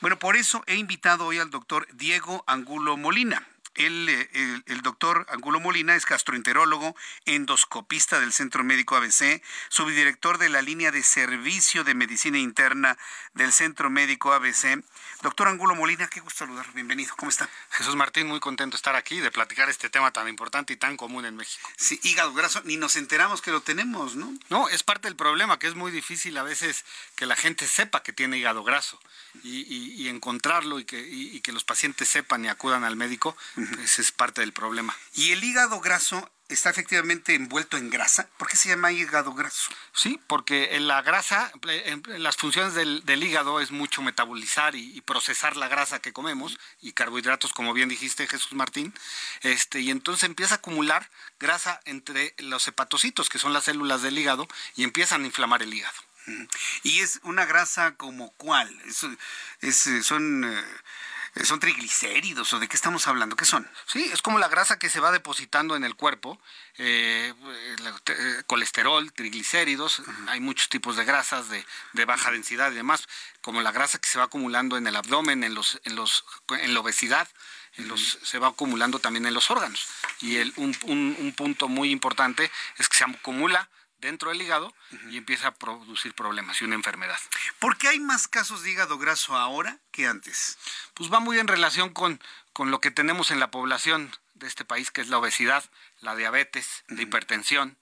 [0.00, 3.46] Bueno, por eso he invitado hoy al doctor Diego Angulo Molina.
[3.74, 6.94] El, el, doctor Angulo Molina es gastroenterólogo,
[7.24, 12.98] endoscopista del Centro Médico ABC, subdirector de la línea de servicio de medicina interna
[13.34, 14.82] del Centro Médico ABC.
[15.22, 16.66] Doctor Angulo Molina, qué gusto saludar.
[16.74, 17.14] Bienvenido.
[17.16, 17.48] ¿Cómo está?
[17.70, 20.96] Jesús Martín, muy contento de estar aquí, de platicar este tema tan importante y tan
[20.96, 21.68] común en México.
[21.76, 24.34] Sí, hígado graso, ni nos enteramos que lo tenemos, ¿no?
[24.50, 26.84] No, es parte del problema, que es muy difícil a veces
[27.16, 28.98] que la gente sepa que tiene hígado graso
[29.42, 33.36] y, encontrarlo y que, que los pacientes sepan y acudan al médico,
[33.82, 34.96] ese es parte del problema.
[35.14, 38.28] ¿Y el hígado graso está efectivamente envuelto en grasa?
[38.36, 39.70] ¿Por qué se llama hígado graso?
[39.92, 45.56] Sí, porque en la grasa, en las funciones del, hígado es mucho metabolizar y, procesar
[45.56, 48.94] la grasa que comemos y carbohidratos, como bien dijiste Jesús Martín,
[49.42, 54.18] este, y entonces empieza a acumular grasa entre los hepatocitos, que son las células del
[54.18, 55.96] hígado, y empiezan a inflamar el hígado.
[56.82, 58.70] ¿Y es una grasa como cuál?
[59.60, 60.44] Es, son...
[60.44, 60.64] Eh,
[61.44, 63.36] ¿Son triglicéridos o de qué estamos hablando?
[63.36, 63.66] ¿Qué son?
[63.86, 66.38] Sí, es como la grasa que se va depositando en el cuerpo,
[66.76, 67.32] eh,
[68.06, 73.08] eh, colesterol, triglicéridos, hay muchos tipos de grasas de, baja densidad y demás,
[73.40, 76.74] como la grasa que se va acumulando en el abdomen, en, los, en, los, en
[76.74, 77.26] la obesidad,
[77.76, 79.86] en los, se va acumulando también en los órganos.
[80.20, 83.70] Y el, un, un punto muy importante es que se acumula
[84.02, 84.74] dentro del hígado
[85.10, 87.18] y empieza a producir problemas y una enfermedad.
[87.58, 90.58] ¿Por qué hay más casos de hígado graso ahora que antes?
[90.92, 92.20] Pues va muy en relación con,
[92.52, 95.64] con lo que tenemos en la población de este país, que es la obesidad,
[96.00, 97.78] la diabetes, la hipertensión,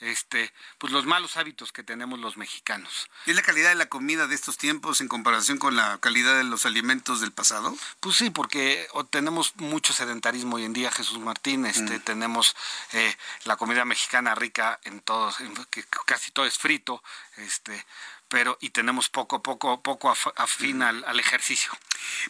[0.00, 3.10] este, pues los malos hábitos que tenemos los mexicanos.
[3.26, 6.44] ¿Es la calidad de la comida de estos tiempos en comparación con la calidad de
[6.44, 7.74] los alimentos del pasado?
[8.00, 12.02] Pues sí, porque tenemos mucho sedentarismo hoy en día, Jesús Martín, este, mm.
[12.02, 12.56] tenemos
[12.92, 15.36] eh, la comida mexicana rica en todos,
[15.70, 17.02] que casi todo es frito,
[17.36, 17.84] este,
[18.30, 21.70] pero y tenemos poco, poco, poco afín al, al, ejercicio.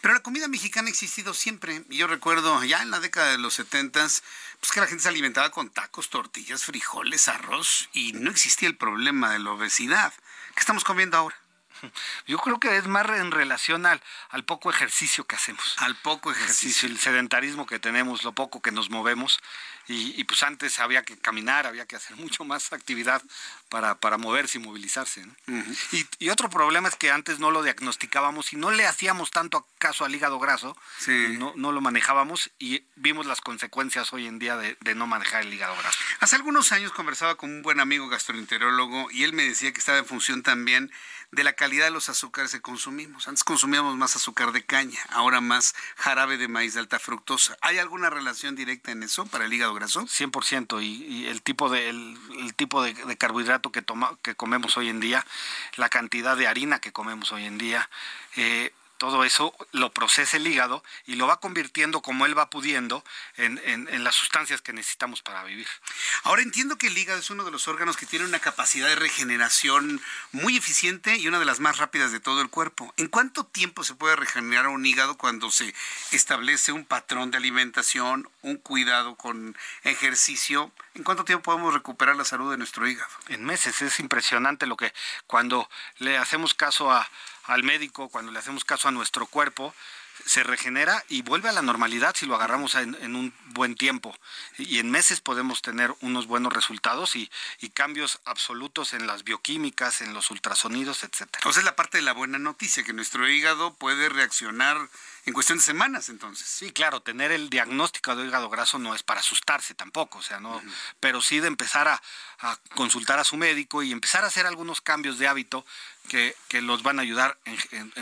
[0.00, 1.84] Pero la comida mexicana ha existido siempre.
[1.90, 4.24] Yo recuerdo ya en la década de los setentas,
[4.58, 8.76] pues que la gente se alimentaba con tacos, tortillas, frijoles, arroz y no existía el
[8.76, 10.12] problema de la obesidad.
[10.54, 11.39] ¿Qué estamos comiendo ahora?
[12.26, 14.00] Yo creo que es más en relación al,
[14.30, 15.74] al poco ejercicio que hacemos.
[15.78, 16.88] Al poco ejercicio.
[16.88, 19.40] El sedentarismo que tenemos, lo poco que nos movemos.
[19.92, 23.22] Y, pues antes había que caminar, había que hacer mucho más actividad
[23.68, 25.26] para, para moverse y movilizarse.
[26.18, 30.04] y, otro problema es que antes no lo diagnosticábamos y no le hacíamos tanto caso
[30.04, 30.76] al hígado graso,
[31.08, 35.42] no, no, lo manejábamos y vimos las consecuencias hoy en día de, de, no manejar
[35.42, 35.98] el hígado graso.
[36.20, 39.98] Hace algunos años conversaba con un buen amigo gastroenterólogo y él me decía que estaba
[39.98, 40.92] en función también
[41.32, 43.28] de la calidad de los azúcares que consumimos.
[43.28, 47.56] Antes consumíamos más azúcar de caña, ahora más jarabe de maíz de alta fructosa.
[47.60, 50.02] ¿Hay alguna relación directa en eso para el hígado graso?
[50.02, 54.88] 100% y, y el tipo de el, tipo de, carbohidrato que toma, que comemos hoy
[54.88, 55.24] en día,
[55.76, 57.88] la cantidad de harina que comemos hoy en día,
[58.36, 63.02] eh, todo eso lo procesa el hígado y lo va convirtiendo como él va pudiendo
[63.38, 65.66] en, las sustancias que necesitamos para vivir.
[66.22, 68.96] Ahora entiendo que el hígado es uno de los órganos que tiene una capacidad de
[68.96, 70.02] regeneración
[70.32, 72.92] muy eficiente y una de las más rápidas de todo el cuerpo.
[72.98, 75.74] ¿En cuánto tiempo se puede regenerar un hígado cuando se
[76.12, 80.72] establece un patrón de alimentación, un cuidado con ejercicio?
[80.94, 83.10] ¿En cuánto tiempo podemos recuperar la salud de nuestro hígado?
[83.28, 84.92] En meses, es impresionante lo que
[85.26, 87.08] cuando le hacemos caso a
[87.44, 89.74] al médico, cuando le hacemos caso a nuestro cuerpo,
[90.26, 94.14] se regenera y vuelve a la normalidad si lo agarramos en, un buen tiempo.
[94.58, 97.30] Y en meses podemos tener unos buenos resultados y,
[97.72, 101.38] cambios absolutos en las bioquímicas, en los ultrasonidos, etcétera.
[101.38, 104.76] Entonces es la parte de la buena noticia, que nuestro hígado puede reaccionar
[105.26, 106.46] en cuestión de semanas entonces.
[106.46, 110.40] Sí, claro, tener el diagnóstico de hígado graso no es para asustarse tampoco, o sea,
[110.40, 110.60] no,
[110.98, 112.02] pero sí de empezar a,
[112.74, 115.64] consultar a su médico y empezar a hacer algunos cambios de hábito
[116.10, 117.38] que, los van a ayudar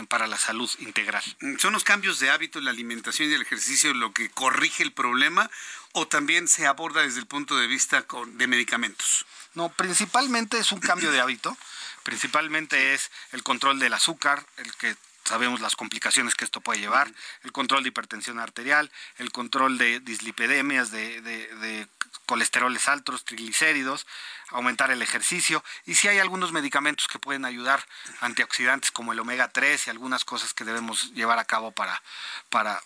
[0.07, 1.23] para la salud integral.
[1.41, 4.91] Mm, ¿Son los cambios de hábito, la alimentación y el ejercicio lo que corrige el
[4.91, 5.49] problema
[5.93, 9.25] o también se aborda desde el punto de vista de medicamentos?
[9.53, 11.55] No, principalmente es un cambio de hábito,
[12.03, 14.95] principalmente es el control del azúcar, el que
[15.25, 17.11] sabemos las complicaciones que esto puede llevar,
[17.43, 21.87] el control de hipertensión arterial, el control de dislipidemias, de, de,
[22.25, 24.05] colesteroles altos, triglicéridos,
[24.49, 27.83] aumentar el ejercicio y si hay algunos medicamentos que pueden ayudar,
[28.21, 32.01] antioxidantes como el omega 3 y algunas cosas que debemos llevar a cabo para,
[32.49, 32.81] para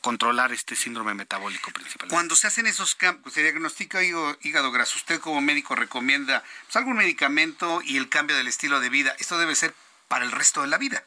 [0.00, 2.14] controlar este síndrome metabólico principalmente.
[2.14, 6.96] Cuando se hacen esos cambios, se diagnostica hígado graso, usted como médico recomienda pues, algún
[6.96, 9.74] medicamento y el cambio del estilo de vida, esto debe ser
[10.08, 11.04] para el resto de la vida.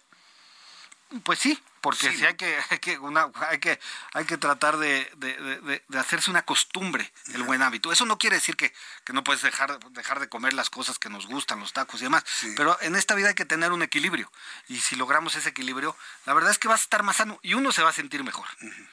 [1.24, 3.80] Pues sí, porque si hay que, hay que, una, hay que,
[4.14, 7.92] hay que tratar de, de, de, hacerse una costumbre el buen hábito.
[7.92, 8.74] Eso no quiere decir que,
[9.06, 12.04] que, no puedes dejar, dejar de comer las cosas que nos gustan, los tacos y
[12.04, 12.24] demás,
[12.58, 14.30] pero en esta vida hay que tener un equilibrio.
[14.68, 17.54] Y si logramos ese equilibrio, la verdad es que vas a estar más sano y
[17.54, 18.48] uno se va a sentir mejor.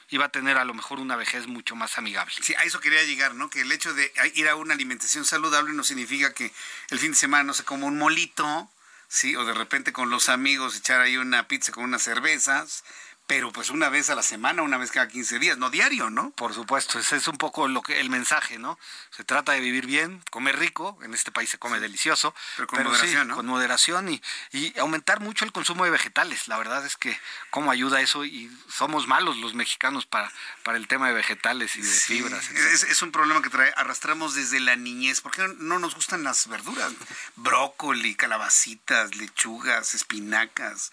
[0.09, 2.33] Y va a tener a lo mejor una vejez mucho más amigable.
[2.41, 3.49] Sí, a eso quería llegar, ¿no?
[3.49, 6.53] Que el hecho de ir a una alimentación saludable no significa que
[6.89, 8.69] el fin de semana no se como un molito,
[9.07, 9.35] ¿sí?
[9.35, 12.83] O de repente con los amigos echar ahí una pizza con unas cervezas,
[13.27, 16.31] pero pues una vez a la semana, una vez cada 15 días, no diario, ¿no?
[16.31, 18.77] Por supuesto, ese es un poco lo que el mensaje, ¿no?
[19.09, 22.83] Se trata de vivir bien, comer rico, en este país se come delicioso, pero con
[22.83, 23.35] moderación, ¿no?
[23.35, 24.21] Con moderación y,
[24.51, 26.47] y, aumentar mucho el consumo de vegetales.
[26.47, 27.19] La verdad es que
[27.49, 30.31] cómo ayuda eso y somos malos los mexicanos para,
[30.63, 32.51] para el tema de vegetales y de fibras.
[32.51, 35.21] Es, es, un problema que trae, arrastramos desde la niñez.
[35.21, 36.93] ¿Por qué no nos gustan las verduras?
[37.35, 40.91] Brócoli, calabacitas, lechugas, espinacas.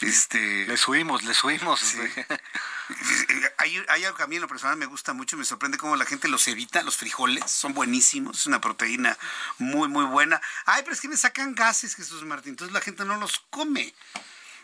[0.00, 0.66] Este...
[0.66, 1.80] Le subimos, le subimos.
[3.58, 5.96] hay, hay, algo que a mí en lo personal me gusta mucho, me sorprende cómo
[5.96, 9.16] la gente los evita, los frijoles, son buenísimos, es una proteína
[9.58, 10.40] muy, muy buena.
[10.66, 13.94] Ay, pero es que me sacan gases, Jesús Martín, entonces la gente no los come.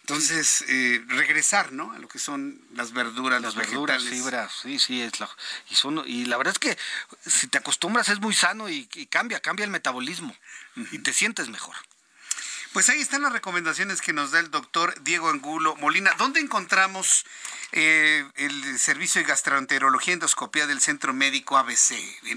[0.09, 1.93] Entonces, eh, regresar, ¿no?
[1.93, 5.29] A lo que son las verduras, las verduras, fibras, sí, sí, es la,
[5.69, 6.79] y, son, y la verdad es que
[7.31, 10.35] si te acostumbras es muy sano y, cambia, cambia el metabolismo
[10.93, 11.77] y te sientes mejor.
[12.73, 16.13] Pues ahí están las recomendaciones que nos da el doctor Diego Angulo Molina.
[16.19, 17.25] ¿Dónde encontramos
[17.73, 21.93] eh, el servicio de gastroenterología y endoscopía del Centro Médico ABC?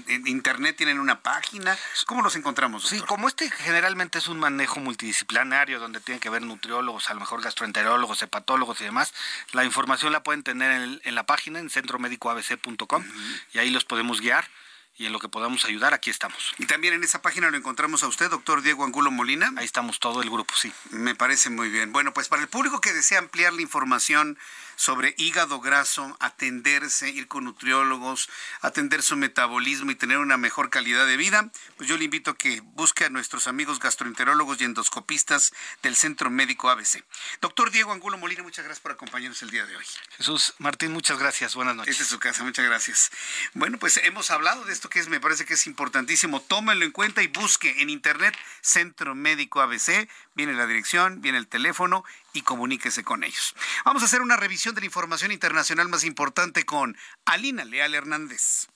[0.08, 1.76] ¿En, Internet tienen una página?
[2.06, 2.88] ¿Cómo los encontramos?
[2.88, 7.20] Sí, como este generalmente es un manejo multidisciplinario donde tienen que ver nutriólogos, a lo
[7.20, 9.12] mejor gastroenterólogos, hepatólogos y demás,
[9.52, 13.04] la información la pueden tener en, la página en centromédicoabc.com
[13.52, 14.48] y ahí los podemos guiar
[14.96, 16.54] y en lo que podamos ayudar, aquí estamos.
[16.58, 19.52] Y también en esa página lo encontramos a usted, doctor Diego Angulo Molina.
[19.56, 20.72] Ahí estamos todo el grupo, sí.
[20.90, 21.92] Me parece muy bien.
[21.92, 24.38] Bueno, pues para el público que desea ampliar la información
[24.76, 28.28] sobre hígado graso, atenderse, ir con nutriólogos,
[28.60, 32.36] atender su metabolismo y tener una mejor calidad de vida, pues yo le invito a
[32.36, 37.04] que busque a nuestros amigos gastroenterólogos y endoscopistas del Centro Médico ABC.
[37.40, 39.84] Doctor Diego Angulo Molina, muchas gracias por acompañarnos el día de hoy.
[40.16, 41.54] Jesús Martín, muchas gracias.
[41.54, 41.92] Buenas noches.
[41.92, 43.10] Esta es su casa, muchas gracias.
[43.54, 46.40] Bueno, pues hemos hablado de esto que es, me parece que es importantísimo.
[46.40, 50.08] Tómenlo en cuenta y busque en internet Centro Médico ABC.
[50.34, 53.54] Viene la dirección, viene el teléfono y comuníquese con ellos.
[53.84, 58.68] Vamos a hacer una revisión de la información internacional más importante con Alina Leal Hernández.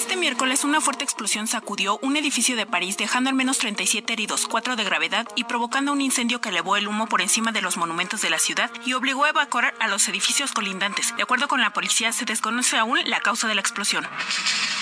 [0.00, 4.46] Este miércoles una fuerte explosión sacudió un edificio de París dejando al menos 37 heridos,
[4.46, 7.76] 4 de gravedad y provocando un incendio que elevó el humo por encima de los
[7.76, 11.14] monumentos de la ciudad y obligó a evacuar a los edificios colindantes.
[11.18, 14.08] De acuerdo con la policía, se desconoce aún la causa de la explosión.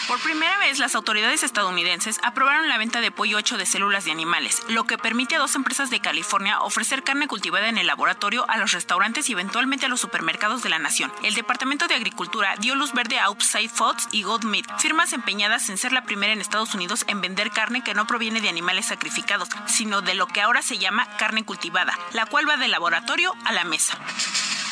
[0.06, 4.12] Por primera vez, las autoridades estadounidenses aprobaron la venta de pollo hecho de células de
[4.12, 8.48] animales, lo que permite a dos empresas de California ofrecer carne cultivada en el laboratorio
[8.48, 11.12] a los restaurantes y eventualmente a los supermercados de la nación.
[11.22, 15.68] El Departamento de Agricultura dio luz verde a Upside Foods y Gold Meat, firmas empeñadas
[15.68, 18.86] en ser la primera en Estados Unidos en vender carne que no proviene de animales
[18.86, 23.34] sacrificados, sino de lo que ahora se llama carne cultivada, la cual va del laboratorio
[23.44, 23.98] a la mesa.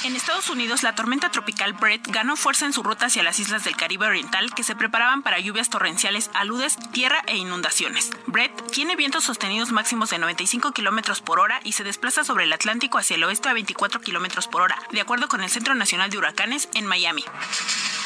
[0.06, 3.64] En Estados Unidos, la tormenta tropical Brett ganó fuerza en su ruta hacia las islas
[3.64, 8.12] del Caribe Oriental que se preparaban para lluvias torrenciales, aludes, tierra e inundaciones.
[8.26, 12.52] Brett tiene vientos sostenidos máximos de 95 kilómetros por hora y se desplaza sobre el
[12.52, 16.08] Atlántico hacia el oeste a 24 kilómetros por hora, de acuerdo con el Centro Nacional
[16.08, 17.24] de Huracanes en Miami.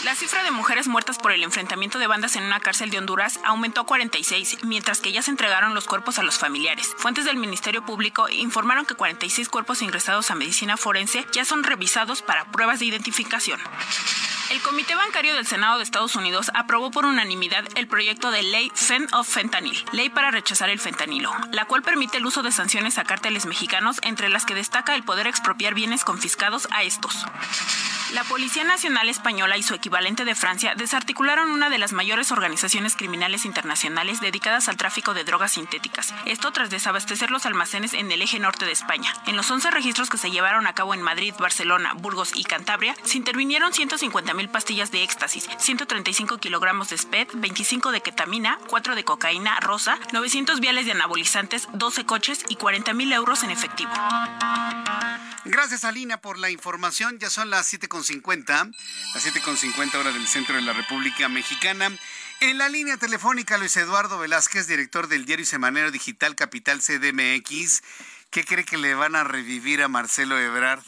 [0.05, 3.41] La cifra de mujeres muertas por el enfrentamiento de bandas en una cárcel de Honduras
[3.45, 6.95] aumentó a 46, mientras que ya se entregaron los cuerpos a los familiares.
[6.99, 12.21] Fuentes del Ministerio Público informaron que 46 cuerpos ingresados a medicina forense ya son revisados
[12.21, 13.59] para pruebas de identificación.
[14.51, 18.73] El Comité Bancario del Senado de Estados Unidos aprobó por unanimidad el proyecto de ley
[18.75, 22.99] Fen of Fentanyl, ley para rechazar el fentanilo, la cual permite el uso de sanciones
[22.99, 27.25] a cárteles mexicanos, entre las que destaca el poder expropiar bienes confiscados a estos.
[28.13, 32.97] La Policía Nacional Española y su equivalente de Francia desarticularon una de las mayores organizaciones
[32.97, 36.15] criminales internacionales dedicadas al tráfico de drogas sintéticas.
[36.25, 39.13] Esto tras desabastecer los almacenes en el eje norte de España.
[39.27, 42.97] En los 11 registros que se llevaron a cabo en Madrid, Barcelona, Burgos y Cantabria,
[43.05, 48.95] se intervinieron 150 mil pastillas de éxtasis, 135 kilogramos de SPED, 25 de ketamina, 4
[48.95, 53.93] de cocaína rosa, 900 viales de anabolizantes, 12 coches y 40 mil euros en efectivo.
[55.47, 57.19] Gracias, Alina, por la información.
[57.19, 61.89] Ya son las 7.50, las 7.50 horas del centro de la República Mexicana.
[62.41, 67.83] En la línea telefónica, Luis Eduardo Velázquez, director del diario semanero digital Capital CDMX.
[68.31, 70.83] ¿Qué cree que le van a revivir a Marcelo Ebrard?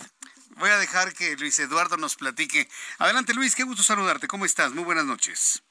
[0.57, 2.69] Voy a dejar que Luis Eduardo nos platique.
[2.99, 4.29] Adelante, Luis, qué gusto saludarte.
[4.29, 4.73] ¿Cómo estás?
[4.73, 5.63] Muy buenas noches.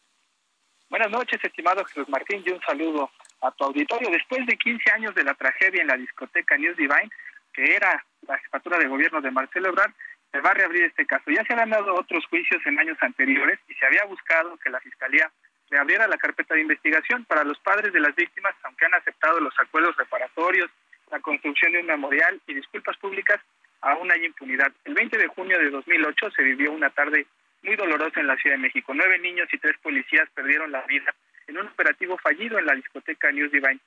[0.90, 4.10] Buenas noches, estimado Jesús Martín, y un saludo a tu auditorio.
[4.10, 7.10] Después de 15 años de la tragedia en la discoteca News Divine,
[7.54, 9.92] que era la jefatura de gobierno de Marcelo Ebrard,
[10.32, 11.30] se va a reabrir este caso.
[11.30, 14.80] Ya se habían dado otros juicios en años anteriores y se había buscado que la
[14.80, 15.30] Fiscalía
[15.70, 19.54] reabriera la carpeta de investigación para los padres de las víctimas, aunque han aceptado los
[19.60, 20.70] acuerdos reparatorios,
[21.12, 23.42] la construcción de un memorial y disculpas públicas,
[23.82, 24.72] aún hay impunidad.
[24.86, 27.26] El 20 de junio de 2008 se vivió una tarde
[27.64, 28.94] muy dolorosa en la Ciudad de México.
[28.94, 31.14] Nueve niños y tres policías perdieron la vida
[31.48, 33.80] en un operativo fallido en la discoteca News Divine.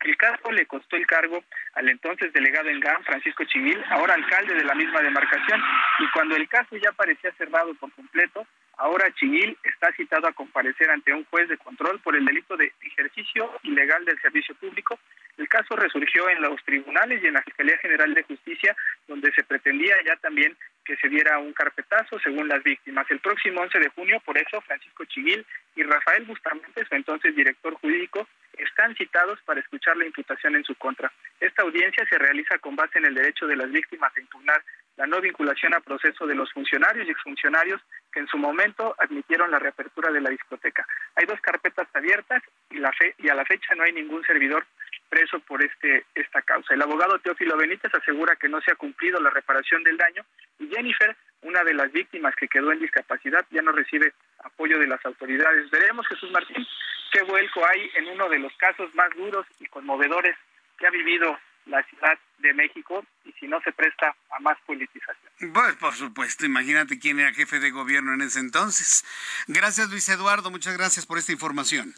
[0.00, 1.42] El caso le costó el cargo
[1.74, 5.60] al entonces delegado en GAM, Francisco Chivil, ahora alcalde de la misma demarcación,
[5.98, 8.46] y cuando el caso ya parecía cerrado por completo,
[8.76, 12.72] ahora Chivil está citado a comparecer ante un juez de control por el delito de
[12.82, 14.98] ejercicio ilegal del servicio público.
[15.38, 18.76] El caso resurgió en los tribunales y en la Fiscalía General de Justicia,
[19.08, 20.56] donde se pretendía ya también
[20.86, 23.06] que se diera un carpetazo según las víctimas.
[23.10, 25.44] El próximo 11 de junio, por eso, Francisco Chivil
[25.74, 30.74] y Rafael Bustamante, su entonces director jurídico, están citados para escuchar la imputación en su
[30.76, 31.12] contra.
[31.40, 34.62] Esta audiencia se realiza con base en el derecho de las víctimas a impugnar
[34.96, 37.82] la no vinculación a proceso de los funcionarios y exfuncionarios
[38.12, 40.86] que en su momento admitieron la reapertura de la discoteca.
[41.16, 44.66] Hay dos carpetas abiertas y, la fe, y a la fecha no hay ningún servidor
[45.08, 46.74] preso por este esta causa.
[46.74, 50.24] El abogado Teófilo Benítez asegura que no se ha cumplido la reparación del daño
[50.58, 54.12] y Jennifer, una de las víctimas que quedó en discapacidad, ya no recibe
[54.44, 55.70] apoyo de las autoridades.
[55.70, 56.66] Veremos, Jesús Martín,
[57.12, 60.36] qué vuelco hay en uno de los casos más duros y conmovedores
[60.78, 65.52] que ha vivido la Ciudad de México y si no se presta a más politización.
[65.52, 69.04] Pues por supuesto, imagínate quién era jefe de gobierno en ese entonces.
[69.48, 71.94] Gracias Luis Eduardo, muchas gracias por esta información.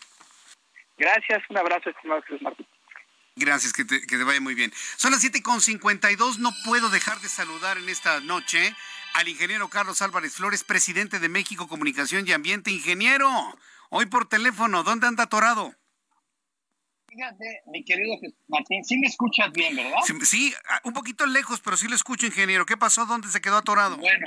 [0.96, 2.66] Gracias, un abrazo, estimado Jesús Martín.
[3.38, 4.72] Gracias, que te, que te vaya muy bien.
[4.96, 8.74] Son las 7.52, no puedo dejar de saludar en esta noche
[9.14, 12.70] al ingeniero Carlos Álvarez Flores, presidente de México Comunicación y Ambiente.
[12.70, 13.28] Ingeniero,
[13.90, 15.74] hoy por teléfono, ¿dónde anda atorado?
[17.08, 18.16] Fíjate, mi querido
[18.48, 19.98] Martín, sí me escuchas bien, ¿verdad?
[20.24, 20.54] Sí,
[20.84, 22.66] un poquito lejos, pero sí lo escucho, ingeniero.
[22.66, 23.06] ¿Qué pasó?
[23.06, 23.96] ¿Dónde se quedó atorado?
[23.96, 24.26] Bueno,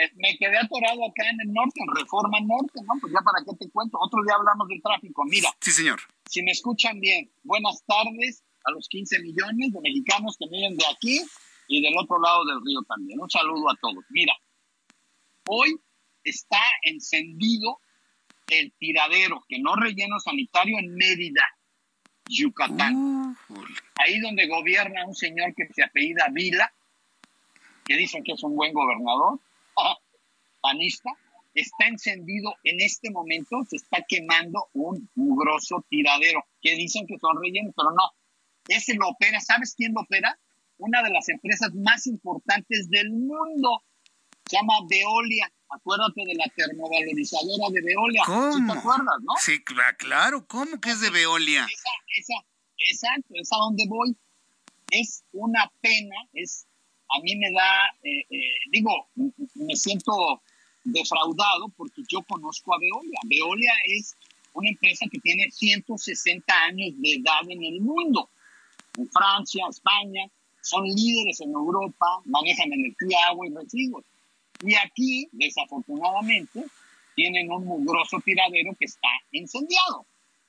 [0.00, 2.94] eh, me quedé atorado acá en el norte, en Reforma Norte, ¿no?
[3.00, 3.98] Pues ya para qué te cuento.
[4.00, 5.24] Otro día hablamos del tráfico.
[5.24, 5.50] Mira.
[5.60, 6.00] Sí, señor.
[6.28, 10.84] Si me escuchan bien, buenas tardes a los 15 millones de mexicanos que viven de
[10.86, 11.20] aquí
[11.68, 13.20] y del otro lado del río también.
[13.20, 14.04] Un saludo a todos.
[14.10, 14.34] Mira,
[15.46, 15.78] hoy
[16.24, 17.78] está encendido
[18.48, 21.46] el tiradero que no relleno sanitario en Mérida,
[22.28, 23.36] Yucatán.
[23.96, 26.72] Ahí donde gobierna un señor que se apellida Vila,
[27.84, 29.38] que dicen que es un buen gobernador,
[30.60, 31.10] panista,
[31.54, 37.40] está encendido en este momento, se está quemando un mugroso tiradero, que dicen que son
[37.40, 38.10] rellenos, pero no,
[38.68, 40.38] ese lo opera, ¿sabes quién lo opera?
[40.78, 43.82] Una de las empresas más importantes del mundo.
[44.48, 45.50] Se llama Veolia.
[45.70, 48.22] Acuérdate de la termovalorizadora de Veolia.
[48.26, 48.72] ¿Cómo?
[48.72, 49.32] te acuerdas, no?
[49.38, 49.62] Sí,
[49.98, 50.46] claro.
[50.46, 51.64] ¿Cómo que es de Veolia?
[51.64, 52.46] Esa, esa,
[52.90, 54.16] exacto, es a donde voy.
[54.90, 56.66] Es una pena, es,
[57.08, 59.08] a mí me da, eh, eh, digo,
[59.54, 60.42] me siento
[60.84, 63.18] defraudado porque yo conozco a Veolia.
[63.24, 64.16] Veolia es
[64.52, 68.28] una empresa que tiene 160 años de edad en el mundo
[68.96, 70.26] en Francia, España,
[70.62, 74.04] son líderes en Europa, manejan energía, agua y residuos.
[74.62, 76.64] Y aquí, desafortunadamente,
[77.14, 80.06] tienen un mugroso tiradero que está incendiado.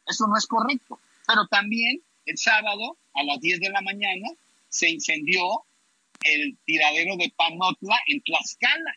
[0.07, 0.99] Eso no es correcto.
[1.27, 4.29] Pero también el sábado a las 10 de la mañana
[4.69, 5.41] se incendió
[6.25, 8.95] el tiradero de Panotla en Tlaxcala.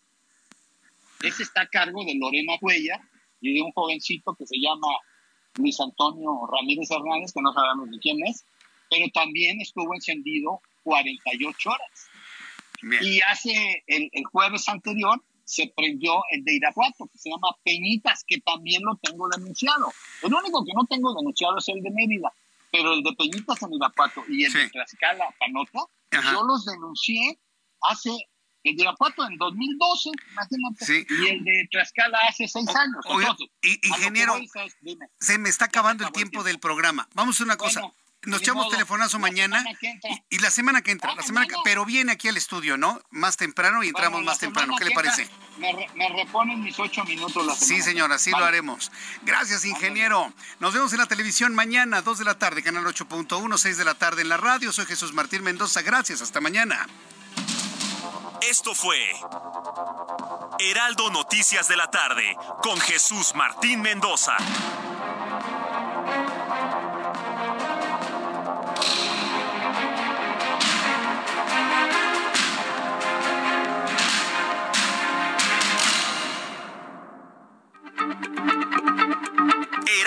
[1.23, 3.01] Ese está a cargo de Lorena Huella
[3.41, 4.89] y de un jovencito que se llama
[5.57, 8.45] Luis Antonio Ramírez Hernández, que no sabemos de quién es,
[8.91, 12.09] pero también estuvo encendido 48 horas.
[13.03, 18.41] Y hace el, jueves anterior se prendió el de Irapuato, que se llama Peñitas, que
[18.41, 19.93] también lo tengo denunciado.
[20.23, 22.33] El único que no tengo denunciado es el de Mérida,
[22.73, 25.81] pero el de Peñitas en Irapuato y el de Tlaxcala, Panota,
[26.32, 27.39] yo los denuncié
[27.82, 28.11] hace
[28.65, 33.05] el de Irapuato en 2012, imagínate, y el de Tlaxcala hace seis años.
[33.62, 34.35] ingeniero,
[35.20, 37.09] se me está acabando el tiempo del programa.
[37.15, 37.82] Vamos a una cosa
[38.24, 39.65] nos echamos telefonazo mañana
[40.28, 43.01] y, la semana que entra, la semana pero viene aquí al estudio, ¿no?
[43.11, 44.74] Más temprano y entramos más temprano.
[44.77, 45.28] ¿Qué le parece?
[45.59, 47.66] Me, reponen mis ocho minutos la semana.
[47.66, 48.90] Sí, señor, así lo haremos.
[49.23, 50.32] Gracias, ingeniero.
[50.61, 53.95] Nos vemos en la televisión mañana, 2 de la tarde, canal 8.1, 6 de la
[53.95, 54.73] tarde en la radio.
[54.73, 55.82] Soy Jesús Martín Mendoza.
[55.82, 56.86] Gracias, hasta mañana.
[58.43, 58.99] Esto fue
[60.59, 64.36] Heraldo Noticias de la tarde con Jesús Martín Mendoza.